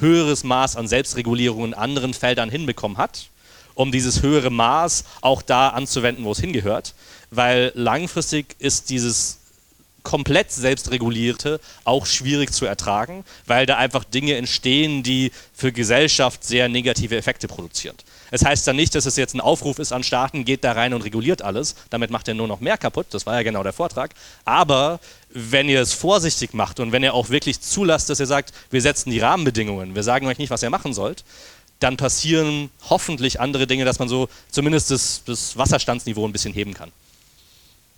höheres 0.00 0.42
Maß 0.42 0.74
an 0.74 0.88
Selbstregulierung 0.88 1.66
in 1.66 1.72
anderen 1.72 2.14
Feldern 2.14 2.50
hinbekommen 2.50 2.98
hat, 2.98 3.28
um 3.74 3.92
dieses 3.92 4.22
höhere 4.22 4.50
Maß 4.50 5.04
auch 5.20 5.40
da 5.40 5.68
anzuwenden, 5.68 6.24
wo 6.24 6.32
es 6.32 6.40
hingehört. 6.40 6.94
Weil 7.30 7.70
langfristig 7.76 8.56
ist 8.58 8.90
dieses 8.90 9.38
komplett 10.04 10.52
selbstregulierte 10.52 11.60
auch 11.82 12.06
schwierig 12.06 12.52
zu 12.52 12.66
ertragen, 12.66 13.24
weil 13.46 13.66
da 13.66 13.76
einfach 13.76 14.04
Dinge 14.04 14.36
entstehen, 14.36 15.02
die 15.02 15.32
für 15.52 15.72
Gesellschaft 15.72 16.44
sehr 16.44 16.68
negative 16.68 17.16
Effekte 17.16 17.48
produzieren. 17.48 17.96
Es 18.30 18.44
heißt 18.44 18.66
dann 18.66 18.76
nicht, 18.76 18.94
dass 18.94 19.06
es 19.06 19.16
jetzt 19.16 19.34
ein 19.34 19.40
Aufruf 19.40 19.78
ist 19.78 19.92
an 19.92 20.02
Staaten, 20.02 20.44
geht 20.44 20.64
da 20.64 20.72
rein 20.72 20.92
und 20.92 21.02
reguliert 21.02 21.42
alles. 21.42 21.74
Damit 21.90 22.10
macht 22.10 22.28
er 22.28 22.34
nur 22.34 22.48
noch 22.48 22.60
mehr 22.60 22.76
kaputt. 22.76 23.06
Das 23.10 23.26
war 23.26 23.34
ja 23.34 23.42
genau 23.42 23.62
der 23.62 23.72
Vortrag. 23.72 24.12
Aber 24.44 25.00
wenn 25.30 25.68
ihr 25.68 25.80
es 25.80 25.92
vorsichtig 25.92 26.52
macht 26.52 26.80
und 26.80 26.92
wenn 26.92 27.02
ihr 27.02 27.14
auch 27.14 27.30
wirklich 27.30 27.60
zulasst, 27.60 28.10
dass 28.10 28.20
ihr 28.20 28.26
sagt, 28.26 28.52
wir 28.70 28.82
setzen 28.82 29.10
die 29.10 29.20
Rahmenbedingungen, 29.20 29.94
wir 29.94 30.02
sagen 30.02 30.26
euch 30.26 30.38
nicht, 30.38 30.50
was 30.50 30.62
ihr 30.62 30.70
machen 30.70 30.94
sollt, 30.94 31.24
dann 31.80 31.96
passieren 31.96 32.70
hoffentlich 32.88 33.40
andere 33.40 33.66
Dinge, 33.66 33.84
dass 33.84 33.98
man 33.98 34.08
so 34.08 34.28
zumindest 34.50 34.90
das, 34.90 35.22
das 35.26 35.56
Wasserstandsniveau 35.56 36.26
ein 36.26 36.32
bisschen 36.32 36.54
heben 36.54 36.74
kann. 36.74 36.90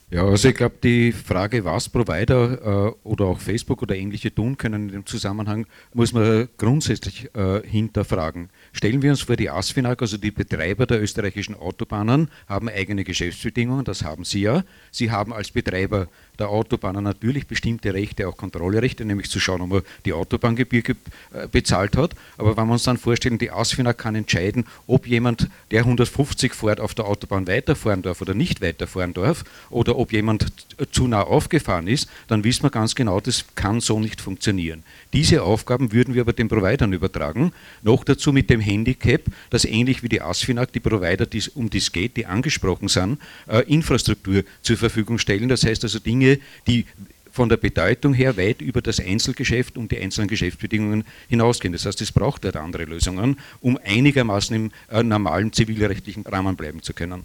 Ja, 0.09 0.25
also 0.25 0.49
ich 0.51 0.55
glaube, 0.55 0.77
die 0.85 1.11
Frage, 1.11 1.65
was 1.65 1.89
Provider 1.89 2.93
äh, 2.93 2.93
oder 3.03 3.25
auch 3.25 3.41
Facebook 3.41 3.83
oder 3.83 3.97
ähnliche 3.97 4.33
tun 4.33 4.57
können 4.57 4.85
in 4.85 4.93
dem 4.93 5.07
Zusammenhang, 5.07 5.67
muss 5.95 6.13
man 6.13 6.49
grundsätzlich 6.59 7.29
äh, 7.35 7.67
hinterfragen. 7.67 8.51
Stellen 8.73 9.03
wir 9.03 9.11
uns 9.11 9.23
vor, 9.23 9.35
die 9.35 9.51
ASFINAG, 9.51 10.01
also 10.01 10.17
die 10.17 10.31
Betreiber 10.31 10.87
der 10.87 11.03
österreichischen 11.03 11.57
Autobahnen, 11.57 12.31
haben 12.47 12.69
eigene 12.69 13.03
Geschäftsbedingungen, 13.03 13.85
das 13.85 14.05
haben 14.05 14.23
sie 14.23 14.43
ja. 14.43 14.63
Sie 14.93 15.11
haben 15.11 15.33
als 15.33 15.51
Betreiber 15.51 16.07
der 16.39 16.49
Autobahnen 16.49 17.05
natürlich 17.05 17.47
bestimmte 17.47 17.95
Rechte, 17.95 18.29
auch 18.29 18.37
Kontrollrechte, 18.37 19.05
nämlich 19.05 19.31
zu 19.31 19.41
schauen, 19.41 19.61
ob 19.63 19.69
man 19.69 19.83
die 20.05 20.13
Autobahngebühr 20.13 20.83
äh, 20.89 21.49
bezahlt 21.51 21.97
hat. 21.97 22.13
Aber 22.39 22.57
wenn 22.57 22.67
wir 22.67 22.75
uns 22.75 22.85
dann 22.85 22.99
vorstellen, 22.99 23.39
die 23.39 23.51
ASFINA 23.51 23.93
kann 23.93 24.15
entscheiden, 24.15 24.67
ob 24.87 25.07
jemand, 25.07 25.49
der 25.71 25.81
150 25.81 26.55
fährt, 26.55 26.81
auf 26.81 26.95
der 26.95 27.07
Autobahn 27.07 27.47
weiterfahren 27.47 28.03
darf 28.03 28.21
oder 28.21 28.35
nicht 28.35 28.61
weiterfahren 28.61 29.15
darf, 29.15 29.45
oder 29.71 29.99
ob 29.99 30.13
jemand 30.13 30.47
zu 30.91 31.09
nah 31.09 31.23
aufgefahren 31.23 31.89
ist, 31.89 32.09
dann 32.29 32.45
wissen 32.45 32.63
wir 32.65 32.71
ganz 32.71 32.95
genau, 32.95 33.21
das 33.21 33.45
kann 33.55 33.81
so 33.81 34.01
nicht 34.01 34.21
funktionieren. 34.21 34.83
Diese 35.13 35.43
Aufgaben 35.43 35.93
würden 35.93 36.15
wir 36.15 36.23
aber 36.23 36.33
den 36.33 36.49
Providern 36.49 36.93
übertragen. 36.93 37.53
Noch 37.83 38.05
dazu 38.05 38.33
mit 38.33 38.51
dem 38.51 38.61
Handicap, 38.61 39.23
dass 39.51 39.65
ähnlich 39.65 40.03
wie 40.03 40.09
die 40.09 40.21
ASFINAG 40.21 40.73
die 40.73 40.81
Provider, 40.81 41.27
um 41.55 41.71
die 41.71 41.79
es 41.79 41.93
geht, 41.93 42.17
die 42.17 42.27
angesprochen 42.27 42.89
sind, 42.89 43.19
äh, 43.49 43.61
Infrastruktur 43.63 44.43
zur 44.63 44.77
Verfügung 44.77 45.19
stellen. 45.19 45.49
Das 45.49 45.65
heißt 45.65 45.85
also 45.85 45.99
Dinge, 45.99 46.26
Dinge, 46.27 46.41
die 46.67 46.87
von 47.31 47.49
der 47.51 47.59
Bedeutung 47.59 48.15
her 48.15 48.37
weit 48.39 48.63
über 48.63 48.81
das 48.81 48.99
Einzelgeschäft 48.99 49.77
und 49.77 49.93
die 49.93 49.99
einzelnen 49.99 50.29
Geschäftsbedingungen 50.29 51.05
hinausgehen. 51.29 51.73
Das 51.73 51.85
heißt, 51.85 52.01
es 52.01 52.11
braucht 52.11 52.45
dort 52.45 52.57
andere 52.57 52.85
Lösungen, 52.85 53.39
um 53.61 53.79
einigermaßen 53.85 54.57
im 54.57 54.73
äh, 54.91 55.03
normalen 55.03 55.53
zivilrechtlichen 55.53 56.25
Rahmen 56.25 56.57
bleiben 56.57 56.83
zu 56.83 56.95
können. 56.95 57.25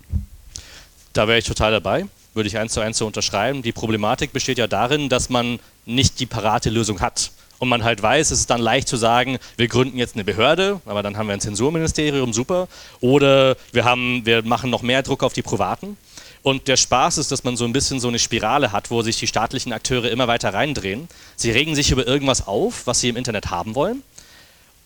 Da 1.14 1.28
wäre 1.28 1.40
ich 1.40 1.46
total 1.46 1.72
dabei, 1.72 2.06
würde 2.34 2.48
ich 2.48 2.58
eins 2.58 2.74
zu 2.74 2.82
eins 2.82 2.98
so 2.98 3.08
unterschreiben. 3.08 3.62
Die 3.62 3.72
Problematik 3.72 4.34
besteht 4.34 4.58
ja 4.58 4.68
darin, 4.68 5.08
dass 5.08 5.30
man 5.30 5.60
nicht 5.86 6.20
die 6.20 6.26
parate 6.26 6.70
Lösung 6.70 7.00
hat. 7.00 7.32
Und 7.58 7.70
man 7.70 7.84
halt 7.84 8.02
weiß, 8.02 8.32
es 8.32 8.40
ist 8.40 8.50
dann 8.50 8.60
leicht 8.60 8.88
zu 8.88 8.98
sagen, 8.98 9.38
wir 9.56 9.68
gründen 9.68 9.98
jetzt 9.98 10.16
eine 10.16 10.24
Behörde, 10.24 10.82
aber 10.86 11.04
dann 11.04 11.16
haben 11.16 11.28
wir 11.28 11.34
ein 11.34 11.42
Zensurministerium, 11.42 12.34
super. 12.34 12.68
Oder 13.02 13.56
wir, 13.72 13.86
haben, 13.86 14.26
wir 14.26 14.42
machen 14.42 14.72
noch 14.72 14.82
mehr 14.82 15.04
Druck 15.04 15.22
auf 15.22 15.34
die 15.34 15.44
Privaten. 15.44 15.96
Und 16.44 16.68
der 16.68 16.78
Spaß 16.78 17.20
ist, 17.20 17.32
dass 17.32 17.44
man 17.44 17.56
so 17.56 17.66
ein 17.66 17.74
bisschen 17.74 18.00
so 18.00 18.08
eine 18.08 18.18
Spirale 18.18 18.72
hat, 18.72 18.90
wo 18.90 19.02
sich 19.04 19.18
die 19.18 19.28
staatlichen 19.28 19.74
Akteure 19.74 20.10
immer 20.10 20.28
weiter 20.28 20.54
reindrehen. 20.54 21.08
Sie 21.36 21.52
regen 21.52 21.76
sich 21.76 21.92
über 21.92 22.08
irgendwas 22.08 22.48
auf, 22.48 22.88
was 22.88 23.00
sie 23.00 23.10
im 23.10 23.16
Internet 23.16 23.52
haben 23.52 23.76
wollen. 23.76 24.02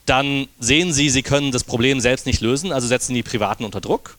Dann 0.06 0.48
sehen 0.60 0.92
sie, 0.92 1.10
sie 1.10 1.24
können 1.24 1.52
das 1.52 1.64
Problem 1.64 2.00
selbst 2.00 2.26
nicht 2.26 2.42
lösen, 2.42 2.72
also 2.72 2.88
setzen 2.88 3.14
die 3.14 3.24
Privaten 3.24 3.64
unter 3.64 3.82
Druck. 3.82 4.18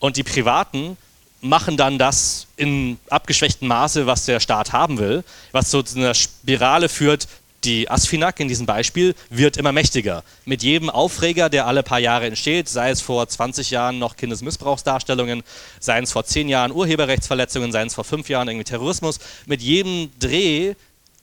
Und 0.00 0.16
die 0.16 0.24
Privaten 0.24 0.96
machen 1.40 1.76
dann 1.76 1.98
das 1.98 2.46
in 2.56 2.98
abgeschwächtem 3.08 3.68
Maße, 3.68 4.06
was 4.06 4.26
der 4.26 4.40
Staat 4.40 4.72
haben 4.72 4.98
will, 4.98 5.24
was 5.52 5.70
zu 5.70 5.82
einer 5.96 6.14
Spirale 6.14 6.88
führt, 6.88 7.28
die 7.64 7.88
Asfinag 7.88 8.40
in 8.40 8.48
diesem 8.48 8.66
Beispiel 8.66 9.14
wird 9.30 9.56
immer 9.56 9.72
mächtiger. 9.72 10.24
Mit 10.44 10.62
jedem 10.62 10.90
Aufreger, 10.90 11.48
der 11.48 11.66
alle 11.66 11.82
paar 11.82 12.00
Jahre 12.00 12.26
entsteht, 12.26 12.68
sei 12.68 12.90
es 12.90 13.00
vor 13.00 13.26
20 13.28 13.70
Jahren 13.70 13.98
noch 13.98 14.16
Kindesmissbrauchsdarstellungen, 14.16 15.42
seien 15.78 16.04
es 16.04 16.12
vor 16.12 16.24
10 16.24 16.48
Jahren 16.48 16.72
Urheberrechtsverletzungen, 16.72 17.70
seien 17.70 17.86
es 17.86 17.94
vor 17.94 18.04
5 18.04 18.28
Jahren 18.28 18.48
irgendwie 18.48 18.64
Terrorismus, 18.64 19.20
mit 19.46 19.62
jedem 19.62 20.10
Dreh 20.18 20.74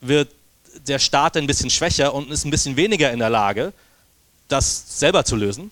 wird 0.01 0.29
der 0.87 0.99
Staat 0.99 1.35
ein 1.35 1.47
bisschen 1.47 1.69
schwächer 1.69 2.13
und 2.13 2.31
ist 2.31 2.45
ein 2.45 2.51
bisschen 2.51 2.77
weniger 2.77 3.11
in 3.11 3.19
der 3.19 3.29
Lage, 3.29 3.73
das 4.47 4.99
selber 4.99 5.25
zu 5.25 5.35
lösen. 5.35 5.71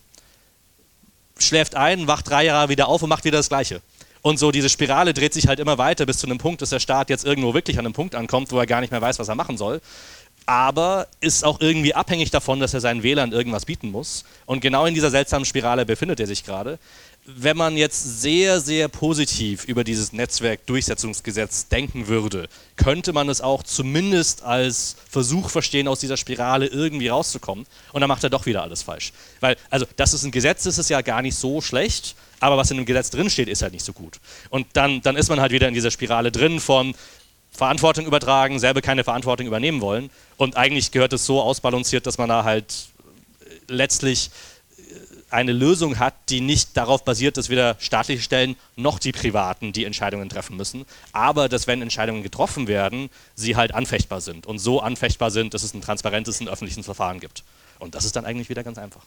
Schläft 1.39 1.75
ein, 1.75 2.07
wacht 2.07 2.29
drei 2.29 2.45
Jahre 2.45 2.69
wieder 2.69 2.87
auf 2.87 3.03
und 3.03 3.09
macht 3.09 3.23
wieder 3.23 3.37
das 3.37 3.49
Gleiche. 3.49 3.81
Und 4.23 4.39
so 4.39 4.51
diese 4.51 4.67
Spirale 4.67 5.13
dreht 5.13 5.33
sich 5.33 5.47
halt 5.47 5.59
immer 5.59 5.77
weiter 5.77 6.05
bis 6.05 6.17
zu 6.17 6.25
einem 6.27 6.39
Punkt, 6.39 6.61
dass 6.61 6.71
der 6.71 6.79
Staat 6.79 7.09
jetzt 7.09 7.23
irgendwo 7.23 7.53
wirklich 7.53 7.79
an 7.79 7.85
einem 7.85 7.93
Punkt 7.93 8.15
ankommt, 8.15 8.51
wo 8.51 8.59
er 8.59 8.65
gar 8.65 8.81
nicht 8.81 8.91
mehr 8.91 9.01
weiß, 9.01 9.19
was 9.19 9.29
er 9.29 9.35
machen 9.35 9.57
soll 9.57 9.79
aber 10.47 11.07
ist 11.19 11.43
auch 11.43 11.59
irgendwie 11.59 11.93
abhängig 11.93 12.31
davon, 12.31 12.61
dass 12.61 12.73
er 12.73 12.79
seinen 12.79 13.03
Wählern 13.03 13.33
irgendwas 13.33 13.65
bieten 13.65 13.91
muss. 13.91 14.23
Und 14.45 14.61
genau 14.61 14.85
in 14.85 14.93
dieser 14.93 15.11
seltsamen 15.11 15.45
Spirale 15.45 15.85
befindet 15.85 16.21
er 16.21 16.25
sich 16.25 16.45
gerade. 16.45 16.79
Wenn 17.25 17.57
man 17.57 17.75
jetzt 17.75 18.21
sehr, 18.21 18.61
sehr 18.61 18.87
positiv 18.87 19.65
über 19.65 19.83
dieses 19.83 20.13
Netzwerkdurchsetzungsgesetz 20.13 21.67
denken 21.67 22.07
würde, 22.07 22.47
könnte 22.77 23.11
man 23.11 23.27
es 23.27 23.41
auch 23.41 23.61
zumindest 23.63 24.43
als 24.43 24.95
Versuch 25.09 25.49
verstehen, 25.49 25.89
aus 25.89 25.99
dieser 25.99 26.15
Spirale 26.15 26.67
irgendwie 26.67 27.09
rauszukommen. 27.09 27.65
Und 27.91 27.99
dann 27.99 28.07
macht 28.07 28.23
er 28.23 28.29
doch 28.29 28.45
wieder 28.45 28.63
alles 28.63 28.83
falsch. 28.83 29.11
Weil, 29.41 29.57
also, 29.69 29.85
das 29.97 30.13
ist 30.13 30.23
ein 30.23 30.31
Gesetz, 30.31 30.65
ist 30.65 30.89
ja 30.89 31.01
gar 31.01 31.21
nicht 31.21 31.35
so 31.35 31.59
schlecht, 31.59 32.15
aber 32.39 32.55
was 32.55 32.71
in 32.71 32.77
dem 32.77 32.85
Gesetz 32.85 33.09
drinsteht, 33.09 33.49
ist 33.49 33.61
halt 33.61 33.73
nicht 33.73 33.83
so 33.83 33.93
gut. 33.93 34.19
Und 34.49 34.67
dann, 34.73 35.01
dann 35.01 35.17
ist 35.17 35.27
man 35.27 35.41
halt 35.41 35.51
wieder 35.51 35.67
in 35.67 35.73
dieser 35.73 35.91
Spirale 35.91 36.31
drin 36.31 36.61
von, 36.61 36.93
Verantwortung 37.57 38.05
übertragen, 38.05 38.59
selber 38.59 38.81
keine 38.81 39.03
Verantwortung 39.03 39.47
übernehmen 39.47 39.81
wollen. 39.81 40.11
Und 40.37 40.55
eigentlich 40.55 40.91
gehört 40.91 41.11
es 41.13 41.25
so 41.25 41.41
ausbalanciert, 41.41 42.05
dass 42.05 42.19
man 42.19 42.29
da 42.29 42.43
halt 42.43 42.89
äh, 43.39 43.73
letztlich 43.73 44.29
äh, 44.77 44.81
eine 45.31 45.53
Lösung 45.53 45.97
hat, 45.97 46.13
die 46.29 46.39
nicht 46.39 46.77
darauf 46.77 47.03
basiert, 47.03 47.35
dass 47.35 47.49
weder 47.49 47.75
staatliche 47.79 48.21
Stellen 48.21 48.55
noch 48.75 48.99
die 48.99 49.11
Privaten 49.11 49.73
die 49.73 49.85
Entscheidungen 49.85 50.29
treffen 50.29 50.55
müssen, 50.55 50.85
aber 51.13 51.49
dass 51.49 51.65
wenn 51.65 51.81
Entscheidungen 51.81 52.21
getroffen 52.21 52.67
werden, 52.67 53.09
sie 53.33 53.55
halt 53.55 53.73
anfechtbar 53.73 54.21
sind 54.21 54.45
und 54.45 54.59
so 54.59 54.79
anfechtbar 54.79 55.31
sind, 55.31 55.55
dass 55.55 55.63
es 55.63 55.73
ein 55.73 55.81
transparentes 55.81 56.39
und 56.39 56.49
öffentliches 56.49 56.85
Verfahren 56.85 57.19
gibt. 57.19 57.43
Und 57.79 57.95
das 57.95 58.05
ist 58.05 58.15
dann 58.15 58.25
eigentlich 58.25 58.49
wieder 58.49 58.63
ganz 58.63 58.77
einfach. 58.77 59.01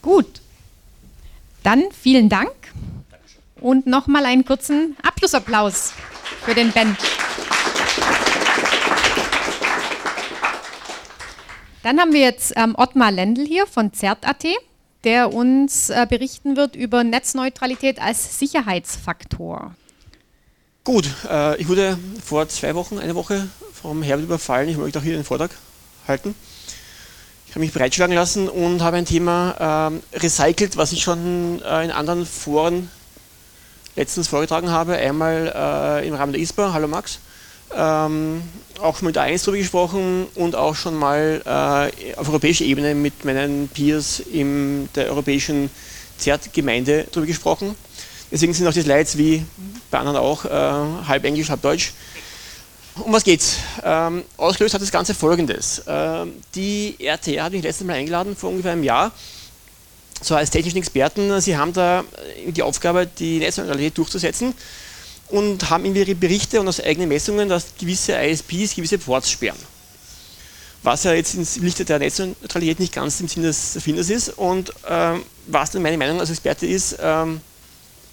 Gut. 0.00 0.40
Dann 1.62 1.84
vielen 1.92 2.30
Dank 2.30 2.52
und 3.60 3.86
nochmal 3.86 4.24
einen 4.24 4.46
kurzen 4.46 4.96
Abschlussapplaus 5.02 5.92
für 6.44 6.54
den 6.54 6.72
Ben. 6.72 6.96
Dann 11.84 12.00
haben 12.00 12.14
wir 12.14 12.20
jetzt 12.20 12.54
ähm, 12.56 12.74
Ottmar 12.78 13.12
Lendl 13.12 13.44
hier 13.44 13.66
von 13.66 13.92
ZERT.at, 13.92 14.46
der 15.04 15.34
uns 15.34 15.90
äh, 15.90 16.06
berichten 16.08 16.56
wird 16.56 16.76
über 16.76 17.04
Netzneutralität 17.04 18.00
als 18.00 18.38
Sicherheitsfaktor. 18.38 19.74
Gut, 20.82 21.06
äh, 21.28 21.60
ich 21.60 21.68
wurde 21.68 21.98
vor 22.24 22.48
zwei 22.48 22.74
Wochen, 22.74 22.98
eine 22.98 23.14
Woche 23.14 23.48
vom 23.74 24.02
Herbert 24.02 24.24
überfallen. 24.24 24.70
Ich 24.70 24.78
wollte 24.78 24.98
auch 24.98 25.02
hier 25.02 25.12
den 25.12 25.24
Vortrag 25.24 25.50
halten. 26.08 26.34
Ich 27.46 27.50
habe 27.50 27.60
mich 27.60 27.74
breitschlagen 27.74 28.14
lassen 28.14 28.48
und 28.48 28.80
habe 28.80 28.96
ein 28.96 29.04
Thema 29.04 30.00
äh, 30.14 30.18
recycelt, 30.18 30.78
was 30.78 30.92
ich 30.92 31.02
schon 31.02 31.60
äh, 31.60 31.84
in 31.84 31.90
anderen 31.90 32.24
Foren 32.24 32.90
letztens 33.94 34.28
vorgetragen 34.28 34.70
habe. 34.70 34.96
Einmal 34.96 35.52
äh, 36.02 36.08
im 36.08 36.14
Rahmen 36.14 36.32
der 36.32 36.40
ISPA. 36.40 36.72
Hallo 36.72 36.88
Max 36.88 37.18
ähm, 37.76 38.42
auch 38.80 38.96
schon 38.96 39.06
mit 39.06 39.16
der 39.16 39.22
1 39.22 39.42
darüber 39.42 39.58
gesprochen 39.58 40.26
und 40.34 40.54
auch 40.54 40.74
schon 40.74 40.94
mal 40.94 41.42
äh, 41.44 42.16
auf 42.16 42.28
europäischer 42.28 42.64
Ebene 42.64 42.94
mit 42.94 43.24
meinen 43.24 43.68
Peers 43.68 44.20
in 44.20 44.88
der 44.94 45.08
europäischen 45.10 45.70
ZERT-Gemeinde 46.18 47.06
darüber 47.10 47.26
gesprochen. 47.26 47.74
Deswegen 48.30 48.52
sind 48.52 48.66
auch 48.66 48.72
die 48.72 48.82
Slides 48.82 49.16
wie 49.18 49.44
bei 49.90 49.98
anderen 49.98 50.18
auch 50.18 50.44
äh, 50.44 50.48
halb 50.50 51.24
Englisch, 51.24 51.50
halb 51.50 51.62
Deutsch. 51.62 51.92
Um 52.96 53.12
was 53.12 53.24
geht's? 53.24 53.56
Ähm, 53.82 54.22
ausgelöst 54.36 54.74
hat 54.74 54.82
das 54.82 54.92
Ganze 54.92 55.14
folgendes. 55.14 55.82
Ähm, 55.86 56.34
die 56.54 56.96
RTR 56.98 57.44
hat 57.44 57.52
mich 57.52 57.62
letztes 57.62 57.86
Mal 57.86 57.94
eingeladen, 57.94 58.36
vor 58.36 58.50
ungefähr 58.50 58.72
einem 58.72 58.84
Jahr, 58.84 59.10
so 60.20 60.36
als 60.36 60.50
technischen 60.50 60.78
Experten. 60.78 61.40
Sie 61.40 61.56
haben 61.56 61.72
da 61.72 62.04
die 62.46 62.62
Aufgabe, 62.62 63.06
die 63.06 63.38
Netzneutralität 63.38 63.98
durchzusetzen 63.98 64.54
und 65.34 65.68
haben 65.68 65.84
in 65.84 65.96
ihre 65.96 66.14
Berichte 66.14 66.60
und 66.60 66.68
aus 66.68 66.80
eigenen 66.80 67.08
Messungen, 67.08 67.48
dass 67.48 67.66
gewisse 67.76 68.12
ISPs 68.12 68.76
gewisse 68.76 68.98
Ports 68.98 69.28
sperren. 69.28 69.58
Was 70.84 71.02
ja 71.02 71.12
jetzt 71.12 71.34
im 71.34 71.64
Lichte 71.64 71.84
der 71.84 71.98
Netzneutralität 71.98 72.78
nicht 72.78 72.92
ganz 72.92 73.20
im 73.20 73.26
Sinne 73.26 73.48
des 73.48 73.74
Erfinders 73.74 74.10
ist 74.10 74.28
und 74.28 74.72
ähm, 74.88 75.22
was 75.48 75.72
dann 75.72 75.82
meine 75.82 75.98
Meinung 75.98 76.20
als 76.20 76.30
Experte 76.30 76.66
ist, 76.66 76.98
ähm, 77.00 77.40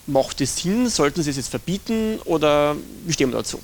macht 0.07 0.41
es 0.41 0.57
Sinn, 0.57 0.89
sollten 0.89 1.21
Sie 1.21 1.29
es 1.29 1.35
jetzt 1.37 1.49
verbieten 1.49 2.17
oder 2.25 2.75
wie 3.05 3.13
stehen 3.13 3.29
wir 3.29 3.37
dazu? 3.37 3.59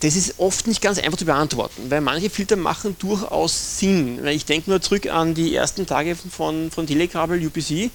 Das 0.00 0.16
ist 0.16 0.34
oft 0.38 0.66
nicht 0.66 0.82
ganz 0.82 0.98
einfach 0.98 1.18
zu 1.18 1.24
beantworten, 1.24 1.88
weil 1.88 2.00
manche 2.00 2.30
Filter 2.30 2.56
machen 2.56 2.96
durchaus 2.98 3.78
Sinn. 3.78 4.26
Ich 4.26 4.44
denke 4.44 4.70
nur 4.70 4.82
zurück 4.82 5.06
an 5.06 5.34
die 5.34 5.54
ersten 5.54 5.86
Tage 5.86 6.16
von, 6.16 6.72
von 6.72 6.86
Telekabel 6.86 7.46
UPC, 7.46 7.90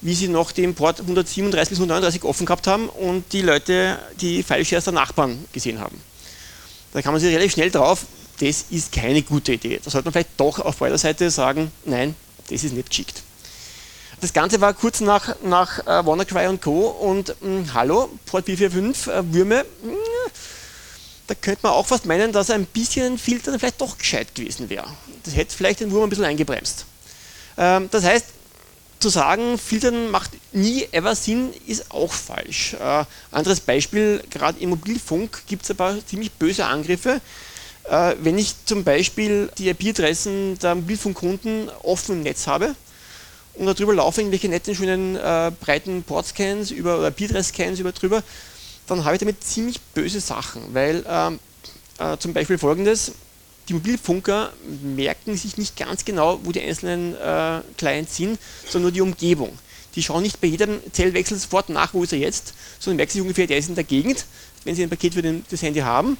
wie 0.00 0.14
sie 0.14 0.28
noch 0.28 0.52
den 0.52 0.74
Port 0.74 1.00
137 1.00 1.70
bis 1.70 1.78
139 1.78 2.24
offen 2.24 2.46
gehabt 2.46 2.66
haben 2.66 2.88
und 2.88 3.32
die 3.32 3.42
Leute 3.42 3.98
die 4.20 4.42
Fileshares 4.42 4.84
der 4.84 4.92
Nachbarn 4.92 5.44
gesehen 5.52 5.80
haben. 5.80 6.00
Da 6.92 7.02
kann 7.02 7.12
man 7.12 7.20
sich 7.20 7.32
relativ 7.32 7.52
schnell 7.52 7.70
drauf, 7.70 8.06
das 8.40 8.66
ist 8.70 8.92
keine 8.92 9.22
gute 9.22 9.54
Idee. 9.54 9.80
Da 9.82 9.90
sollte 9.90 10.06
man 10.06 10.12
vielleicht 10.12 10.38
doch 10.38 10.58
auf 10.58 10.76
beider 10.76 10.98
Seite 10.98 11.30
sagen, 11.30 11.70
nein, 11.84 12.14
das 12.48 12.64
ist 12.64 12.72
nicht 12.72 12.90
geschickt. 12.90 13.22
Das 14.20 14.32
Ganze 14.32 14.60
war 14.60 14.72
kurz 14.74 15.00
nach, 15.00 15.36
nach 15.42 15.80
äh, 15.80 16.06
WannaCry 16.06 16.46
und 16.46 16.62
Co. 16.62 16.86
Und 16.86 17.28
mh, 17.28 17.34
hm, 17.40 17.74
hallo, 17.74 18.08
Port 18.26 18.46
445, 18.46 19.12
äh, 19.12 19.34
Würme, 19.34 19.64
mh, 19.82 19.90
hm, 19.90 19.98
da 21.26 21.34
könnte 21.34 21.60
man 21.62 21.72
auch 21.72 21.86
fast 21.86 22.06
meinen, 22.06 22.32
dass 22.32 22.50
ein 22.50 22.66
bisschen 22.66 23.18
Filtern 23.18 23.58
vielleicht 23.58 23.80
doch 23.80 23.98
gescheit 23.98 24.34
gewesen 24.34 24.68
wäre. 24.68 24.86
Das 25.24 25.34
hätte 25.34 25.54
vielleicht 25.56 25.80
den 25.80 25.90
Wurm 25.90 26.04
ein 26.04 26.10
bisschen 26.10 26.24
eingebremst. 26.24 26.84
Ähm, 27.56 27.88
das 27.90 28.04
heißt, 28.04 28.26
zu 29.04 29.10
sagen, 29.10 29.58
filtern 29.58 30.10
macht 30.10 30.30
nie 30.52 30.88
ever 30.90 31.14
Sinn, 31.14 31.50
ist 31.66 31.90
auch 31.90 32.10
falsch. 32.10 32.72
Äh, 32.72 33.04
anderes 33.30 33.60
Beispiel, 33.60 34.22
gerade 34.30 34.58
im 34.60 34.70
Mobilfunk 34.70 35.42
gibt 35.46 35.64
es 35.64 35.70
ein 35.70 35.76
paar 35.76 35.94
ziemlich 36.06 36.32
böse 36.32 36.64
Angriffe. 36.64 37.20
Äh, 37.84 38.14
wenn 38.22 38.38
ich 38.38 38.54
zum 38.64 38.82
Beispiel 38.82 39.50
die 39.58 39.68
IP-Adressen 39.68 40.58
der 40.58 40.76
Mobilfunkkunden 40.76 41.68
offen 41.82 42.14
im 42.14 42.22
Netz 42.22 42.46
habe 42.46 42.74
und 43.56 43.66
darüber 43.66 43.92
laufen 43.92 44.20
irgendwelche 44.20 44.48
netten, 44.48 44.74
schönen, 44.74 45.16
äh, 45.16 45.52
breiten 45.60 46.02
Portscans 46.02 46.70
über, 46.70 46.98
oder 46.98 47.08
IP-Adress-Scans 47.08 47.80
über 47.80 47.92
drüber, 47.92 48.22
dann 48.86 49.04
habe 49.04 49.16
ich 49.16 49.20
damit 49.20 49.44
ziemlich 49.44 49.82
böse 49.92 50.20
Sachen, 50.20 50.62
weil 50.72 51.04
ähm, 51.06 51.38
äh, 51.98 52.16
zum 52.16 52.32
Beispiel 52.32 52.56
folgendes, 52.56 53.12
die 53.68 53.74
Mobilfunker 53.74 54.52
merken 54.82 55.36
sich 55.36 55.56
nicht 55.56 55.76
ganz 55.76 56.04
genau, 56.04 56.40
wo 56.42 56.52
die 56.52 56.60
einzelnen 56.60 57.14
äh, 57.14 57.60
Clients 57.78 58.16
sind, 58.16 58.38
sondern 58.64 58.82
nur 58.82 58.92
die 58.92 59.00
Umgebung. 59.00 59.58
Die 59.94 60.02
schauen 60.02 60.22
nicht 60.22 60.40
bei 60.40 60.48
jedem 60.48 60.80
Zellwechsel 60.92 61.38
sofort 61.38 61.68
nach, 61.68 61.94
wo 61.94 62.02
ist 62.02 62.12
er 62.12 62.18
jetzt, 62.18 62.52
sondern 62.78 62.96
merken 62.96 63.12
sich 63.12 63.22
ungefähr, 63.22 63.46
der 63.46 63.58
ist 63.58 63.68
in 63.68 63.74
der 63.74 63.84
Gegend. 63.84 64.26
Wenn 64.64 64.74
sie 64.74 64.82
ein 64.82 64.90
Paket 64.90 65.14
für 65.14 65.22
den, 65.22 65.44
das 65.50 65.62
Handy 65.62 65.80
haben, 65.80 66.16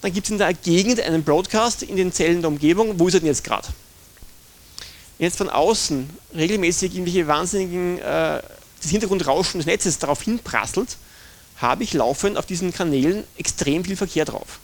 dann 0.00 0.12
gibt 0.12 0.26
es 0.26 0.30
in 0.30 0.38
der 0.38 0.54
Gegend 0.54 1.00
einen 1.00 1.22
Broadcast 1.22 1.82
in 1.82 1.96
den 1.96 2.12
Zellen 2.12 2.40
der 2.40 2.48
Umgebung, 2.48 2.98
wo 2.98 3.08
ist 3.08 3.14
er 3.14 3.20
denn 3.20 3.28
jetzt 3.28 3.44
gerade? 3.44 3.68
Wenn 5.18 5.26
jetzt 5.26 5.36
von 5.36 5.50
außen 5.50 6.08
regelmäßig 6.34 6.94
irgendwelche 6.94 7.26
wahnsinnigen, 7.26 7.98
äh, 7.98 8.40
das 8.80 8.90
Hintergrundrauschen 8.90 9.60
des 9.60 9.66
Netzes 9.66 9.98
darauf 9.98 10.22
hinprasselt, 10.22 10.96
habe 11.58 11.84
ich 11.84 11.92
laufend 11.92 12.38
auf 12.38 12.46
diesen 12.46 12.72
Kanälen 12.72 13.24
extrem 13.36 13.84
viel 13.84 13.96
Verkehr 13.96 14.24
drauf. 14.24 14.60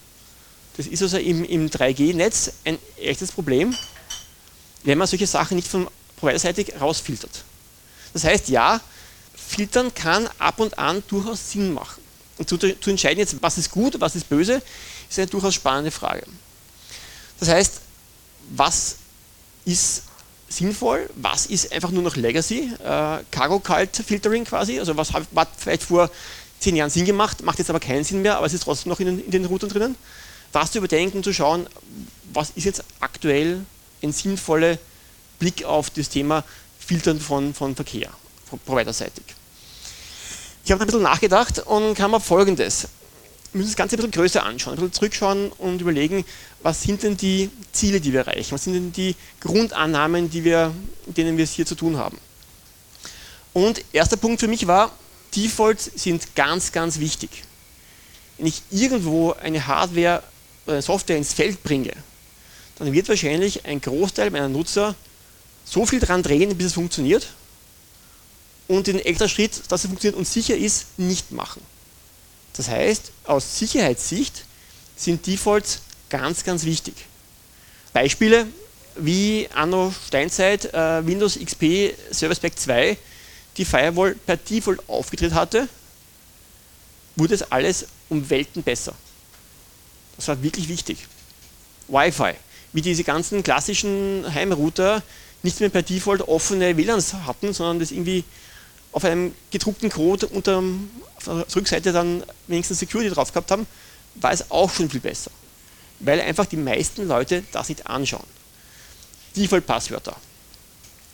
Das 0.76 0.86
ist 0.86 1.02
also 1.02 1.18
im, 1.18 1.44
im 1.44 1.70
3G-Netz 1.70 2.52
ein 2.64 2.78
echtes 2.98 3.32
Problem, 3.32 3.74
wenn 4.84 4.98
man 4.98 5.06
solche 5.06 5.26
Sachen 5.26 5.56
nicht 5.56 5.68
von 5.68 5.88
Provider-Seite 6.16 6.78
rausfiltert. 6.78 7.44
Das 8.12 8.24
heißt, 8.24 8.48
ja, 8.48 8.80
Filtern 9.34 9.94
kann 9.94 10.28
ab 10.38 10.60
und 10.60 10.78
an 10.78 11.02
durchaus 11.08 11.50
Sinn 11.50 11.72
machen. 11.72 12.02
Und 12.38 12.48
zu, 12.48 12.58
zu 12.58 12.90
entscheiden 12.90 13.18
jetzt, 13.18 13.36
was 13.40 13.58
ist 13.58 13.70
gut, 13.70 13.98
was 14.00 14.16
ist 14.16 14.28
böse, 14.28 14.60
ist 15.08 15.18
eine 15.18 15.26
durchaus 15.28 15.54
spannende 15.54 15.90
Frage. 15.90 16.26
Das 17.40 17.48
heißt, 17.48 17.80
was 18.50 18.96
ist 19.64 20.02
sinnvoll, 20.48 21.08
was 21.16 21.46
ist 21.46 21.72
einfach 21.72 21.90
nur 21.90 22.02
noch 22.02 22.16
Legacy, 22.16 22.70
äh, 22.78 23.18
Cargo 23.30 23.58
Cult 23.58 23.96
Filtering 23.96 24.44
quasi, 24.44 24.78
also 24.78 24.96
was 24.96 25.12
hat, 25.12 25.24
hat 25.34 25.48
vielleicht 25.56 25.82
vor 25.82 26.10
zehn 26.60 26.76
Jahren 26.76 26.90
Sinn 26.90 27.04
gemacht, 27.04 27.42
macht 27.42 27.58
jetzt 27.58 27.70
aber 27.70 27.80
keinen 27.80 28.04
Sinn 28.04 28.22
mehr, 28.22 28.36
aber 28.36 28.46
es 28.46 28.54
ist 28.54 28.62
trotzdem 28.62 28.90
noch 28.90 29.00
in 29.00 29.06
den, 29.06 29.24
in 29.24 29.30
den 29.30 29.44
Routern 29.44 29.68
drinnen. 29.68 29.96
Das 30.56 30.70
zu 30.72 30.78
überdenken, 30.78 31.22
zu 31.22 31.34
schauen, 31.34 31.66
was 32.32 32.48
ist 32.54 32.64
jetzt 32.64 32.82
aktuell 33.00 33.60
ein 34.02 34.10
sinnvoller 34.10 34.78
Blick 35.38 35.66
auf 35.66 35.90
das 35.90 36.08
Thema 36.08 36.44
Filtern 36.78 37.20
von, 37.20 37.52
von 37.52 37.76
Verkehr, 37.76 38.08
providerseitig. 38.64 39.22
Ich 40.64 40.72
habe 40.72 40.82
ein 40.82 40.86
bisschen 40.86 41.02
nachgedacht 41.02 41.58
und 41.58 41.94
kam 41.94 42.14
auf 42.14 42.24
Folgendes. 42.24 42.88
Wir 43.52 43.58
müssen 43.58 43.68
das 43.68 43.76
Ganze 43.76 43.96
ein 43.96 43.98
bisschen 43.98 44.12
größer 44.12 44.42
anschauen, 44.44 44.72
ein 44.72 44.76
bisschen 44.76 44.94
zurückschauen 44.94 45.52
und 45.58 45.82
überlegen, 45.82 46.24
was 46.62 46.80
sind 46.80 47.02
denn 47.02 47.18
die 47.18 47.50
Ziele, 47.72 48.00
die 48.00 48.14
wir 48.14 48.20
erreichen, 48.20 48.52
was 48.52 48.64
sind 48.64 48.72
denn 48.72 48.92
die 48.92 49.14
Grundannahmen, 49.40 50.30
die 50.30 50.42
wir, 50.42 50.72
denen 51.04 51.36
wir 51.36 51.44
es 51.44 51.52
hier 51.52 51.66
zu 51.66 51.74
tun 51.74 51.98
haben. 51.98 52.16
Und 53.52 53.84
erster 53.92 54.16
Punkt 54.16 54.40
für 54.40 54.48
mich 54.48 54.66
war, 54.66 54.90
Defaults 55.36 55.90
sind 55.96 56.34
ganz, 56.34 56.72
ganz 56.72 56.98
wichtig. 56.98 57.44
Wenn 58.38 58.46
ich 58.46 58.62
irgendwo 58.70 59.32
eine 59.32 59.66
Hardware 59.66 60.22
Software 60.80 61.16
ins 61.16 61.32
Feld 61.32 61.62
bringe, 61.62 61.92
dann 62.78 62.92
wird 62.92 63.08
wahrscheinlich 63.08 63.64
ein 63.64 63.80
Großteil 63.80 64.30
meiner 64.30 64.48
Nutzer 64.48 64.94
so 65.64 65.86
viel 65.86 66.00
dran 66.00 66.22
drehen, 66.22 66.56
bis 66.56 66.68
es 66.68 66.72
funktioniert 66.74 67.28
und 68.68 68.86
den 68.86 68.98
extra 68.98 69.28
Schritt, 69.28 69.62
dass 69.68 69.84
es 69.84 69.88
funktioniert 69.88 70.18
und 70.18 70.26
sicher 70.26 70.56
ist, 70.56 70.98
nicht 70.98 71.32
machen. 71.32 71.62
Das 72.54 72.68
heißt, 72.68 73.12
aus 73.24 73.58
Sicherheitssicht 73.58 74.44
sind 74.96 75.26
Defaults 75.26 75.80
ganz, 76.08 76.44
ganz 76.44 76.64
wichtig. 76.64 76.94
Beispiele 77.92 78.46
wie 78.96 79.48
Anno 79.54 79.92
Steinzeit 80.06 80.72
äh, 80.72 81.06
Windows 81.06 81.38
XP 81.38 81.94
Service 82.12 82.40
Pack 82.40 82.58
2 82.58 82.96
die 83.56 83.64
Firewall 83.64 84.14
per 84.14 84.36
Default 84.36 84.80
aufgedreht 84.88 85.32
hatte, 85.32 85.68
wurde 87.14 87.34
es 87.34 87.42
alles 87.50 87.86
um 88.08 88.28
Welten 88.28 88.62
besser. 88.62 88.94
Das 90.16 90.28
war 90.28 90.42
wirklich 90.42 90.68
wichtig. 90.68 91.06
Wi-Fi, 91.88 92.32
wie 92.72 92.82
diese 92.82 93.04
ganzen 93.04 93.42
klassischen 93.42 94.24
Heimrouter 94.32 95.02
nicht 95.42 95.60
mehr 95.60 95.68
per 95.68 95.82
Default 95.82 96.22
offene 96.22 96.76
WLANs 96.76 97.14
hatten, 97.14 97.52
sondern 97.52 97.78
das 97.78 97.90
irgendwie 97.90 98.24
auf 98.92 99.04
einem 99.04 99.34
gedruckten 99.50 99.90
Code 99.90 100.26
unter 100.26 100.62
der 101.26 101.46
Rückseite 101.54 101.92
dann 101.92 102.22
wenigstens 102.46 102.78
Security 102.78 103.10
drauf 103.10 103.32
gehabt 103.32 103.50
haben, 103.50 103.66
war 104.14 104.32
es 104.32 104.50
auch 104.50 104.72
schon 104.72 104.88
viel 104.88 105.00
besser. 105.00 105.30
Weil 106.00 106.20
einfach 106.20 106.46
die 106.46 106.56
meisten 106.56 107.06
Leute 107.06 107.42
das 107.52 107.68
nicht 107.68 107.86
anschauen. 107.86 108.26
Default-Passwörter. 109.36 110.16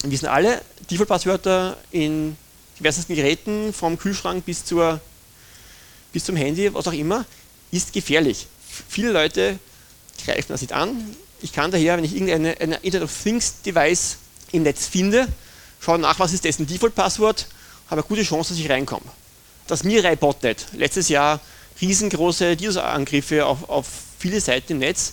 Wir 0.03 0.11
wissen 0.11 0.27
alle, 0.27 0.63
Default-Passwörter 0.91 1.77
in 1.91 2.37
diversesten 2.79 3.15
Geräten, 3.15 3.73
vom 3.73 3.99
Kühlschrank 3.99 4.45
bis, 4.45 4.65
zur, 4.65 5.01
bis 6.13 6.25
zum 6.25 6.37
Handy, 6.37 6.73
was 6.73 6.87
auch 6.87 6.93
immer, 6.93 7.25
ist 7.71 7.93
gefährlich. 7.93 8.47
Viele 8.89 9.13
Leute 9.13 9.59
greifen 10.25 10.49
das 10.49 10.61
nicht 10.61 10.73
an. 10.73 11.15
Ich 11.41 11.53
kann 11.53 11.71
daher, 11.71 11.97
wenn 11.97 12.05
ich 12.05 12.15
irgendein 12.15 12.45
Internet 12.45 13.03
of 13.03 13.23
Things 13.23 13.63
Device 13.63 14.17
im 14.53 14.63
Netz 14.63 14.87
finde, 14.87 15.29
schaue 15.81 15.99
nach, 15.99 16.19
was 16.19 16.33
ist 16.33 16.45
dessen 16.45 16.67
Default-Passwort 16.67 17.47
habe 17.87 18.01
eine 18.01 18.09
gute 18.09 18.23
Chance, 18.23 18.51
dass 18.51 18.59
ich 18.59 18.71
reinkomme. 18.71 19.05
Das 19.67 19.85
Mirai 19.85 20.17
Botnet, 20.17 20.67
letztes 20.73 21.09
Jahr 21.09 21.41
riesengroße 21.81 22.57
DDoS-Angriffe 22.57 23.45
auf, 23.45 23.69
auf 23.69 23.87
viele 24.19 24.41
Seiten 24.41 24.73
im 24.73 24.79
Netz, 24.79 25.13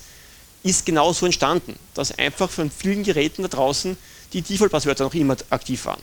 ist 0.63 0.85
genauso 0.85 1.25
entstanden, 1.25 1.77
dass 1.93 2.17
einfach 2.17 2.49
von 2.49 2.69
vielen 2.69 3.03
Geräten 3.03 3.41
da 3.41 3.47
draußen 3.47 3.97
die 4.33 4.41
Default-Passwörter 4.41 5.03
noch 5.05 5.13
immer 5.13 5.35
aktiv 5.49 5.85
waren. 5.85 6.01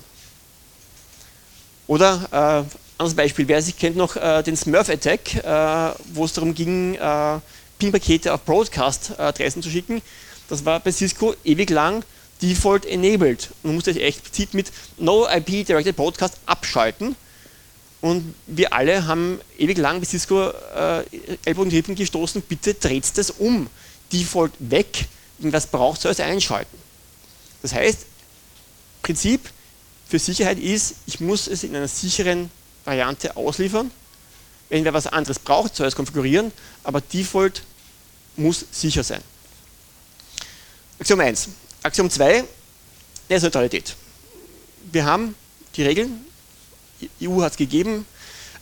Oder, 1.87 2.67
äh, 2.69 2.77
anderes 2.99 3.15
Beispiel, 3.15 3.47
wer 3.49 3.63
sich 3.63 3.77
kennt 3.79 3.97
noch 3.97 4.17
äh, 4.17 4.43
den 4.43 4.57
Smurf-Attack, 4.57 5.35
äh, 5.35 5.95
wo 6.15 6.25
es 6.25 6.33
darum 6.33 6.55
ging, 6.55 6.95
äh, 6.95 7.39
PIN-Pakete 7.79 8.33
auf 8.33 8.45
Broadcast-Adressen 8.45 9.63
zu 9.63 9.71
schicken. 9.71 10.03
Das 10.49 10.65
war 10.65 10.81
bei 10.81 10.93
Cisco 10.93 11.35
ewig 11.45 11.71
lang 11.71 12.05
Default 12.43 12.87
enabled. 12.87 13.49
Man 13.63 13.75
musste 13.75 13.91
es 13.91 13.97
explizit 13.97 14.55
mit 14.55 14.71
No 14.99 15.27
IP 15.29 15.67
Directed 15.67 15.97
Broadcast 15.97 16.39
abschalten. 16.47 17.17
Und 18.01 18.35
wir 18.47 18.73
alle 18.73 19.07
haben 19.07 19.41
ewig 19.59 19.79
lang 19.79 20.01
bis 20.01 20.11
Cisco 20.11 20.51
äh, 20.51 21.03
Ellbogen 21.45 21.95
gestoßen, 21.95 22.43
bitte 22.43 22.75
dreht 22.75 23.17
das 23.17 23.31
um. 23.31 23.69
Default 24.13 24.53
weg, 24.59 25.07
was 25.39 25.67
braucht, 25.67 26.05
es 26.05 26.21
einschalten. 26.21 26.79
Das 27.63 27.73
heißt, 27.73 28.07
Prinzip 29.03 29.49
für 30.09 30.19
Sicherheit 30.19 30.59
ist, 30.59 30.97
ich 31.07 31.21
muss 31.21 31.49
es 31.49 31.65
in 31.65 31.75
einer 31.75 31.89
sicheren 31.89 32.51
Variante 32.85 33.37
ausliefern. 33.37 33.91
Wenn 34.69 34.85
wer 34.85 34.95
was 34.95 35.07
anderes 35.07 35.39
braucht, 35.39 35.77
soll 35.77 35.87
es 35.87 35.97
konfigurieren, 35.97 36.53
aber 36.85 37.01
Default 37.01 37.63
muss 38.37 38.65
sicher 38.71 39.03
sein. 39.03 39.21
Axiom 40.99 41.21
1. 41.21 41.49
Axiom 41.83 42.11
2, 42.11 42.45
Netzneutralität. 43.29 43.95
Wir 44.93 45.05
haben 45.05 45.35
die 45.77 45.83
Regeln, 45.83 46.25
die 47.01 47.29
EU 47.29 47.43
hat 47.43 47.53
es 47.53 47.59
gegeben, 47.59 48.07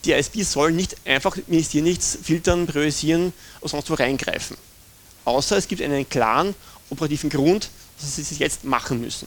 die 0.05 0.13
ISP 0.13 0.43
sollen 0.43 0.77
nicht 0.77 0.97
einfach 1.07 1.37
ministerieren 1.47 1.89
nichts, 1.89 2.19
filtern, 2.23 2.67
priorisieren 2.67 3.33
oder 3.61 3.71
sonst 3.71 3.89
wo 3.91 3.95
reingreifen. 3.95 4.57
Außer 5.25 5.57
es 5.57 5.69
gibt 5.69 5.81
einen 5.81 6.09
klaren 6.09 6.55
operativen 6.91 7.31
Grund, 7.31 7.71
dass 8.01 8.17
sie 8.17 8.23
es 8.23 8.39
jetzt 8.39 8.65
machen 8.65 9.01
müssen. 9.01 9.27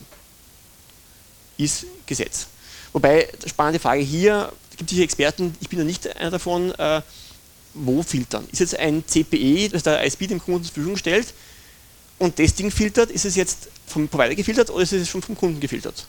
Ist 1.57 1.85
Gesetz. 2.05 2.47
Wobei, 2.93 3.27
spannende 3.45 3.79
Frage 3.79 4.01
hier, 4.01 4.51
gibt 4.77 4.91
es 4.91 4.95
hier 4.95 5.03
Experten, 5.03 5.55
ich 5.59 5.69
bin 5.69 5.79
ja 5.79 5.85
nicht 5.85 6.15
einer 6.15 6.31
davon, 6.31 6.71
äh, 6.71 7.01
wo 7.73 8.01
filtern? 8.03 8.47
Ist 8.51 8.59
jetzt 8.59 8.77
ein 8.77 9.03
CPE, 9.05 9.69
das 9.69 9.83
der 9.83 10.03
ISP 10.03 10.27
dem 10.27 10.39
Kunden 10.39 10.63
zur 10.63 10.73
Verfügung 10.73 10.97
stellt, 10.97 11.33
und 12.19 12.39
das 12.39 12.55
Ding 12.55 12.71
filtert, 12.71 13.11
ist 13.11 13.25
es 13.25 13.35
jetzt 13.35 13.69
vom 13.85 14.07
Provider 14.07 14.35
gefiltert 14.35 14.69
oder 14.69 14.81
ist 14.81 14.93
es 14.93 15.07
schon 15.07 15.21
vom 15.21 15.35
Kunden 15.37 15.59
gefiltert? 15.59 16.05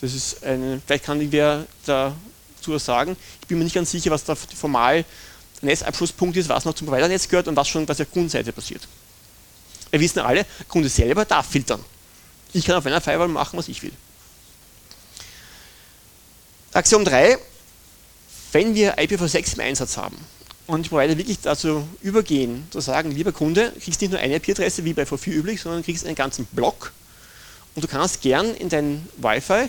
Das 0.00 0.12
ist 0.14 0.42
eine, 0.44 0.80
vielleicht 0.84 1.04
kann 1.04 1.32
wer 1.32 1.66
dazu 1.86 2.78
sagen. 2.78 3.16
Ich 3.40 3.46
bin 3.46 3.58
mir 3.58 3.64
nicht 3.64 3.74
ganz 3.74 3.90
sicher, 3.90 4.10
was 4.10 4.24
da 4.24 4.34
formal 4.34 5.04
der 5.62 5.66
Netzabschlusspunkt 5.66 6.36
ist, 6.36 6.48
was 6.48 6.64
noch 6.64 6.74
zum 6.74 6.86
Provider-Netz 6.86 7.28
gehört 7.28 7.48
und 7.48 7.56
was 7.56 7.68
schon 7.68 7.86
bei 7.86 7.94
der 7.94 8.06
Kundenseite 8.06 8.52
passiert. 8.52 8.86
Wir 9.90 10.00
wissen 10.00 10.18
alle, 10.18 10.44
der 10.44 10.66
Kunde 10.68 10.88
selber 10.88 11.24
darf 11.24 11.46
filtern. 11.46 11.82
Ich 12.52 12.64
kann 12.64 12.76
auf 12.76 12.84
einer 12.84 13.00
Firewall 13.00 13.28
machen, 13.28 13.58
was 13.58 13.68
ich 13.68 13.82
will. 13.82 13.92
Axiom 16.74 17.04
3, 17.04 17.38
wenn 18.50 18.74
wir 18.74 18.98
IPv6 18.98 19.54
im 19.54 19.60
Einsatz 19.60 19.96
haben, 19.96 20.18
und 20.66 20.84
die 20.84 20.88
Provider 20.88 21.16
wirklich 21.16 21.38
dazu 21.40 21.86
übergehen, 22.02 22.66
zu 22.72 22.80
sagen, 22.80 23.12
lieber 23.12 23.30
Kunde, 23.30 23.72
kriegst 23.80 24.00
nicht 24.00 24.10
nur 24.10 24.18
eine 24.18 24.34
IP-Adresse 24.34 24.84
wie 24.84 24.92
bei 24.92 25.04
V4 25.04 25.28
üblich, 25.28 25.60
sondern 25.60 25.84
kriegst 25.84 26.04
einen 26.04 26.16
ganzen 26.16 26.46
Block 26.46 26.92
und 27.76 27.84
du 27.84 27.88
kannst 27.88 28.22
gern 28.22 28.52
in 28.56 28.70
dein 28.70 29.08
Wi-Fi 29.18 29.68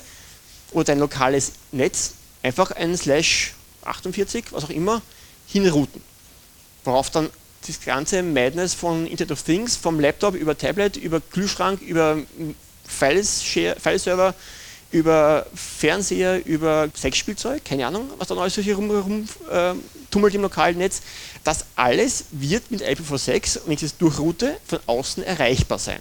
oder 0.72 0.86
dein 0.86 0.98
lokales 0.98 1.52
Netz 1.72 2.14
einfach 2.42 2.72
einen 2.72 2.98
Slash 2.98 3.54
48, 3.84 4.46
was 4.50 4.64
auch 4.64 4.72
immer, 4.72 5.04
hinrouten. 5.48 6.02
Worauf 6.86 7.12
dann 7.12 7.30
das 7.68 7.82
ganze 7.82 8.24
Madness 8.24 8.74
von 8.74 9.06
Internet 9.06 9.32
of 9.32 9.44
Things, 9.44 9.76
vom 9.76 10.00
Laptop 10.00 10.34
über 10.34 10.58
Tablet, 10.58 10.98
über 10.98 11.22
Kühlschrank, 11.22 11.84
über 11.84 12.18
File-Server, 12.88 14.34
über 14.96 15.46
Fernseher, 15.54 16.46
über 16.46 16.90
Sexspielzeug, 16.96 17.66
keine 17.66 17.86
Ahnung, 17.86 18.10
was 18.18 18.30
da 18.30 18.36
alles 18.38 18.56
hier 18.56 18.78
rum, 18.78 19.28
äh, 19.52 19.72
im 20.14 20.42
lokalen 20.42 20.78
Netz. 20.78 21.02
Das 21.44 21.66
alles 21.76 22.28
wird 22.32 22.72
mit 22.72 22.82
IPv6, 22.82 23.60
wenn 23.66 23.74
ich 23.74 23.82
das 23.82 23.98
durchroute, 23.98 24.56
von 24.66 24.80
außen 24.86 25.22
erreichbar 25.24 25.80
sein. 25.80 26.00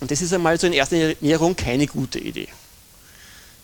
Und 0.00 0.10
das 0.10 0.20
ist 0.20 0.34
einmal 0.34 0.60
so 0.60 0.66
in 0.66 0.74
erster 0.74 1.14
Näherung 1.22 1.56
keine 1.56 1.86
gute 1.86 2.18
Idee. 2.18 2.48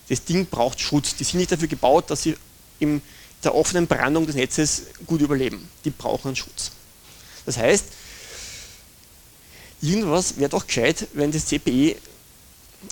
Das 0.09 0.25
Ding 0.25 0.47
braucht 0.47 0.81
Schutz. 0.81 1.15
Die 1.17 1.25
sind 1.25 1.41
nicht 1.41 1.53
dafür 1.53 1.69
gebaut, 1.69 2.11
dass 2.11 2.23
sie 2.23 2.37
in 2.81 3.03
der 3.45 3.55
offenen 3.55 3.87
Brandung 3.87 4.27
des 4.27 4.35
Netzes 4.35 4.85
gut 5.07 5.21
überleben. 5.21 5.69
Die 5.85 5.91
brauchen 5.91 6.35
Schutz. 6.35 6.71
Das 7.45 7.59
heißt, 7.59 7.85
irgendwas 9.83 10.39
wäre 10.39 10.49
doch 10.49 10.67
gescheit, 10.67 11.07
wenn 11.13 11.31
das 11.31 11.45
CPE 11.45 11.97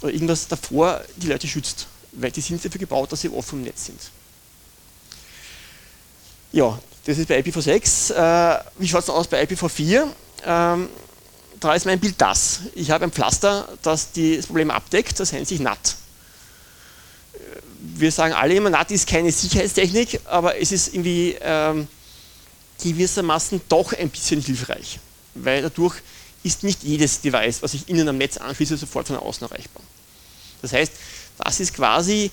oder 0.03 0.13
irgendwas 0.13 0.49
davor 0.49 1.03
die 1.17 1.27
Leute 1.27 1.47
schützt, 1.47 1.87
weil 2.13 2.31
die 2.31 2.41
sind 2.41 2.65
dafür 2.65 2.79
gebaut, 2.79 3.13
dass 3.13 3.21
sie 3.21 3.29
offen 3.29 3.61
im 3.61 3.65
Netz 3.65 3.87
sind. 3.87 4.01
Ja, 6.53 6.79
das 7.05 7.19
ist 7.19 7.29
bei 7.29 7.41
IPv6. 7.41 8.13
Äh, 8.15 8.65
wie 8.79 8.89
schaut 8.89 9.03
es 9.03 9.11
aus 9.11 9.27
bei 9.27 9.43
IPv4? 9.43 10.07
Ähm, 10.45 10.89
da 11.61 11.75
ist 11.75 11.87
mein 11.87 12.01
Bild 12.01 12.15
das. 12.19 12.61
Ich 12.75 12.91
habe 12.91 13.05
ein 13.05 13.13
Pflaster, 13.13 13.69
das 13.83 14.13
die, 14.13 14.37
das 14.37 14.47
Problem 14.47 14.71
abdeckt, 14.71 15.19
das 15.21 15.33
nennt 15.33 15.49
sich 15.49 15.61
NAT. 15.61 15.97
wir 17.95 18.13
sagen 18.13 18.35
alle 18.35 18.55
immer, 18.55 18.71
NAT 18.71 18.91
ist 18.91 19.09
keine 19.09 19.31
Sicherheitstechnik, 19.31 20.21
aber 20.25 20.59
es 20.59 20.73
ist 20.73 20.95
irgendwie 20.95 21.37
ähm, 21.41 21.87
gewissermaßen 22.83 23.61
doch 23.69 23.93
ein 23.93 24.11
bisschen 24.11 24.41
hilfreich, 24.41 24.99
weil 25.35 25.63
dadurch 25.63 25.97
ist 26.43 26.63
nicht 26.63 26.83
jedes 26.83 27.21
Device, 27.21 27.63
was 27.63 27.75
ich 27.75 27.89
innen 27.89 28.09
am 28.09 28.19
Netz 28.19 28.37
anschließe, 28.37 28.77
sofort 28.77 29.07
von 29.07 29.17
außen 29.17 29.47
erreichbar. 29.47 29.83
Das 30.61 30.73
heißt, 30.73 30.93
das 31.39 31.61
ist 31.61 31.75
quasi 31.75 32.31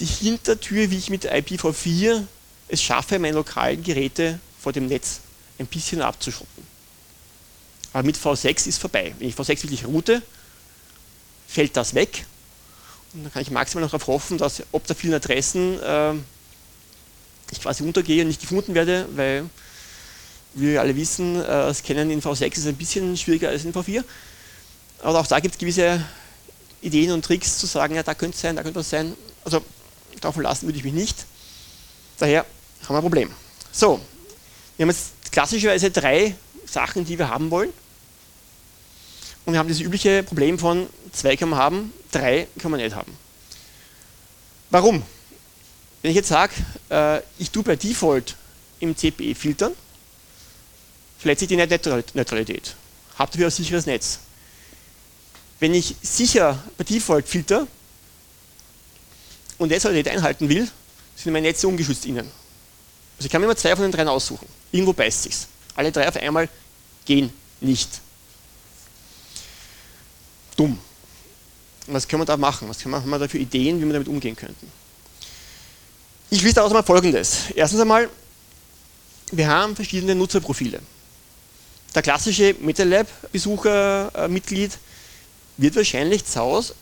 die 0.00 0.06
Hintertür, 0.06 0.90
wie 0.90 0.98
ich 0.98 1.10
mit 1.10 1.26
IPv4 1.26 2.24
es 2.68 2.82
schaffe, 2.82 3.18
meine 3.18 3.36
lokalen 3.36 3.82
Geräte 3.82 4.38
vor 4.60 4.72
dem 4.72 4.86
Netz 4.86 5.20
ein 5.58 5.66
bisschen 5.66 6.02
abzuschotten. 6.02 6.66
Aber 7.92 8.02
mit 8.02 8.16
V6 8.16 8.68
ist 8.68 8.78
vorbei. 8.78 9.14
Wenn 9.18 9.28
ich 9.28 9.34
V6 9.34 9.62
wirklich 9.62 9.86
route, 9.86 10.22
fällt 11.48 11.76
das 11.76 11.94
weg. 11.94 12.26
Und 13.14 13.24
dann 13.24 13.32
kann 13.32 13.42
ich 13.42 13.50
maximal 13.50 13.82
noch 13.82 13.90
darauf 13.90 14.06
hoffen, 14.06 14.36
dass 14.36 14.62
ob 14.72 14.86
der 14.86 14.94
vielen 14.94 15.14
Adressen 15.14 15.80
äh, 15.80 16.12
ich 17.50 17.60
quasi 17.60 17.82
untergehe 17.82 18.22
und 18.22 18.28
nicht 18.28 18.42
gefunden 18.42 18.74
werde, 18.74 19.08
weil 19.16 19.48
wir 20.54 20.80
alle 20.80 20.96
wissen, 20.96 21.36
äh, 21.36 21.46
das 21.46 21.82
Kennen 21.82 22.10
in 22.10 22.20
V6 22.20 22.58
ist 22.58 22.66
ein 22.66 22.76
bisschen 22.76 23.16
schwieriger 23.16 23.48
als 23.48 23.64
in 23.64 23.72
V4. 23.72 24.02
Aber 25.02 25.20
auch 25.20 25.26
da 25.26 25.40
gibt 25.40 25.54
es 25.54 25.58
gewisse 25.58 26.04
Ideen 26.80 27.12
und 27.12 27.24
Tricks 27.24 27.58
zu 27.58 27.66
sagen, 27.66 27.94
ja, 27.94 28.02
da 28.02 28.14
könnte 28.14 28.34
es 28.34 28.40
sein, 28.40 28.56
da 28.56 28.62
könnte 28.62 28.80
was 28.80 28.90
sein. 28.90 29.14
Also 29.44 29.62
darauf 30.20 30.34
verlassen 30.34 30.66
würde 30.66 30.78
ich 30.78 30.84
mich 30.84 30.92
nicht. 30.92 31.26
Daher 32.18 32.44
haben 32.82 32.94
wir 32.94 32.98
ein 32.98 33.02
Problem. 33.02 33.30
So, 33.72 34.00
wir 34.76 34.84
haben 34.84 34.90
jetzt 34.90 35.30
klassischerweise 35.30 35.90
drei 35.90 36.34
Sachen, 36.66 37.04
die 37.04 37.18
wir 37.18 37.28
haben 37.28 37.50
wollen. 37.50 37.72
Und 39.44 39.54
wir 39.54 39.58
haben 39.58 39.68
das 39.68 39.80
übliche 39.80 40.22
Problem 40.22 40.58
von 40.58 40.88
zwei 41.12 41.36
kann 41.36 41.48
man 41.48 41.58
haben, 41.58 41.92
drei 42.12 42.48
kann 42.58 42.70
man 42.70 42.80
nicht 42.80 42.94
haben. 42.94 43.16
Warum? 44.70 45.02
Wenn 46.02 46.10
ich 46.10 46.16
jetzt 46.16 46.28
sage, 46.28 46.52
äh, 46.90 47.20
ich 47.38 47.50
tue 47.50 47.62
bei 47.62 47.76
Default 47.76 48.36
im 48.80 48.96
CPE 48.96 49.34
filtern, 49.34 49.72
verletze 51.18 51.44
ich 51.44 51.48
die 51.48 51.56
Netzneutralität. 51.56 52.74
Habt 53.18 53.36
ihr 53.36 53.46
ein 53.46 53.50
sicheres 53.50 53.86
Netz. 53.86 54.20
Wenn 55.60 55.74
ich 55.74 55.96
sicher 56.02 56.62
bei 56.76 56.84
Default 56.84 57.28
filter 57.28 57.66
und 59.58 59.68
Netzneutralität 59.68 60.12
einhalten 60.12 60.48
will, 60.48 60.68
sind 61.16 61.32
meine 61.32 61.48
Netze 61.48 61.66
ungeschützt 61.66 62.06
innen. 62.06 62.30
Also 63.16 63.26
ich 63.26 63.30
kann 63.30 63.40
mir 63.40 63.46
immer 63.46 63.56
zwei 63.56 63.74
von 63.74 63.82
den 63.82 63.90
dreien 63.90 64.08
aussuchen. 64.08 64.46
Irgendwo 64.70 64.92
beißt 64.92 65.24
sich's. 65.24 65.48
Alle 65.74 65.90
drei 65.90 66.08
auf 66.08 66.16
einmal 66.16 66.48
gehen 67.04 67.32
nicht. 67.60 67.88
Dumm. 70.56 70.78
Was 71.88 72.06
können 72.06 72.22
wir 72.22 72.26
da 72.26 72.36
machen? 72.36 72.68
Was 72.68 72.84
haben 72.84 73.08
wir 73.08 73.18
da 73.18 73.26
für 73.26 73.38
Ideen, 73.38 73.80
wie 73.80 73.86
wir 73.86 73.92
damit 73.92 74.08
umgehen 74.08 74.36
könnten? 74.36 74.70
Ich 76.30 76.40
schließe 76.40 76.56
daraus 76.56 76.72
mal 76.72 76.82
Folgendes. 76.82 77.50
Erstens 77.54 77.80
einmal, 77.80 78.08
wir 79.32 79.48
haben 79.48 79.74
verschiedene 79.74 80.14
Nutzerprofile. 80.14 80.80
Der 81.98 82.02
klassische 82.04 82.54
MetaLab-Besucher, 82.60 84.12
äh, 84.14 84.28
Mitglied, 84.28 84.78
wird 85.56 85.74
wahrscheinlich 85.74 86.24
zu 86.24 86.38
Hause 86.38 86.76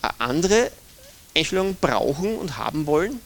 eine 0.00 0.20
andere 0.20 0.72
Einstellung 1.36 1.76
brauchen 1.78 2.38
und 2.38 2.56
haben 2.56 2.86
wollen 2.86 3.20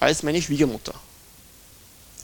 als 0.00 0.24
meine 0.24 0.42
Schwiegermutter. 0.42 0.92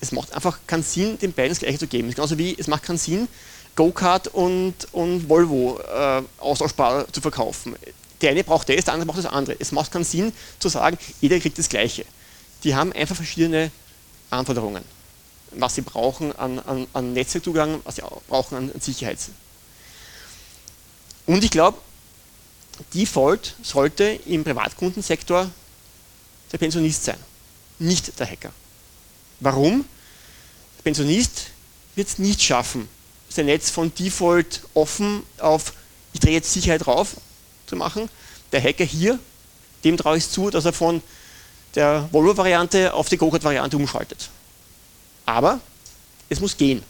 Es 0.00 0.10
macht 0.10 0.32
einfach 0.32 0.58
keinen 0.66 0.82
Sinn, 0.82 1.20
den 1.20 1.32
beiden 1.32 1.50
das 1.50 1.60
gleiche 1.60 1.78
zu 1.78 1.86
geben. 1.86 2.10
Genauso 2.12 2.36
wie 2.36 2.56
es 2.58 2.66
macht 2.66 2.82
keinen 2.82 2.98
Sinn, 2.98 3.28
Go-Kart 3.76 4.26
und, 4.26 4.74
und 4.90 5.28
Volvo 5.28 5.78
äh, 5.78 6.22
austauschbar 6.38 7.06
zu 7.12 7.20
verkaufen. 7.20 7.76
Der 8.20 8.32
eine 8.32 8.42
braucht 8.42 8.68
das, 8.68 8.86
der 8.86 8.94
andere 8.94 9.06
braucht 9.06 9.24
das 9.24 9.32
andere. 9.32 9.54
Es 9.56 9.70
macht 9.70 9.92
keinen 9.92 10.02
Sinn 10.02 10.32
zu 10.58 10.68
sagen, 10.68 10.98
jeder 11.20 11.38
kriegt 11.38 11.56
das 11.56 11.68
Gleiche. 11.68 12.04
Die 12.64 12.74
haben 12.74 12.92
einfach 12.92 13.14
verschiedene 13.14 13.70
Anforderungen, 14.30 14.82
was 15.52 15.74
sie 15.74 15.82
brauchen 15.82 16.32
an, 16.36 16.58
an, 16.60 16.86
an 16.92 17.12
Netzwerkzugang, 17.12 17.80
was 17.84 17.96
sie 17.96 18.02
brauchen 18.28 18.56
an, 18.56 18.70
an 18.72 18.80
Sicherheit. 18.80 19.18
Und 21.26 21.44
ich 21.44 21.50
glaube, 21.50 21.78
Default 22.94 23.54
sollte 23.62 24.04
im 24.26 24.44
Privatkundensektor 24.44 25.50
der 26.52 26.58
Pensionist 26.58 27.04
sein, 27.04 27.18
nicht 27.78 28.18
der 28.18 28.30
Hacker. 28.30 28.52
Warum? 29.40 29.84
Der 30.78 30.82
Pensionist 30.82 31.48
wird 31.96 32.08
es 32.08 32.18
nicht 32.18 32.42
schaffen, 32.42 32.88
sein 33.28 33.46
Netz 33.46 33.70
von 33.70 33.92
Default 33.94 34.62
offen 34.74 35.22
auf 35.38 35.72
ich 36.12 36.20
drehe 36.20 36.32
jetzt 36.32 36.52
Sicherheit 36.52 36.86
rauf 36.86 37.16
zu 37.66 37.76
machen. 37.76 38.08
Der 38.52 38.62
Hacker 38.62 38.84
hier, 38.84 39.18
dem 39.84 39.96
traue 39.96 40.16
ich 40.16 40.28
zu, 40.28 40.50
dass 40.50 40.64
er 40.64 40.72
von 40.72 41.02
der 41.74 42.08
Volvo-Variante 42.12 42.94
auf 42.94 43.08
die 43.08 43.16
Go-Kart-Variante 43.16 43.76
umschaltet. 43.76 44.30
Aber 45.28 45.60
es 46.30 46.40
muss 46.40 46.56
gehen. 46.56 46.82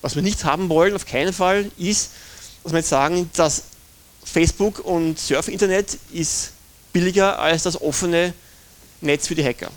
Was 0.00 0.14
wir 0.14 0.22
nicht 0.22 0.44
haben 0.44 0.68
wollen, 0.68 0.94
auf 0.94 1.04
keinen 1.04 1.32
Fall, 1.32 1.68
ist, 1.76 2.12
dass 2.62 2.72
wir 2.72 2.78
jetzt 2.78 2.88
sagen, 2.88 3.28
dass 3.34 3.64
Facebook 4.24 4.78
und 4.78 5.18
Surf-Internet 5.18 5.98
ist 6.12 6.52
billiger 6.92 7.36
als 7.40 7.64
das 7.64 7.80
offene 7.80 8.32
Netz 9.00 9.26
für 9.26 9.34
die 9.34 9.44
Hacker. 9.44 9.72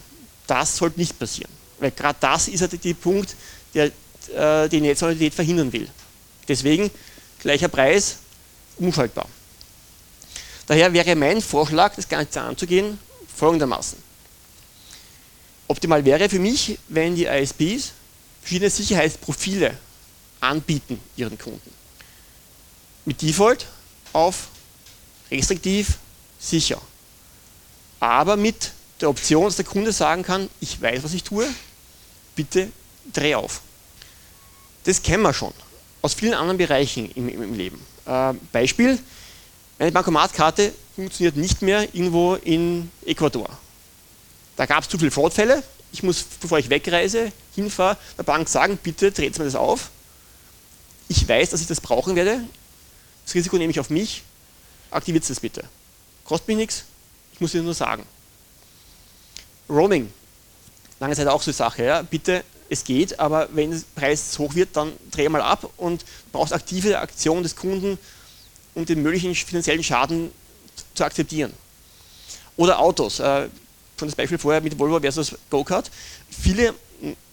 Das 0.45 0.77
sollte 0.77 0.99
nicht 0.99 1.17
passieren. 1.17 1.51
Weil 1.79 1.89
gerade 1.89 2.19
das 2.19 2.49
ist 2.49 2.61
halt 2.61 2.83
der 2.83 2.93
Punkt, 2.93 3.35
der 3.73 3.85
äh, 4.35 4.69
die 4.69 4.79
Netzneutralität 4.79 5.33
verhindern 5.33 5.73
will. 5.73 5.89
Deswegen 6.47 6.91
gleicher 7.39 7.67
Preis, 7.67 8.17
umschaltbar. 8.77 9.27
Daher 10.67 10.93
wäre 10.93 11.15
mein 11.15 11.41
Vorschlag, 11.41 11.95
das 11.95 12.07
Ganze 12.07 12.41
anzugehen, 12.41 12.99
folgendermaßen. 13.35 14.08
Optimal 15.69 16.03
wäre 16.03 16.27
für 16.29 16.39
mich, 16.39 16.79
wenn 16.87 17.15
die 17.15 17.25
ISPs 17.25 17.91
verschiedene 18.41 18.71
Sicherheitsprofile 18.71 19.77
anbieten 20.39 20.99
ihren 21.15 21.37
Kunden. 21.37 21.71
Mit 23.05 23.21
Default 23.21 23.67
auf 24.11 24.47
restriktiv 25.29 25.99
sicher. 26.39 26.81
Aber 27.99 28.35
mit 28.35 28.71
der 28.99 29.09
Option, 29.09 29.45
dass 29.45 29.57
der 29.57 29.65
Kunde 29.65 29.91
sagen 29.91 30.23
kann, 30.23 30.49
ich 30.59 30.81
weiß, 30.81 31.03
was 31.03 31.13
ich 31.13 31.23
tue, 31.23 31.47
bitte 32.35 32.71
dreh 33.13 33.35
auf. 33.35 33.61
Das 34.85 35.03
kennen 35.03 35.21
wir 35.21 35.33
schon 35.33 35.53
aus 36.01 36.15
vielen 36.15 36.33
anderen 36.33 36.57
Bereichen 36.57 37.11
im, 37.11 37.29
im 37.29 37.53
Leben. 37.53 37.79
Äh, 38.07 38.33
Beispiel, 38.51 38.97
meine 39.77 39.91
Bankomatkarte 39.91 40.73
funktioniert 40.95 41.35
nicht 41.35 41.61
mehr 41.61 41.93
irgendwo 41.93 42.35
in 42.35 42.89
Ecuador. 43.05 43.49
Da 44.59 44.65
gab 44.65 44.83
es 44.83 44.89
zu 44.89 44.97
viele 44.97 45.09
Fraudfälle. 45.09 45.63
Ich 45.93 46.03
muss, 46.03 46.21
bevor 46.21 46.59
ich 46.59 46.69
wegreise, 46.69 47.31
hinfahre, 47.55 47.95
der 48.17 48.23
Bank 48.23 48.49
sagen, 48.49 48.77
bitte 48.83 49.09
dreht 49.09 49.39
mir 49.39 49.45
das 49.45 49.55
auf. 49.55 49.89
Ich 51.07 51.25
weiß, 51.25 51.51
dass 51.51 51.61
ich 51.61 51.67
das 51.67 51.79
brauchen 51.79 52.17
werde. 52.17 52.41
Das 53.23 53.35
Risiko 53.35 53.57
nehme 53.57 53.71
ich 53.71 53.79
auf 53.79 53.89
mich. 53.89 54.21
Aktiviert 54.91 55.29
es 55.29 55.39
bitte. 55.39 55.63
Kostet 56.25 56.49
mich 56.49 56.57
nichts. 56.57 56.83
Ich 57.31 57.39
muss 57.39 57.55
es 57.55 57.63
nur 57.63 57.73
sagen. 57.73 58.05
Roaming. 59.69 60.11
Lange 60.99 61.15
Zeit 61.15 61.27
auch 61.27 61.41
so 61.41 61.51
eine 61.51 61.55
Sache. 61.55 61.85
Ja. 61.85 62.01
Bitte 62.01 62.43
es 62.67 62.83
geht, 62.83 63.17
aber 63.17 63.47
wenn 63.53 63.71
der 63.71 63.79
Preis 63.95 64.37
hoch 64.39 64.55
wird, 64.55 64.75
dann 64.75 64.91
dreh 65.09 65.29
mal 65.29 65.41
ab 65.41 65.69
und 65.77 66.03
brauchst 66.33 66.51
aktive 66.51 66.99
Aktion 66.99 67.43
des 67.43 67.55
Kunden, 67.55 67.97
um 68.73 68.85
den 68.85 69.03
möglichen 69.03 69.33
finanziellen 69.35 69.85
Schaden 69.85 70.33
zu 70.95 71.05
akzeptieren. 71.05 71.53
Oder 72.57 72.79
Autos, 72.79 73.21
äh, 73.21 73.47
schon 73.99 74.07
das 74.07 74.15
Beispiel 74.15 74.37
vorher 74.37 74.61
mit 74.61 74.77
Volvo 74.77 74.99
versus 74.99 75.35
Go-Kart. 75.49 75.91
Viele 76.29 76.73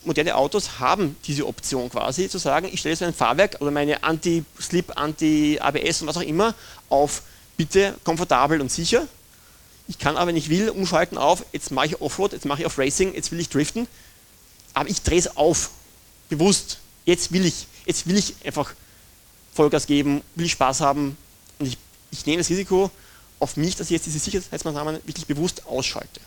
moderne 0.04 0.36
Autos 0.36 0.78
haben 0.78 1.16
diese 1.24 1.46
Option 1.46 1.90
quasi, 1.90 2.28
zu 2.28 2.38
sagen, 2.38 2.68
ich 2.70 2.80
stelle 2.80 2.94
so 2.94 3.04
ein 3.04 3.14
Fahrwerk 3.14 3.56
oder 3.60 3.70
meine 3.70 4.04
Anti-Slip, 4.04 4.92
Anti-ABS 4.94 6.02
und 6.02 6.08
was 6.08 6.16
auch 6.16 6.22
immer 6.22 6.54
auf 6.88 7.22
bitte 7.56 7.94
komfortabel 8.04 8.60
und 8.60 8.70
sicher. 8.70 9.08
Ich 9.88 9.98
kann 9.98 10.16
aber, 10.16 10.28
wenn 10.28 10.36
ich 10.36 10.50
will, 10.50 10.68
umschalten 10.70 11.16
auf, 11.16 11.44
jetzt 11.52 11.70
mache 11.70 11.86
ich 11.86 12.00
Offroad, 12.00 12.32
jetzt 12.32 12.44
mache 12.44 12.60
ich 12.60 12.66
auf 12.66 12.78
Racing, 12.78 13.14
jetzt 13.14 13.32
will 13.32 13.40
ich 13.40 13.48
driften 13.48 13.88
aber 14.76 14.90
ich 14.90 15.02
drehe 15.02 15.18
es 15.18 15.38
auf, 15.38 15.70
bewusst. 16.28 16.80
Jetzt 17.06 17.32
will 17.32 17.46
ich, 17.46 17.66
jetzt 17.86 18.06
will 18.06 18.18
ich 18.18 18.34
einfach 18.44 18.74
Vollgas 19.54 19.86
geben, 19.86 20.20
will 20.34 20.44
ich 20.44 20.52
Spaß 20.52 20.82
haben 20.82 21.16
und 21.58 21.66
ich, 21.66 21.78
ich 22.10 22.26
nehme 22.26 22.38
das 22.38 22.50
Risiko 22.50 22.90
auf 23.38 23.56
mich, 23.56 23.74
dass 23.74 23.86
ich 23.86 23.92
jetzt 23.92 24.04
diese 24.04 24.18
Sicherheitsmaßnahmen 24.18 24.96
wirklich 25.06 25.24
bewusst 25.24 25.66
ausschalte. 25.66 26.20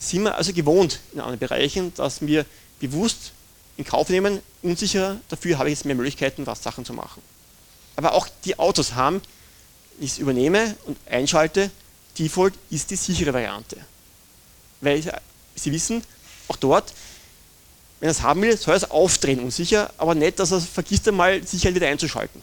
Sind 0.00 0.24
wir 0.24 0.34
also 0.34 0.52
gewohnt 0.52 0.98
in 1.12 1.20
anderen 1.20 1.38
Bereichen, 1.38 1.94
dass 1.94 2.20
wir 2.22 2.44
bewusst 2.80 3.32
in 3.76 3.84
Kauf 3.84 4.08
nehmen, 4.08 4.40
unsicher, 4.62 5.20
dafür 5.28 5.58
habe 5.58 5.68
ich 5.68 5.78
jetzt 5.78 5.84
mehr 5.84 5.94
Möglichkeiten, 5.94 6.46
was 6.46 6.62
Sachen 6.62 6.84
zu 6.84 6.92
machen. 6.92 7.22
Aber 7.94 8.14
auch 8.14 8.26
die 8.44 8.58
Autos 8.58 8.94
haben, 8.94 9.22
ich 10.00 10.12
es 10.12 10.18
übernehme 10.18 10.74
und 10.86 10.96
einschalte, 11.08 11.70
Default 12.18 12.54
ist 12.70 12.90
die 12.90 12.96
sichere 12.96 13.32
Variante. 13.32 13.76
Weil 14.80 15.02
Sie 15.54 15.70
wissen, 15.70 16.02
auch 16.48 16.56
dort 16.56 16.92
wenn 18.00 18.08
er 18.08 18.12
es 18.12 18.22
haben 18.22 18.40
will, 18.42 18.56
soll 18.56 18.74
er 18.74 18.78
es 18.78 18.90
aufdrehen, 18.90 19.40
unsicher, 19.40 19.92
aber 19.98 20.14
nicht, 20.14 20.38
dass 20.38 20.52
er 20.52 20.60
vergisst 20.60 21.06
einmal, 21.06 21.46
Sicherheit 21.46 21.74
wieder 21.74 21.86
einzuschalten. 21.86 22.42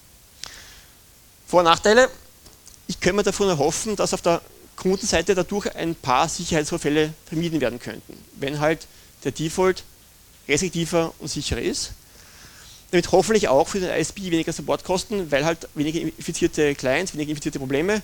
Vor- 1.48 1.60
und 1.60 1.66
Nachteile, 1.66 2.10
ich 2.86 3.00
könnte 3.00 3.18
mir 3.18 3.24
davon 3.24 3.50
erhoffen, 3.50 3.96
dass 3.96 4.14
auf 4.14 4.22
der 4.22 4.42
Kundenseite 4.78 5.36
dadurch 5.36 5.76
ein 5.76 5.96
paar 5.96 6.30
Sicherheitsvorfälle 6.30 7.14
vermieden 7.26 7.60
werden 7.60 7.80
könnten, 7.80 8.18
wenn 8.36 8.60
halt 8.60 8.88
der 9.26 9.32
Default 9.34 9.84
restriktiver 10.48 11.14
und 11.20 11.28
sicherer 11.28 11.62
ist. 11.62 11.92
Damit 12.92 13.12
hoffentlich 13.12 13.50
auch 13.50 13.68
für 13.68 13.82
den 13.82 13.90
ISP 13.90 14.32
weniger 14.32 14.54
Supportkosten, 14.54 15.30
weil 15.30 15.44
halt 15.44 15.68
weniger 15.76 16.00
infizierte 16.00 16.74
Clients, 16.76 17.14
weniger 17.14 17.32
infizierte 17.32 17.60
Probleme, 17.60 18.02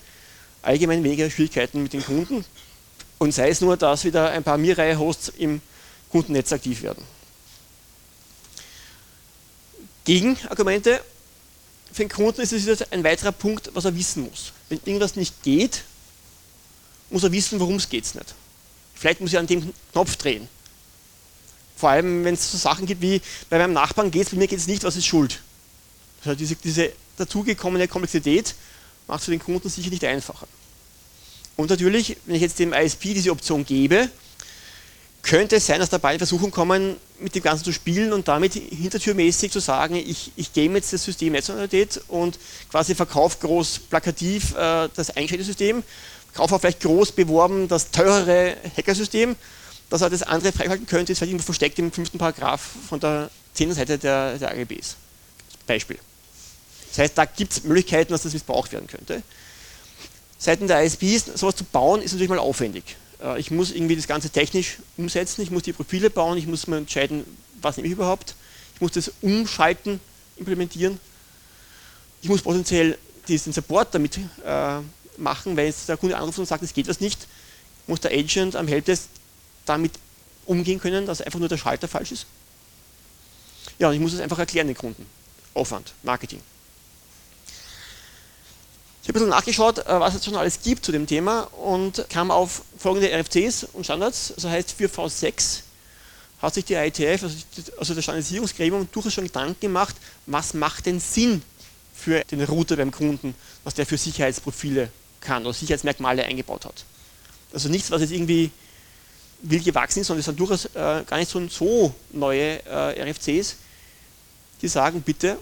allgemein 0.61 1.03
weniger 1.03 1.29
Schwierigkeiten 1.29 1.81
mit 1.81 1.93
den 1.93 2.03
Kunden 2.03 2.43
und 3.19 3.33
sei 3.33 3.49
es 3.49 3.61
nur, 3.61 3.77
dass 3.77 4.03
wieder 4.03 4.31
ein 4.31 4.43
paar 4.43 4.57
Mir-Reihe-Hosts 4.57 5.29
im 5.37 5.61
Kundennetz 6.09 6.51
aktiv 6.51 6.81
werden. 6.81 7.05
Gegenargumente 10.03 10.99
für 11.93 12.03
den 12.03 12.09
Kunden 12.09 12.41
ist 12.41 12.51
es 12.51 12.91
ein 12.91 13.03
weiterer 13.03 13.31
Punkt, 13.31 13.69
was 13.73 13.85
er 13.85 13.95
wissen 13.95 14.23
muss. 14.23 14.51
Wenn 14.67 14.79
irgendwas 14.83 15.15
nicht 15.15 15.43
geht, 15.43 15.83
muss 17.13 17.23
er 17.23 17.31
wissen, 17.31 17.59
worum 17.59 17.75
es 17.75 17.87
geht 17.87 18.13
nicht. 18.15 18.35
Vielleicht 18.95 19.21
muss 19.21 19.33
er 19.33 19.39
an 19.39 19.47
dem 19.47 19.73
Knopf 19.91 20.15
drehen. 20.17 20.47
Vor 21.77 21.89
allem, 21.89 22.23
wenn 22.25 22.33
es 22.33 22.51
so 22.51 22.57
Sachen 22.57 22.85
gibt 22.85 23.01
wie, 23.01 23.21
bei 23.49 23.57
meinem 23.57 23.73
Nachbarn 23.73 24.11
geht 24.11 24.23
es, 24.23 24.29
bei 24.29 24.37
mir 24.37 24.47
geht 24.47 24.59
es 24.59 24.67
nicht, 24.67 24.83
was 24.83 24.95
ist 24.95 25.05
schuld? 25.05 25.39
Also 26.25 26.35
diese, 26.35 26.55
diese 26.55 26.91
dazugekommene 27.17 27.87
Komplexität 27.87 28.55
macht 29.07 29.19
es 29.19 29.25
für 29.25 29.31
den 29.31 29.39
Kunden 29.39 29.69
sicher 29.69 29.89
nicht 29.89 30.03
einfacher. 30.05 30.47
Und 31.55 31.69
natürlich, 31.69 32.17
wenn 32.25 32.35
ich 32.35 32.41
jetzt 32.41 32.57
dem 32.59 32.73
ISP 32.73 33.13
diese 33.13 33.31
Option 33.31 33.65
gebe, 33.65 34.09
könnte 35.21 35.57
es 35.57 35.65
sein, 35.65 35.79
dass 35.79 35.89
dabei 35.89 36.13
in 36.13 36.19
Versuchung 36.19 36.51
kommen, 36.51 36.95
mit 37.19 37.35
dem 37.35 37.43
Ganzen 37.43 37.63
zu 37.63 37.71
spielen 37.71 38.11
und 38.11 38.27
damit 38.27 38.53
hintertürmäßig 38.53 39.51
zu 39.51 39.59
sagen, 39.59 39.95
ich, 39.95 40.31
ich 40.35 40.51
game 40.51 40.75
jetzt 40.75 40.91
das 40.91 41.03
System 41.03 41.33
Netzneutralität 41.33 42.01
und 42.07 42.39
quasi 42.69 42.95
verkaufe 42.95 43.37
groß 43.39 43.79
plakativ 43.89 44.55
äh, 44.55 44.89
das 44.95 45.11
eingeschränkte 45.11 45.83
Kaufe 46.33 46.55
auch 46.55 46.59
vielleicht 46.59 46.81
groß 46.81 47.11
beworben 47.11 47.67
das 47.67 47.91
teurere 47.91 48.55
Hackersystem, 48.75 49.35
dass 49.89 50.01
er 50.01 50.09
das 50.09 50.23
andere 50.23 50.51
freihalten 50.51 50.87
könnte, 50.87 51.11
ist 51.11 51.19
vielleicht 51.19 51.31
irgendwo 51.31 51.45
versteckt 51.45 51.77
im 51.79 51.91
fünften 51.91 52.17
Paragraph 52.17 52.61
von 52.89 52.99
der 52.99 53.29
zehnten 53.53 53.75
Seite 53.75 53.97
der, 53.97 54.39
der 54.39 54.51
AGBs. 54.51 54.95
Beispiel. 55.67 55.99
Das 56.89 56.97
heißt, 56.99 57.17
da 57.17 57.25
gibt 57.25 57.53
es 57.53 57.63
Möglichkeiten, 57.63 58.11
dass 58.11 58.23
das 58.23 58.33
missbraucht 58.33 58.71
werden 58.71 58.87
könnte. 58.87 59.21
Seiten 60.37 60.67
der 60.67 60.83
ISPs, 60.83 61.25
sowas 61.39 61.55
zu 61.55 61.63
bauen, 61.63 62.01
ist 62.01 62.11
natürlich 62.11 62.29
mal 62.29 62.39
aufwendig. 62.39 62.97
Äh, 63.23 63.39
ich 63.39 63.51
muss 63.51 63.71
irgendwie 63.71 63.95
das 63.95 64.07
Ganze 64.07 64.29
technisch 64.29 64.77
umsetzen, 64.97 65.41
ich 65.41 65.51
muss 65.51 65.63
die 65.63 65.73
Profile 65.73 66.09
bauen, 66.09 66.37
ich 66.37 66.47
muss 66.47 66.67
mir 66.67 66.77
entscheiden, 66.77 67.25
was 67.61 67.77
nehme 67.77 67.87
ich 67.87 67.93
überhaupt. 67.93 68.35
Ich 68.75 68.81
muss 68.81 68.91
das 68.91 69.11
Umschalten 69.21 69.99
implementieren. 70.37 70.99
Ich 72.21 72.29
muss 72.29 72.41
potenziell 72.41 72.97
diesen 73.27 73.53
Support 73.53 73.93
damit 73.95 74.17
äh, 74.17 74.79
machen, 75.17 75.57
weil 75.57 75.67
jetzt 75.67 75.89
der 75.89 75.97
Kunde 75.97 76.17
anruft 76.17 76.39
und 76.39 76.45
sagt, 76.45 76.63
es 76.63 76.73
geht 76.73 76.87
was 76.87 76.99
nicht, 76.99 77.27
muss 77.87 78.01
der 78.01 78.11
Agent 78.11 78.55
am 78.55 78.67
Helpdesk 78.67 79.07
damit 79.65 79.93
umgehen 80.45 80.79
können, 80.79 81.05
dass 81.05 81.21
einfach 81.21 81.39
nur 81.39 81.49
der 81.49 81.57
Schalter 81.57 81.87
falsch 81.87 82.11
ist. 82.11 82.25
Ja, 83.79 83.89
und 83.89 83.95
ich 83.95 83.99
muss 83.99 84.13
es 84.13 84.19
einfach 84.19 84.39
erklären 84.39 84.67
den 84.67 84.77
Kunden. 84.77 85.05
Aufwand, 85.53 85.93
Marketing. 86.03 86.41
Ich 89.01 89.09
habe 89.09 89.19
ein 89.19 89.25
bisschen 89.25 89.29
nachgeschaut, 89.29 89.79
äh, 89.79 89.99
was 89.99 90.15
es 90.15 90.23
schon 90.23 90.35
alles 90.35 90.61
gibt 90.61 90.85
zu 90.85 90.91
dem 90.91 91.05
Thema 91.05 91.41
und 91.41 92.05
kam 92.09 92.31
auf 92.31 92.63
folgende 92.77 93.09
RFCs 93.09 93.65
und 93.73 93.83
Standards. 93.83 94.33
Also 94.35 94.49
heißt 94.49 94.71
für 94.71 94.87
V6 94.87 95.59
hat 96.41 96.53
sich 96.53 96.65
die 96.65 96.73
IETF, 96.73 97.23
also, 97.23 97.35
also 97.77 97.93
der 97.93 98.01
Standardisierungsgremium, 98.01 98.87
durchaus 98.91 99.13
schon 99.13 99.25
Gedanken 99.25 99.59
gemacht, 99.59 99.95
was 100.25 100.53
macht 100.53 100.85
denn 100.85 100.99
Sinn 100.99 101.41
für 101.93 102.23
den 102.25 102.41
Router 102.43 102.75
beim 102.75 102.91
Kunden, 102.91 103.35
was 103.63 103.73
der 103.73 103.85
für 103.85 103.97
Sicherheitsprofile 103.97 104.89
kann 105.23 105.43
oder 105.43 105.53
Sicherheitsmerkmale 105.53 106.23
eingebaut 106.23 106.65
hat. 106.65 106.85
Also 107.53 107.69
nichts, 107.69 107.91
was 107.91 108.01
jetzt 108.01 108.11
irgendwie 108.11 108.51
wild 109.41 109.63
gewachsen 109.63 109.99
ist, 109.99 110.07
sondern 110.07 110.19
es 110.19 110.25
sind 110.25 110.39
durchaus 110.39 110.65
äh, 110.65 111.03
gar 111.05 111.17
nicht 111.17 111.29
so, 111.29 111.47
so 111.47 111.93
neue 112.11 112.65
äh, 112.65 113.09
RFCs, 113.09 113.57
die 114.61 114.67
sagen, 114.67 115.01
bitte, 115.01 115.37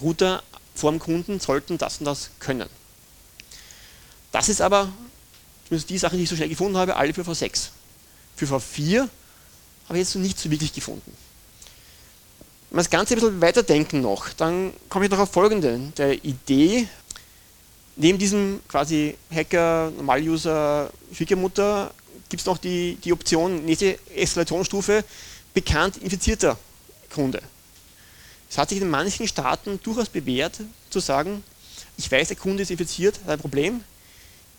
Router 0.00 0.42
vor 0.74 0.90
dem 0.90 0.98
Kunden 0.98 1.40
sollten 1.40 1.78
das 1.78 1.98
und 1.98 2.06
das 2.06 2.30
können. 2.38 2.68
Das 4.32 4.48
ist 4.48 4.60
aber 4.60 4.92
zumindest 5.66 5.90
die 5.90 5.98
Sachen, 5.98 6.18
die 6.18 6.24
ich 6.24 6.28
so 6.30 6.36
schnell 6.36 6.48
gefunden 6.48 6.76
habe, 6.76 6.96
alle 6.96 7.14
für 7.14 7.22
V6. 7.22 7.68
Für 8.36 8.46
V4 8.46 9.00
habe 9.88 9.98
ich 9.98 9.98
jetzt 9.98 10.14
noch 10.14 10.22
nicht 10.22 10.38
so 10.38 10.50
wirklich 10.50 10.72
gefunden. 10.72 11.16
Wenn 12.70 12.78
wir 12.78 12.82
das 12.82 12.90
Ganze 12.90 13.14
ein 13.14 13.20
bisschen 13.20 13.40
weiterdenken 13.40 14.00
noch, 14.00 14.30
dann 14.30 14.72
komme 14.88 15.06
ich 15.06 15.10
noch 15.10 15.20
auf 15.20 15.30
folgende 15.30 15.92
der 15.96 16.24
Idee. 16.24 16.88
Neben 17.96 18.18
diesem 18.18 18.60
quasi 18.68 19.16
Hacker, 19.30 19.90
Normaluser, 19.96 20.90
Schwiegermutter 21.12 21.92
gibt 22.28 22.40
es 22.40 22.46
noch 22.46 22.58
die, 22.58 22.98
die 23.02 23.12
Option, 23.12 23.64
nächste 23.64 23.98
Eskalationsstufe, 24.14 25.02
bekannt 25.54 25.96
infizierter 25.96 26.58
Kunde. 27.12 27.40
Es 28.50 28.58
hat 28.58 28.68
sich 28.68 28.80
in 28.80 28.90
manchen 28.90 29.26
Staaten 29.26 29.80
durchaus 29.82 30.10
bewährt, 30.10 30.60
zu 30.90 31.00
sagen, 31.00 31.42
ich 31.96 32.10
weiß, 32.10 32.28
der 32.28 32.36
Kunde 32.36 32.62
ist 32.62 32.70
infiziert, 32.70 33.18
hat 33.24 33.30
ein 33.30 33.38
Problem, 33.38 33.82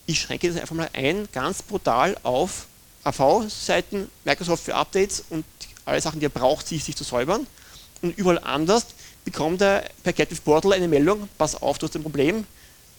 ich 0.08 0.20
schränke 0.20 0.48
das 0.48 0.60
einfach 0.60 0.76
mal 0.76 0.90
ein, 0.94 1.28
ganz 1.32 1.62
brutal 1.62 2.18
auf 2.24 2.66
AV-Seiten, 3.04 4.10
Microsoft 4.26 4.64
für 4.64 4.74
Updates 4.74 5.24
und 5.30 5.46
alle 5.86 6.02
Sachen, 6.02 6.20
die 6.20 6.26
er 6.26 6.30
braucht, 6.30 6.68
sich, 6.68 6.84
sich 6.84 6.96
zu 6.96 7.04
säubern. 7.04 7.46
Und 8.02 8.18
überall 8.18 8.40
anders 8.40 8.88
bekommt 9.26 9.62
er 9.62 9.84
per 10.04 10.14
Captive 10.14 10.42
Portal 10.42 10.74
eine 10.74 10.88
Meldung, 10.88 11.30
pass 11.38 11.56
auf, 11.56 11.78
du 11.78 11.88
hast 11.88 11.96
ein 11.96 12.04
Problem, 12.04 12.46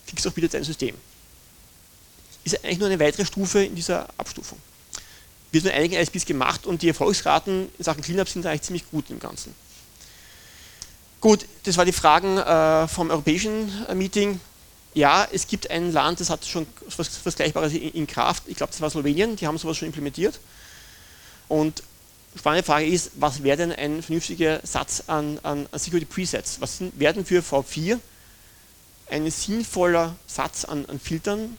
fix 0.09 0.23
doch 0.23 0.33
bitte 0.33 0.49
dein 0.49 0.65
System. 0.65 0.95
Ist 2.45 2.65
eigentlich 2.65 2.79
nur 2.79 2.89
eine 2.89 2.99
weitere 2.99 3.25
Stufe 3.25 3.65
in 3.65 3.75
dieser 3.75 4.09
Abstufung. 4.17 4.59
Wird 5.53 5.65
von 5.65 5.73
einigen 5.73 5.95
ISPs 5.95 6.27
gemacht 6.27 6.67
und 6.67 6.83
die 6.83 6.89
Erfolgsraten 6.89 7.69
in 7.77 7.85
Sachen 7.85 8.03
Cleanup 8.03 8.29
sind 8.29 8.45
eigentlich 8.47 8.63
ziemlich 8.63 8.91
gut 8.91 9.11
im 9.11 9.19
Ganzen. 9.19 9.55
Gut, 11.21 11.47
das 11.65 11.77
waren 11.77 11.87
die 11.87 11.93
Fragen 11.93 12.39
äh, 12.39 12.89
vom 12.89 13.11
europäischen 13.11 13.87
äh, 13.89 13.95
Meeting 13.95 14.41
ja, 14.95 15.29
es 15.31 15.47
gibt 15.47 15.71
ein 15.71 15.93
Land, 15.93 16.21
das 16.21 16.31
hat 16.31 16.45
schon 16.45 16.67
was 16.97 17.09
Vergleichbares 17.09 17.73
in 17.73 18.07
Kraft. 18.07 18.45
Ich 18.47 18.57
glaube, 18.57 18.73
das 18.73 18.81
war 18.81 18.91
Slowenien, 18.91 19.37
die 19.37 19.47
haben 19.47 19.59
sowas 19.59 19.77
schon 19.77 19.87
implementiert. 19.87 20.41
Und 21.47 21.83
spannende 22.35 22.65
Frage 22.65 22.87
ist, 22.87 23.13
was 23.15 23.43
wäre 23.43 23.57
denn 23.57 23.73
ein 23.73 24.03
vernünftiger 24.03 24.61
Satz 24.65 25.05
an, 25.07 25.39
an, 25.43 25.69
an 25.71 25.79
Security 25.79 26.05
Presets? 26.05 26.61
Was 26.61 26.79
sind, 26.79 26.99
werden 26.99 27.25
für 27.25 27.43
V4 27.43 27.99
ein 29.11 29.31
sinnvoller 29.31 30.17
Satz 30.27 30.65
an, 30.65 30.87
an 30.87 31.01
Filtern, 31.01 31.57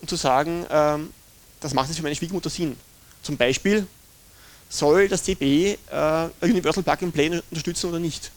um 0.00 0.08
zu 0.08 0.16
sagen, 0.16 0.66
ähm, 0.70 1.12
das 1.60 1.74
macht 1.74 1.90
es 1.90 1.96
für 1.96 2.02
meine 2.02 2.14
Schwiegermutter 2.14 2.50
Sinn. 2.50 2.76
Zum 3.22 3.36
Beispiel, 3.36 3.86
soll 4.68 5.08
das 5.08 5.22
DB 5.22 5.78
äh, 5.90 6.28
Universal 6.40 6.82
Plug 6.82 6.96
and 7.02 7.14
Play 7.14 7.40
unterstützen 7.50 7.88
oder 7.88 7.98
nicht? 7.98 8.30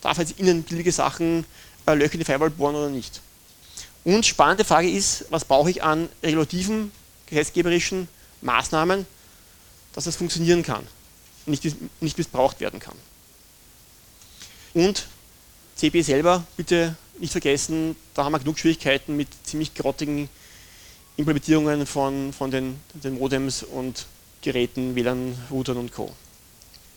Darf 0.00 0.18
jetzt 0.18 0.38
innenbildige 0.38 0.92
Sachen 0.92 1.44
äh, 1.86 1.94
Löcher 1.94 2.14
in 2.14 2.20
die 2.20 2.24
Firewall 2.24 2.50
bohren 2.50 2.74
oder 2.74 2.88
nicht. 2.88 3.20
Und 4.04 4.26
spannende 4.26 4.64
Frage 4.64 4.90
ist, 4.90 5.26
was 5.30 5.44
brauche 5.44 5.70
ich 5.70 5.82
an 5.82 6.08
regulativen, 6.22 6.92
gesetzgeberischen 7.26 8.08
Maßnahmen, 8.42 9.06
dass 9.94 10.04
das 10.04 10.16
funktionieren 10.16 10.62
kann 10.62 10.86
und 11.46 11.50
nicht, 11.50 11.76
nicht 12.00 12.18
missbraucht 12.18 12.60
werden 12.60 12.80
kann. 12.80 12.96
Und 14.74 15.06
CB 15.76 16.02
selber, 16.02 16.44
bitte 16.56 16.96
nicht 17.18 17.32
vergessen, 17.32 17.96
da 18.14 18.24
haben 18.24 18.32
wir 18.32 18.38
genug 18.38 18.58
Schwierigkeiten 18.58 19.16
mit 19.16 19.28
ziemlich 19.44 19.74
grottigen 19.74 20.28
Implementierungen 21.16 21.86
von, 21.86 22.32
von 22.32 22.50
den, 22.50 22.80
den 22.94 23.18
Modems 23.18 23.62
und 23.62 24.06
Geräten, 24.42 24.94
WLAN, 24.94 25.36
Routern 25.50 25.76
und 25.76 25.92
Co. 25.92 26.12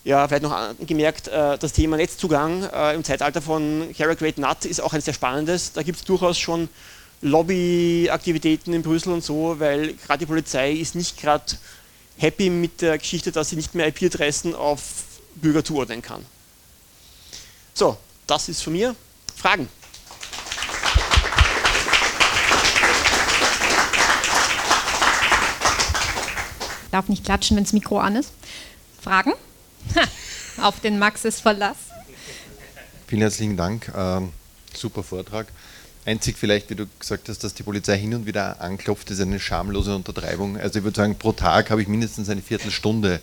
Ja, 0.04 0.26
vielleicht 0.26 0.42
noch 0.42 0.52
angemerkt, 0.52 1.28
äh, 1.28 1.58
das 1.58 1.72
Thema 1.72 1.96
Netzzugang 1.96 2.62
äh, 2.64 2.94
im 2.94 3.04
Zeitalter 3.04 3.42
von 3.42 3.92
Great 3.96 4.38
Nut 4.38 4.64
ist 4.64 4.80
auch 4.80 4.92
ein 4.92 5.00
sehr 5.00 5.14
spannendes. 5.14 5.72
Da 5.72 5.82
gibt 5.82 5.98
es 5.98 6.04
durchaus 6.04 6.38
schon 6.38 6.68
Lobbyaktivitäten 7.20 8.72
in 8.72 8.82
Brüssel 8.82 9.12
und 9.12 9.24
so, 9.24 9.58
weil 9.58 9.94
gerade 9.94 10.20
die 10.20 10.26
Polizei 10.26 10.72
ist 10.72 10.94
nicht 10.94 11.20
gerade 11.20 11.44
happy 12.16 12.48
mit 12.48 12.80
der 12.80 12.98
Geschichte, 12.98 13.32
dass 13.32 13.50
sie 13.50 13.56
nicht 13.56 13.74
mehr 13.74 13.88
IP-Adressen 13.88 14.54
auf 14.54 14.80
Bürger 15.34 15.64
zuordnen 15.64 16.02
kann. 16.02 16.24
So, 17.74 17.96
das 18.26 18.48
ist 18.48 18.62
von 18.62 18.72
mir. 18.72 18.94
Fragen? 19.36 19.68
Darf 26.90 27.08
nicht 27.08 27.24
klatschen, 27.24 27.56
wenn 27.56 27.64
das 27.64 27.72
Mikro 27.72 27.98
an 27.98 28.16
ist. 28.16 28.32
Fragen? 29.00 29.32
auf 30.60 30.80
den 30.80 30.98
Max 30.98 31.24
ist 31.24 31.40
Verlass. 31.40 31.76
Vielen 33.06 33.22
herzlichen 33.22 33.56
Dank. 33.56 33.92
Ähm, 33.96 34.30
super 34.74 35.02
Vortrag. 35.02 35.48
Einzig 36.04 36.38
vielleicht, 36.38 36.70
wie 36.70 36.74
du 36.74 36.86
gesagt 36.98 37.28
hast, 37.28 37.44
dass 37.44 37.54
die 37.54 37.62
Polizei 37.62 37.98
hin 37.98 38.14
und 38.14 38.26
wieder 38.26 38.60
anklopft, 38.60 39.10
ist 39.10 39.20
eine 39.20 39.38
schamlose 39.40 39.94
Untertreibung. 39.94 40.56
Also 40.56 40.78
ich 40.78 40.84
würde 40.84 40.96
sagen, 40.96 41.16
pro 41.16 41.32
Tag 41.32 41.70
habe 41.70 41.82
ich 41.82 41.88
mindestens 41.88 42.28
eine 42.30 42.40
Viertelstunde, 42.40 43.20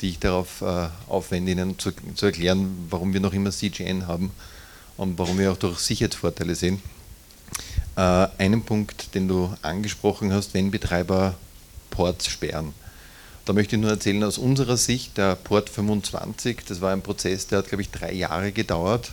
die 0.00 0.10
ich 0.10 0.18
darauf 0.18 0.62
äh, 0.62 0.88
aufwende, 1.08 1.52
Ihnen 1.52 1.78
zu, 1.78 1.92
zu, 2.14 2.26
erklären, 2.26 2.86
warum 2.88 3.12
wir 3.12 3.20
noch 3.20 3.32
immer 3.32 3.50
CGN 3.50 4.06
haben 4.06 4.30
und 4.96 5.18
warum 5.18 5.38
wir 5.38 5.50
auch 5.50 5.56
durch 5.56 5.78
Sicherheitsvorteile 5.80 6.54
sehen. 6.54 6.80
äh, 7.96 8.28
einen 8.38 8.62
Punkt, 8.62 9.14
den 9.14 9.26
du 9.26 9.52
angesprochen 9.62 10.32
hast, 10.32 10.54
wenn 10.54 10.70
Betreiber 10.70 11.34
Ports 11.90 12.28
sperren. 12.28 12.72
Da 13.44 13.52
möchte 13.52 13.76
ich 13.76 13.82
nur 13.82 13.90
erzählen, 13.90 14.22
aus 14.22 14.38
unserer 14.38 14.76
Sicht, 14.76 15.16
der 15.16 15.34
Port 15.34 15.70
25, 15.70 16.64
das 16.68 16.80
war 16.80 16.92
ein 16.92 17.02
Prozess, 17.02 17.46
der 17.46 17.58
hat, 17.58 17.68
glaube 17.68 17.82
ich, 17.82 17.90
drei 17.90 18.12
Jahre 18.12 18.52
gedauert. 18.52 19.12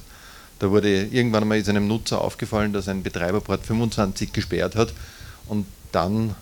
Da 0.60 0.70
wurde 0.70 1.06
irgendwann 1.06 1.44
einmal 1.44 1.64
einem 1.68 1.88
Nutzer 1.88 2.22
aufgefallen, 2.22 2.74
dass 2.74 2.88
ein 2.88 3.04
Betreiber 3.04 3.42
Port 3.42 3.66
25 3.66 4.34
gesperrt 4.34 4.76
hat 4.76 4.94
und 5.48 5.66
dann, 5.92 6.36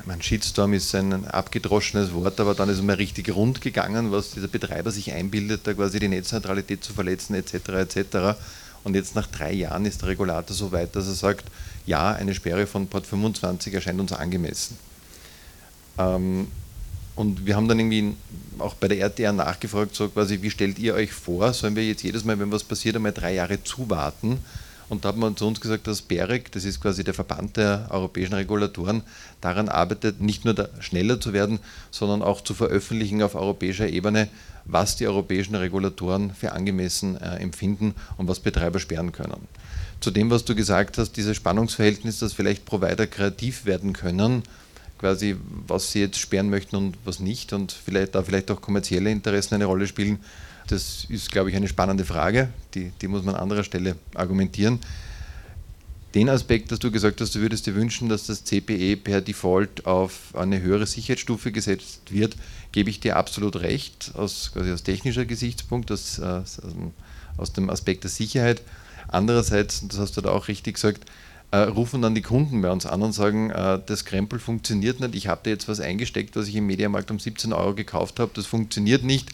ich 0.00 0.06
meine, 0.06 0.22
Shitstorm 0.22 0.72
ist 0.72 0.94
ein 0.94 1.26
abgedroschenes 1.26 2.12
Wort, 2.12 2.40
aber 2.40 2.54
dann 2.54 2.68
ist 2.68 2.78
es 2.78 2.82
mal 2.82 2.96
richtig 2.96 3.34
rund 3.34 3.60
gegangen, 3.60 4.10
was 4.10 4.32
dieser 4.32 4.48
Betreiber 4.48 4.90
sich 4.90 5.12
einbildet, 5.12 5.66
da 5.66 5.74
quasi 5.74 6.00
die 6.00 6.08
Netzneutralität 6.08 6.82
zu 6.82 6.92
verletzen, 6.92 7.34
etc. 7.34 7.54
etc. 7.54 8.38
Und 8.84 8.94
jetzt 8.94 9.14
nach 9.14 9.26
drei 9.26 9.52
Jahren 9.52 9.86
ist 9.86 10.02
der 10.02 10.08
Regulator 10.08 10.54
so 10.54 10.72
weit, 10.72 10.96
dass 10.96 11.06
er 11.06 11.14
sagt, 11.14 11.44
ja, 11.86 12.12
eine 12.12 12.34
Sperre 12.34 12.66
von 12.66 12.88
Port 12.88 13.06
25 13.06 13.72
erscheint 13.72 14.00
uns 14.00 14.12
angemessen. 14.12 14.76
Ähm, 15.98 16.48
und 17.16 17.46
wir 17.46 17.56
haben 17.56 17.68
dann 17.68 17.78
irgendwie 17.78 18.14
auch 18.58 18.74
bei 18.74 18.88
der 18.88 18.98
RTR 18.98 19.32
nachgefragt, 19.32 19.94
so 19.94 20.08
quasi, 20.08 20.42
wie 20.42 20.50
stellt 20.50 20.78
ihr 20.78 20.94
euch 20.94 21.12
vor, 21.12 21.52
sollen 21.52 21.76
wir 21.76 21.86
jetzt 21.86 22.02
jedes 22.02 22.24
Mal, 22.24 22.38
wenn 22.38 22.50
was 22.50 22.64
passiert, 22.64 22.96
einmal 22.96 23.12
drei 23.12 23.34
Jahre 23.34 23.62
zuwarten? 23.62 24.38
Und 24.88 25.04
da 25.04 25.08
hat 25.08 25.16
man 25.16 25.36
zu 25.36 25.46
uns 25.46 25.60
gesagt, 25.60 25.86
dass 25.86 26.02
BEREC, 26.02 26.52
das 26.52 26.64
ist 26.64 26.80
quasi 26.80 27.04
der 27.04 27.14
Verband 27.14 27.56
der 27.56 27.88
europäischen 27.90 28.34
Regulatoren, 28.34 29.02
daran 29.40 29.68
arbeitet, 29.68 30.20
nicht 30.20 30.44
nur 30.44 30.68
schneller 30.80 31.20
zu 31.20 31.32
werden, 31.32 31.58
sondern 31.90 32.22
auch 32.22 32.42
zu 32.42 32.52
veröffentlichen 32.52 33.22
auf 33.22 33.34
europäischer 33.34 33.88
Ebene, 33.88 34.28
was 34.66 34.96
die 34.96 35.06
europäischen 35.06 35.54
Regulatoren 35.54 36.34
für 36.34 36.52
angemessen 36.52 37.16
äh, 37.16 37.36
empfinden 37.36 37.94
und 38.18 38.28
was 38.28 38.40
Betreiber 38.40 38.78
sperren 38.78 39.12
können. 39.12 39.48
Zu 40.00 40.10
dem, 40.10 40.30
was 40.30 40.44
du 40.44 40.54
gesagt 40.54 40.98
hast, 40.98 41.12
dieses 41.12 41.36
Spannungsverhältnis, 41.36 42.18
dass 42.18 42.34
vielleicht 42.34 42.66
Provider 42.66 43.06
kreativ 43.06 43.64
werden 43.64 43.94
können, 43.94 44.42
quasi, 44.98 45.36
was 45.66 45.92
sie 45.92 46.00
jetzt 46.00 46.18
sperren 46.18 46.50
möchten 46.50 46.76
und 46.76 46.96
was 47.04 47.20
nicht 47.20 47.52
und 47.52 47.72
vielleicht 47.72 48.14
da 48.14 48.22
vielleicht 48.22 48.50
auch 48.50 48.60
kommerzielle 48.60 49.10
Interessen 49.10 49.54
eine 49.54 49.66
Rolle 49.66 49.86
spielen. 49.86 50.18
Das 50.68 51.06
ist, 51.08 51.30
glaube 51.30 51.50
ich, 51.50 51.56
eine 51.56 51.68
spannende 51.68 52.04
Frage, 52.04 52.48
die, 52.74 52.90
die 53.00 53.08
muss 53.08 53.22
man 53.22 53.34
an 53.34 53.42
anderer 53.42 53.64
Stelle 53.64 53.96
argumentieren. 54.14 54.78
Den 56.14 56.28
Aspekt, 56.28 56.70
dass 56.70 56.78
du 56.78 56.92
gesagt 56.92 57.20
hast, 57.20 57.34
du 57.34 57.40
würdest 57.40 57.66
dir 57.66 57.74
wünschen, 57.74 58.08
dass 58.08 58.26
das 58.26 58.44
CPE 58.44 58.96
per 58.96 59.20
Default 59.20 59.84
auf 59.84 60.32
eine 60.34 60.62
höhere 60.62 60.86
Sicherheitsstufe 60.86 61.50
gesetzt 61.50 62.12
wird, 62.12 62.36
gebe 62.70 62.88
ich 62.88 63.00
dir 63.00 63.16
absolut 63.16 63.56
recht, 63.56 64.12
aus, 64.14 64.52
quasi 64.54 64.70
aus 64.70 64.84
technischer 64.84 65.24
Gesichtspunkt, 65.24 65.90
aus, 65.90 66.20
aus, 66.20 66.60
aus 67.36 67.52
dem 67.52 67.68
Aspekt 67.68 68.04
der 68.04 68.10
Sicherheit. 68.10 68.62
Andererseits, 69.08 69.86
das 69.88 69.98
hast 69.98 70.16
du 70.16 70.20
da 70.20 70.30
auch 70.30 70.46
richtig 70.46 70.74
gesagt, 70.74 71.04
äh, 71.54 71.68
rufen 71.68 72.02
dann 72.02 72.16
die 72.16 72.22
Kunden 72.22 72.62
bei 72.62 72.70
uns 72.70 72.84
an 72.84 73.00
und 73.02 73.12
sagen, 73.12 73.50
äh, 73.50 73.78
das 73.86 74.04
Krempel 74.04 74.40
funktioniert 74.40 74.98
nicht, 74.98 75.14
ich 75.14 75.28
habe 75.28 75.42
da 75.44 75.50
jetzt 75.50 75.68
was 75.68 75.78
eingesteckt, 75.78 76.34
was 76.34 76.48
ich 76.48 76.56
im 76.56 76.66
Mediamarkt 76.66 77.12
um 77.12 77.20
17 77.20 77.52
Euro 77.52 77.74
gekauft 77.74 78.18
habe, 78.18 78.32
das 78.34 78.46
funktioniert 78.46 79.04
nicht 79.04 79.30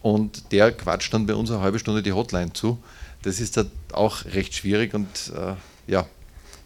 und 0.00 0.50
der 0.50 0.72
quatscht 0.72 1.14
dann 1.14 1.26
bei 1.26 1.36
uns 1.36 1.52
eine 1.52 1.60
halbe 1.60 1.78
Stunde 1.78 2.02
die 2.02 2.12
Hotline 2.12 2.52
zu. 2.52 2.78
Das 3.22 3.38
ist 3.38 3.56
halt 3.56 3.70
auch 3.92 4.24
recht 4.24 4.54
schwierig 4.54 4.92
und 4.92 5.06
äh, 5.36 5.54
ja, 5.86 6.06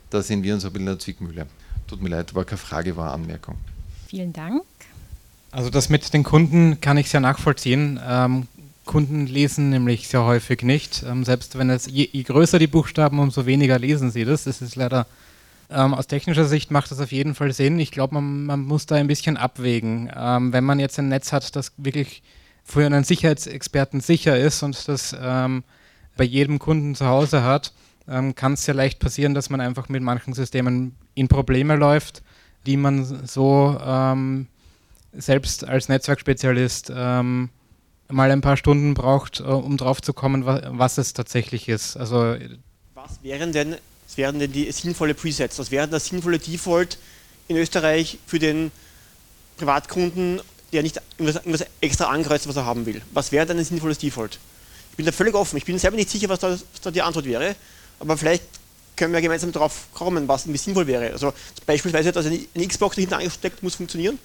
da 0.09 0.23
sehen 0.23 0.43
wir 0.43 0.55
uns 0.55 0.65
ein 0.65 0.73
bisschen 0.73 0.87
in 0.87 0.95
der 0.95 0.99
Zwickmühle. 0.99 1.47
Tut 1.87 2.01
mir 2.01 2.09
leid, 2.09 2.35
war 2.35 2.47
keine 2.47 2.57
Frage, 2.57 2.97
war 2.97 3.13
eine 3.13 3.25
Anmerkung. 3.25 3.57
Vielen 4.09 4.33
Dank. 4.33 4.63
Also 5.51 5.69
das 5.69 5.91
mit 5.91 6.15
den 6.15 6.25
Kunden 6.25 6.81
kann 6.81 6.97
ich 6.97 7.11
sehr 7.11 7.21
nachvollziehen. 7.21 8.01
Ähm, 8.03 8.47
Kunden 8.87 9.27
lesen 9.27 9.69
nämlich 9.69 10.09
sehr 10.09 10.25
häufig 10.25 10.63
nicht. 10.63 11.05
Ähm, 11.07 11.25
selbst 11.25 11.59
wenn 11.59 11.69
es 11.69 11.87
je, 11.87 12.09
je, 12.11 12.23
größer 12.23 12.59
die 12.59 12.67
Buchstaben, 12.67 13.19
umso 13.19 13.45
weniger 13.45 13.79
lesen 13.79 14.11
sie 14.11 14.25
das. 14.25 14.45
Das 14.45 14.63
ist 14.63 14.77
leider 14.77 15.07
ähm, 15.69 15.95
aus 15.95 16.07
technischer 16.07 16.45
Sicht 16.45 16.71
macht 16.71 16.91
das 16.91 17.01
auf 17.01 17.13
jeden 17.13 17.35
Fall 17.35 17.53
Sinn. 17.53 17.79
Ich 17.79 17.91
glaube, 17.91 18.15
man, 18.15 18.47
man, 18.47 18.61
muss 18.63 18.87
da 18.87 18.95
ein 18.95 19.09
bisschen 19.09 19.37
abwägen. 19.37 20.11
Ähm, 20.17 20.53
wenn 20.53 20.65
man 20.65 20.79
jetzt 20.79 20.99
ein 20.99 21.09
Netz 21.09 21.33
hat, 21.33 21.55
das 21.57 21.73
wirklich 21.77 22.23
für 22.65 22.87
einen 22.87 23.05
Sicherheitsexperten 23.05 24.01
sicher 24.01 24.39
ist 24.39 24.63
und 24.63 24.89
das 24.89 25.15
ähm, 25.21 25.65
bei 26.17 26.25
jedem 26.25 26.59
Kunden 26.59 26.95
zu 26.95 27.07
Hause 27.07 27.43
hat, 27.43 27.73
ähm, 28.09 28.35
kann 28.35 28.55
es 28.55 28.65
sehr 28.65 28.75
leicht 28.75 29.01
passieren, 29.01 29.35
dass 29.35 29.51
man 29.51 29.61
einfach 29.61 29.89
mit 29.89 30.03
manchen 30.03 30.33
Systemen 30.33 30.95
in 31.15 31.29
Probleme 31.29 31.77
läuft, 31.77 32.23
die 32.65 32.77
man 32.77 33.05
so 33.27 33.79
ähm, 33.85 34.47
selbst 35.13 35.65
als 35.67 35.89
Netzwerkspezialist 35.89 36.93
ähm, 36.95 37.51
mal 38.09 38.31
ein 38.31 38.41
paar 38.41 38.57
Stunden 38.57 38.95
braucht, 38.95 39.41
äh, 39.41 39.45
um 39.45 39.77
drauf 39.77 40.01
zu 40.01 40.13
kommen, 40.13 40.45
was 40.47 40.99
es 40.99 41.13
tatsächlich 41.13 41.69
ist. 41.69 41.97
Also 41.97 42.37
was 42.95 43.23
wären 43.23 43.53
denn, 43.53 43.77
was 44.07 44.17
wären 44.17 44.39
denn 44.39 44.53
die 44.53 44.71
sinnvolle 44.73 45.15
Presets? 45.15 45.59
Was 45.59 45.71
wäre 45.71 45.87
das 45.87 46.07
sinnvolle 46.07 46.39
Default 46.39 46.99
in 47.49 47.57
Österreich 47.57 48.19
für 48.27 48.39
den 48.39 48.73
Privatkunden, 49.57 50.41
der 50.73 50.83
nicht 50.83 51.01
irgendwas, 51.19 51.67
extra 51.81 52.07
ankreuzt, 52.07 52.49
was 52.49 52.57
er 52.57 52.67
haben 52.67 52.87
will? 52.87 53.03
Was 53.13 53.33
wäre 53.33 53.47
denn 53.47 53.59
ein 53.59 53.65
sinnvolles 53.65 53.99
Default? 53.99 54.39
Ich 54.91 54.97
bin 54.97 55.07
da 55.07 55.13
völlig 55.13 55.35
offen. 55.35 55.57
Ich 55.57 55.65
bin 55.65 55.79
selber 55.79 55.97
nicht 55.97 56.11
sicher, 56.11 56.29
was 56.29 56.41
da, 56.41 56.51
was 56.51 56.81
da 56.83 56.91
die 56.91 57.03
Antwort 57.03 57.27
wäre, 57.27 57.55
aber 58.01 58.17
vielleicht 58.17 58.45
können 58.97 59.13
wir 59.13 59.21
gemeinsam 59.21 59.53
darauf 59.53 59.89
kommen, 59.93 60.27
was 60.27 60.45
irgendwie 60.45 60.59
sinnvoll 60.59 60.87
wäre. 60.87 61.13
Also 61.13 61.33
beispielsweise, 61.67 62.13
dass 62.13 62.27
eine, 62.27 62.41
eine 62.55 62.67
Xbox 62.67 62.97
dahinter 62.97 63.19
angesteckt 63.19 63.63
muss 63.63 63.75
funktionieren, 63.75 64.19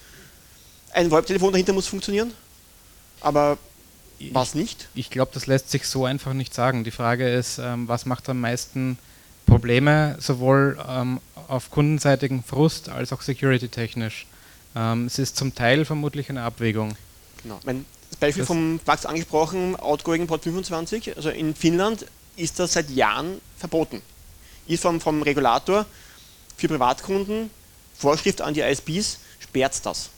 ein 0.93 1.11
VoIP-Telefon 1.11 1.51
dahinter 1.51 1.73
muss 1.73 1.87
funktionieren, 1.87 2.33
aber 3.19 3.57
was 4.31 4.55
nicht? 4.55 4.87
Ich, 4.93 5.01
ich 5.01 5.09
glaube, 5.09 5.31
das 5.33 5.47
lässt 5.47 5.71
sich 5.71 5.87
so 5.87 6.05
einfach 6.05 6.33
nicht 6.33 6.53
sagen. 6.53 6.83
Die 6.83 6.91
Frage 6.91 7.29
ist, 7.29 7.57
ähm, 7.57 7.87
was 7.87 8.05
macht 8.05 8.29
am 8.29 8.39
meisten 8.39 8.97
Probleme, 9.45 10.15
sowohl 10.19 10.77
ähm, 10.87 11.19
auf 11.47 11.71
kundenseitigen 11.71 12.43
Frust 12.43 12.89
als 12.89 13.11
auch 13.11 13.21
security-technisch. 13.21 14.25
Ähm, 14.75 15.07
es 15.07 15.19
ist 15.19 15.35
zum 15.35 15.53
Teil 15.55 15.85
vermutlich 15.85 16.29
eine 16.29 16.43
Abwägung. 16.43 16.95
Genau. 17.43 17.59
Mein, 17.65 17.85
das 18.09 18.19
Beispiel 18.19 18.41
das 18.41 18.47
vom 18.47 18.79
Max 18.85 19.05
angesprochen, 19.05 19.75
Outgoing 19.75 20.27
Port 20.27 20.43
25, 20.43 21.17
also 21.17 21.29
in 21.29 21.55
Finnland 21.55 22.05
ist 22.35 22.59
das 22.59 22.73
seit 22.73 22.89
Jahren 22.89 23.41
verboten. 23.57 24.01
Ist 24.67 24.83
vom, 24.83 25.01
vom 25.01 25.21
Regulator 25.21 25.85
für 26.55 26.67
Privatkunden 26.67 27.49
Vorschrift 27.97 28.41
an 28.41 28.53
die 28.53 28.61
ISPs, 28.61 29.19
sperrt 29.39 29.85
das. 29.85 30.09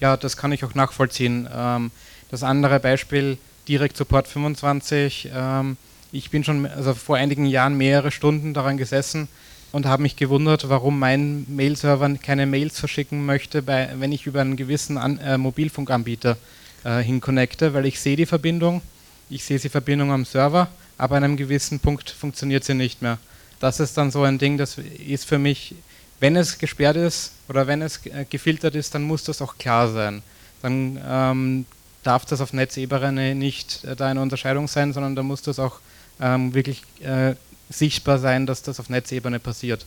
Ja, 0.00 0.16
das 0.16 0.36
kann 0.36 0.52
ich 0.52 0.64
auch 0.64 0.74
nachvollziehen. 0.74 1.48
Ähm, 1.52 1.90
das 2.30 2.42
andere 2.42 2.80
Beispiel, 2.80 3.38
direkt 3.68 3.96
Support 3.96 4.28
25. 4.28 5.30
Ähm, 5.34 5.76
ich 6.12 6.30
bin 6.30 6.44
schon 6.44 6.66
also 6.66 6.94
vor 6.94 7.16
einigen 7.16 7.46
Jahren 7.46 7.76
mehrere 7.76 8.10
Stunden 8.10 8.54
daran 8.54 8.78
gesessen 8.78 9.28
und 9.72 9.86
habe 9.86 10.02
mich 10.02 10.16
gewundert, 10.16 10.68
warum 10.68 10.98
mein 10.98 11.44
Mail-Server 11.48 12.14
keine 12.22 12.46
Mails 12.46 12.80
verschicken 12.80 13.26
möchte, 13.26 13.62
bei, 13.62 13.90
wenn 13.98 14.12
ich 14.12 14.26
über 14.26 14.40
einen 14.40 14.56
gewissen 14.56 14.96
An 14.96 15.18
äh, 15.18 15.36
Mobilfunkanbieter 15.36 16.38
äh, 16.84 17.00
hinconnecte, 17.00 17.74
weil 17.74 17.86
ich 17.86 18.00
sehe 18.00 18.16
die 18.16 18.26
Verbindung, 18.26 18.80
ich 19.28 19.44
sehe 19.44 19.58
die 19.58 19.68
Verbindung 19.68 20.10
am 20.10 20.24
Server, 20.24 20.68
aber 20.96 21.16
an 21.16 21.24
einem 21.24 21.36
gewissen 21.36 21.80
Punkt 21.80 22.08
funktioniert 22.10 22.64
sie 22.64 22.74
nicht 22.74 23.02
mehr. 23.02 23.18
Das 23.60 23.80
ist 23.80 23.96
dann 23.98 24.10
so 24.10 24.22
ein 24.22 24.38
Ding, 24.38 24.56
das 24.56 24.78
ist 24.78 25.26
für 25.26 25.38
mich, 25.38 25.74
wenn 26.20 26.36
es 26.36 26.58
gesperrt 26.58 26.96
ist 26.96 27.32
oder 27.48 27.66
wenn 27.66 27.82
es 27.82 28.04
äh, 28.06 28.24
gefiltert 28.28 28.74
ist, 28.74 28.94
dann 28.94 29.02
muss 29.02 29.24
das 29.24 29.42
auch 29.42 29.58
klar 29.58 29.88
sein. 29.90 30.22
Dann 30.62 30.98
ähm, 31.06 31.66
darf 32.02 32.24
das 32.24 32.40
auf 32.40 32.52
Netzebene 32.52 33.34
nicht 33.34 33.84
äh, 33.84 33.96
da 33.96 34.06
eine 34.06 34.22
Unterscheidung 34.22 34.68
sein, 34.68 34.92
sondern 34.92 35.16
da 35.16 35.22
muss 35.22 35.42
das 35.42 35.58
auch 35.58 35.80
ähm, 36.20 36.54
wirklich 36.54 36.82
äh, 37.02 37.34
sichtbar 37.70 38.18
sein, 38.18 38.46
dass 38.46 38.62
das 38.62 38.80
auf 38.80 38.88
Netzebene 38.88 39.38
passiert. 39.38 39.84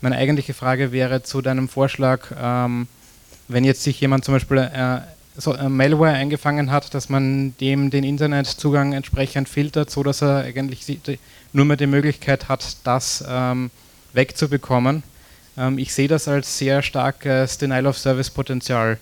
Meine 0.00 0.16
eigentliche 0.16 0.54
Frage 0.54 0.92
wäre 0.92 1.22
zu 1.22 1.42
deinem 1.42 1.68
Vorschlag, 1.68 2.32
ähm, 2.40 2.86
wenn 3.48 3.64
jetzt 3.64 3.82
sich 3.82 4.00
jemand 4.00 4.24
zum 4.24 4.34
Beispiel 4.34 4.58
äh, 4.58 5.00
so, 5.36 5.54
äh, 5.54 5.68
Malware 5.68 6.12
eingefangen 6.12 6.70
hat, 6.70 6.94
dass 6.94 7.08
man 7.08 7.56
dem 7.60 7.90
den 7.90 8.04
Internetzugang 8.04 8.92
entsprechend 8.92 9.48
filtert, 9.48 9.90
so 9.90 10.02
dass 10.02 10.22
er 10.22 10.44
eigentlich 10.44 10.98
nur 11.52 11.64
mehr 11.64 11.76
die 11.76 11.86
Möglichkeit 11.86 12.48
hat, 12.48 12.76
das 12.84 13.24
ähm, 13.26 13.70
wegzubekommen. 14.12 15.02
Ähm, 15.56 15.78
ich 15.78 15.94
sehe 15.94 16.08
das 16.08 16.28
als 16.28 16.58
sehr 16.58 16.82
starkes 16.82 17.58
Denial-of-Service-Potenzial 17.58 18.98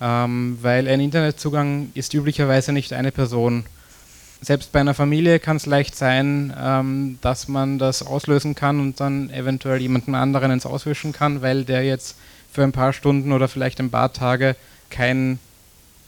ähm, 0.00 0.58
weil 0.62 0.88
ein 0.88 1.00
Internetzugang 1.00 1.90
ist 1.94 2.14
üblicherweise 2.14 2.72
nicht 2.72 2.92
eine 2.92 3.12
Person. 3.12 3.64
Selbst 4.42 4.72
bei 4.72 4.80
einer 4.80 4.94
Familie 4.94 5.38
kann 5.38 5.58
es 5.58 5.66
leicht 5.66 5.94
sein, 5.94 6.54
ähm, 6.58 7.18
dass 7.20 7.48
man 7.48 7.78
das 7.78 8.06
auslösen 8.06 8.54
kann 8.54 8.80
und 8.80 8.98
dann 9.00 9.30
eventuell 9.30 9.80
jemanden 9.80 10.14
anderen 10.14 10.50
ins 10.50 10.64
Auswischen 10.64 11.12
kann, 11.12 11.42
weil 11.42 11.64
der 11.64 11.84
jetzt 11.84 12.16
für 12.50 12.62
ein 12.62 12.72
paar 12.72 12.92
Stunden 12.92 13.32
oder 13.32 13.48
vielleicht 13.48 13.80
ein 13.80 13.90
paar 13.90 14.12
Tage 14.12 14.56
kein 14.88 15.38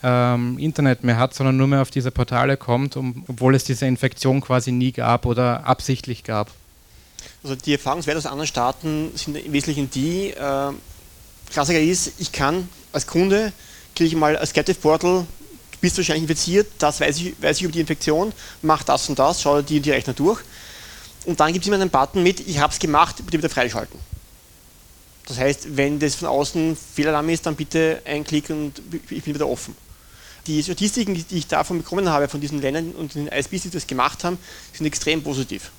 ähm, 0.03 0.59
Internet 0.59 1.05
mehr 1.05 1.18
hat, 1.18 1.34
sondern 1.34 1.57
nur 1.57 1.66
mehr 1.66 1.82
auf 1.82 1.90
diese 1.90 2.11
Portale 2.11 2.57
kommt, 2.57 2.97
um, 2.97 3.24
obwohl 3.28 3.55
es 3.55 3.64
diese 3.64 3.86
Infektion 3.86 4.40
quasi 4.40 4.72
nie 4.72 4.93
gab 4.93 5.26
oder 5.26 5.66
absichtlich 5.66 6.24
gab. 6.24 6.51
Also 7.45 7.55
die 7.55 7.72
Erfahrungswerte 7.72 8.18
aus 8.18 8.26
anderen 8.26 8.49
Staaten 8.49 9.12
sind 9.14 9.36
im 9.36 9.53
Wesentlichen 9.53 9.90
die, 9.90 10.30
äh, 10.30 10.72
Klassiker 11.51 11.80
ist, 11.80 12.14
ich 12.18 12.32
kann 12.32 12.68
als 12.93 13.07
Kunde 13.07 13.53
kriege 13.95 14.09
ich 14.09 14.16
mal 14.16 14.36
als 14.36 14.53
Captive 14.53 14.78
Portal, 14.78 15.26
du 15.72 15.78
bist 15.80 15.97
wahrscheinlich 15.97 16.22
infiziert, 16.22 16.70
das 16.78 17.01
weiß 17.01 17.18
ich, 17.18 17.34
weiß 17.40 17.59
ich 17.59 17.62
über 17.64 17.72
die 17.72 17.80
Infektion, 17.80 18.32
mach 18.62 18.82
das 18.82 19.09
und 19.09 19.18
das, 19.18 19.43
schau 19.43 19.62
dir 19.62 19.80
die 19.80 19.90
Rechner 19.90 20.14
durch. 20.14 20.40
Und 21.24 21.38
dann 21.38 21.53
gibt 21.53 21.64
es 21.64 21.68
immer 21.68 21.76
einen 21.76 21.90
Button 21.90 22.22
mit, 22.22 22.40
ich 22.40 22.59
habe 22.59 22.72
es 22.72 22.78
gemacht, 22.78 23.16
bitte 23.24 23.38
wieder 23.38 23.49
freischalten. 23.49 23.99
Das 25.26 25.38
heißt, 25.38 25.76
wenn 25.76 25.99
das 25.99 26.16
von 26.16 26.28
außen 26.28 26.76
Fehlalarm 26.76 27.28
ist, 27.28 27.47
dann 27.47 27.55
bitte 27.55 28.03
ein 28.05 28.24
Klick 28.24 28.51
und 28.51 28.82
ich 29.09 29.22
bin 29.22 29.34
wieder 29.34 29.49
offen. 29.49 29.76
Die 30.49 30.61
Statistiken, 30.62 31.14
die 31.14 31.38
ich 31.38 31.47
davon 31.47 31.78
bekommen 31.78 32.09
habe, 32.09 32.28
von 32.28 32.40
diesen 32.40 32.61
Ländern 32.61 32.90
und 32.93 33.14
den 33.14 33.28
ISPs, 33.28 33.62
die 33.62 33.70
das 33.70 33.86
gemacht 33.86 34.24
haben, 34.24 34.38
sind 34.72 34.86
extrem 34.86 35.22
positiv. 35.22 35.70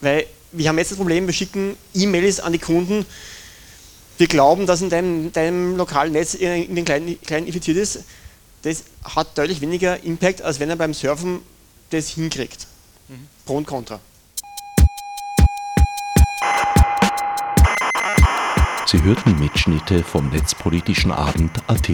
Weil 0.00 0.26
wir 0.50 0.68
haben 0.68 0.78
jetzt 0.78 0.90
das 0.90 0.98
Problem, 0.98 1.26
wir 1.26 1.32
schicken 1.32 1.76
E-Mails 1.94 2.40
an 2.40 2.52
die 2.52 2.58
Kunden, 2.58 3.06
wir 4.22 4.28
glauben, 4.28 4.66
dass 4.66 4.80
in 4.82 4.88
deinem, 4.88 5.32
deinem 5.32 5.76
lokalen 5.76 6.12
Netz 6.12 6.34
in 6.34 6.76
den 6.76 6.84
kleinen, 6.84 7.20
kleinen 7.22 7.48
infiziert 7.48 7.76
ist. 7.76 8.04
Das 8.62 8.84
hat 9.02 9.36
deutlich 9.36 9.60
weniger 9.60 10.00
Impact, 10.04 10.42
als 10.42 10.60
wenn 10.60 10.70
er 10.70 10.76
beim 10.76 10.94
Surfen 10.94 11.40
das 11.90 12.10
hinkriegt. 12.10 12.68
Mhm. 13.08 13.26
Pro 13.44 13.56
und 13.56 13.66
Contra. 13.66 13.98
Sie 18.86 19.02
hörten 19.02 19.36
Mitschnitte 19.40 20.04
vom 20.04 20.30
Netzpolitischen 20.30 21.10
Abend 21.10 21.50
AT. 21.66 21.88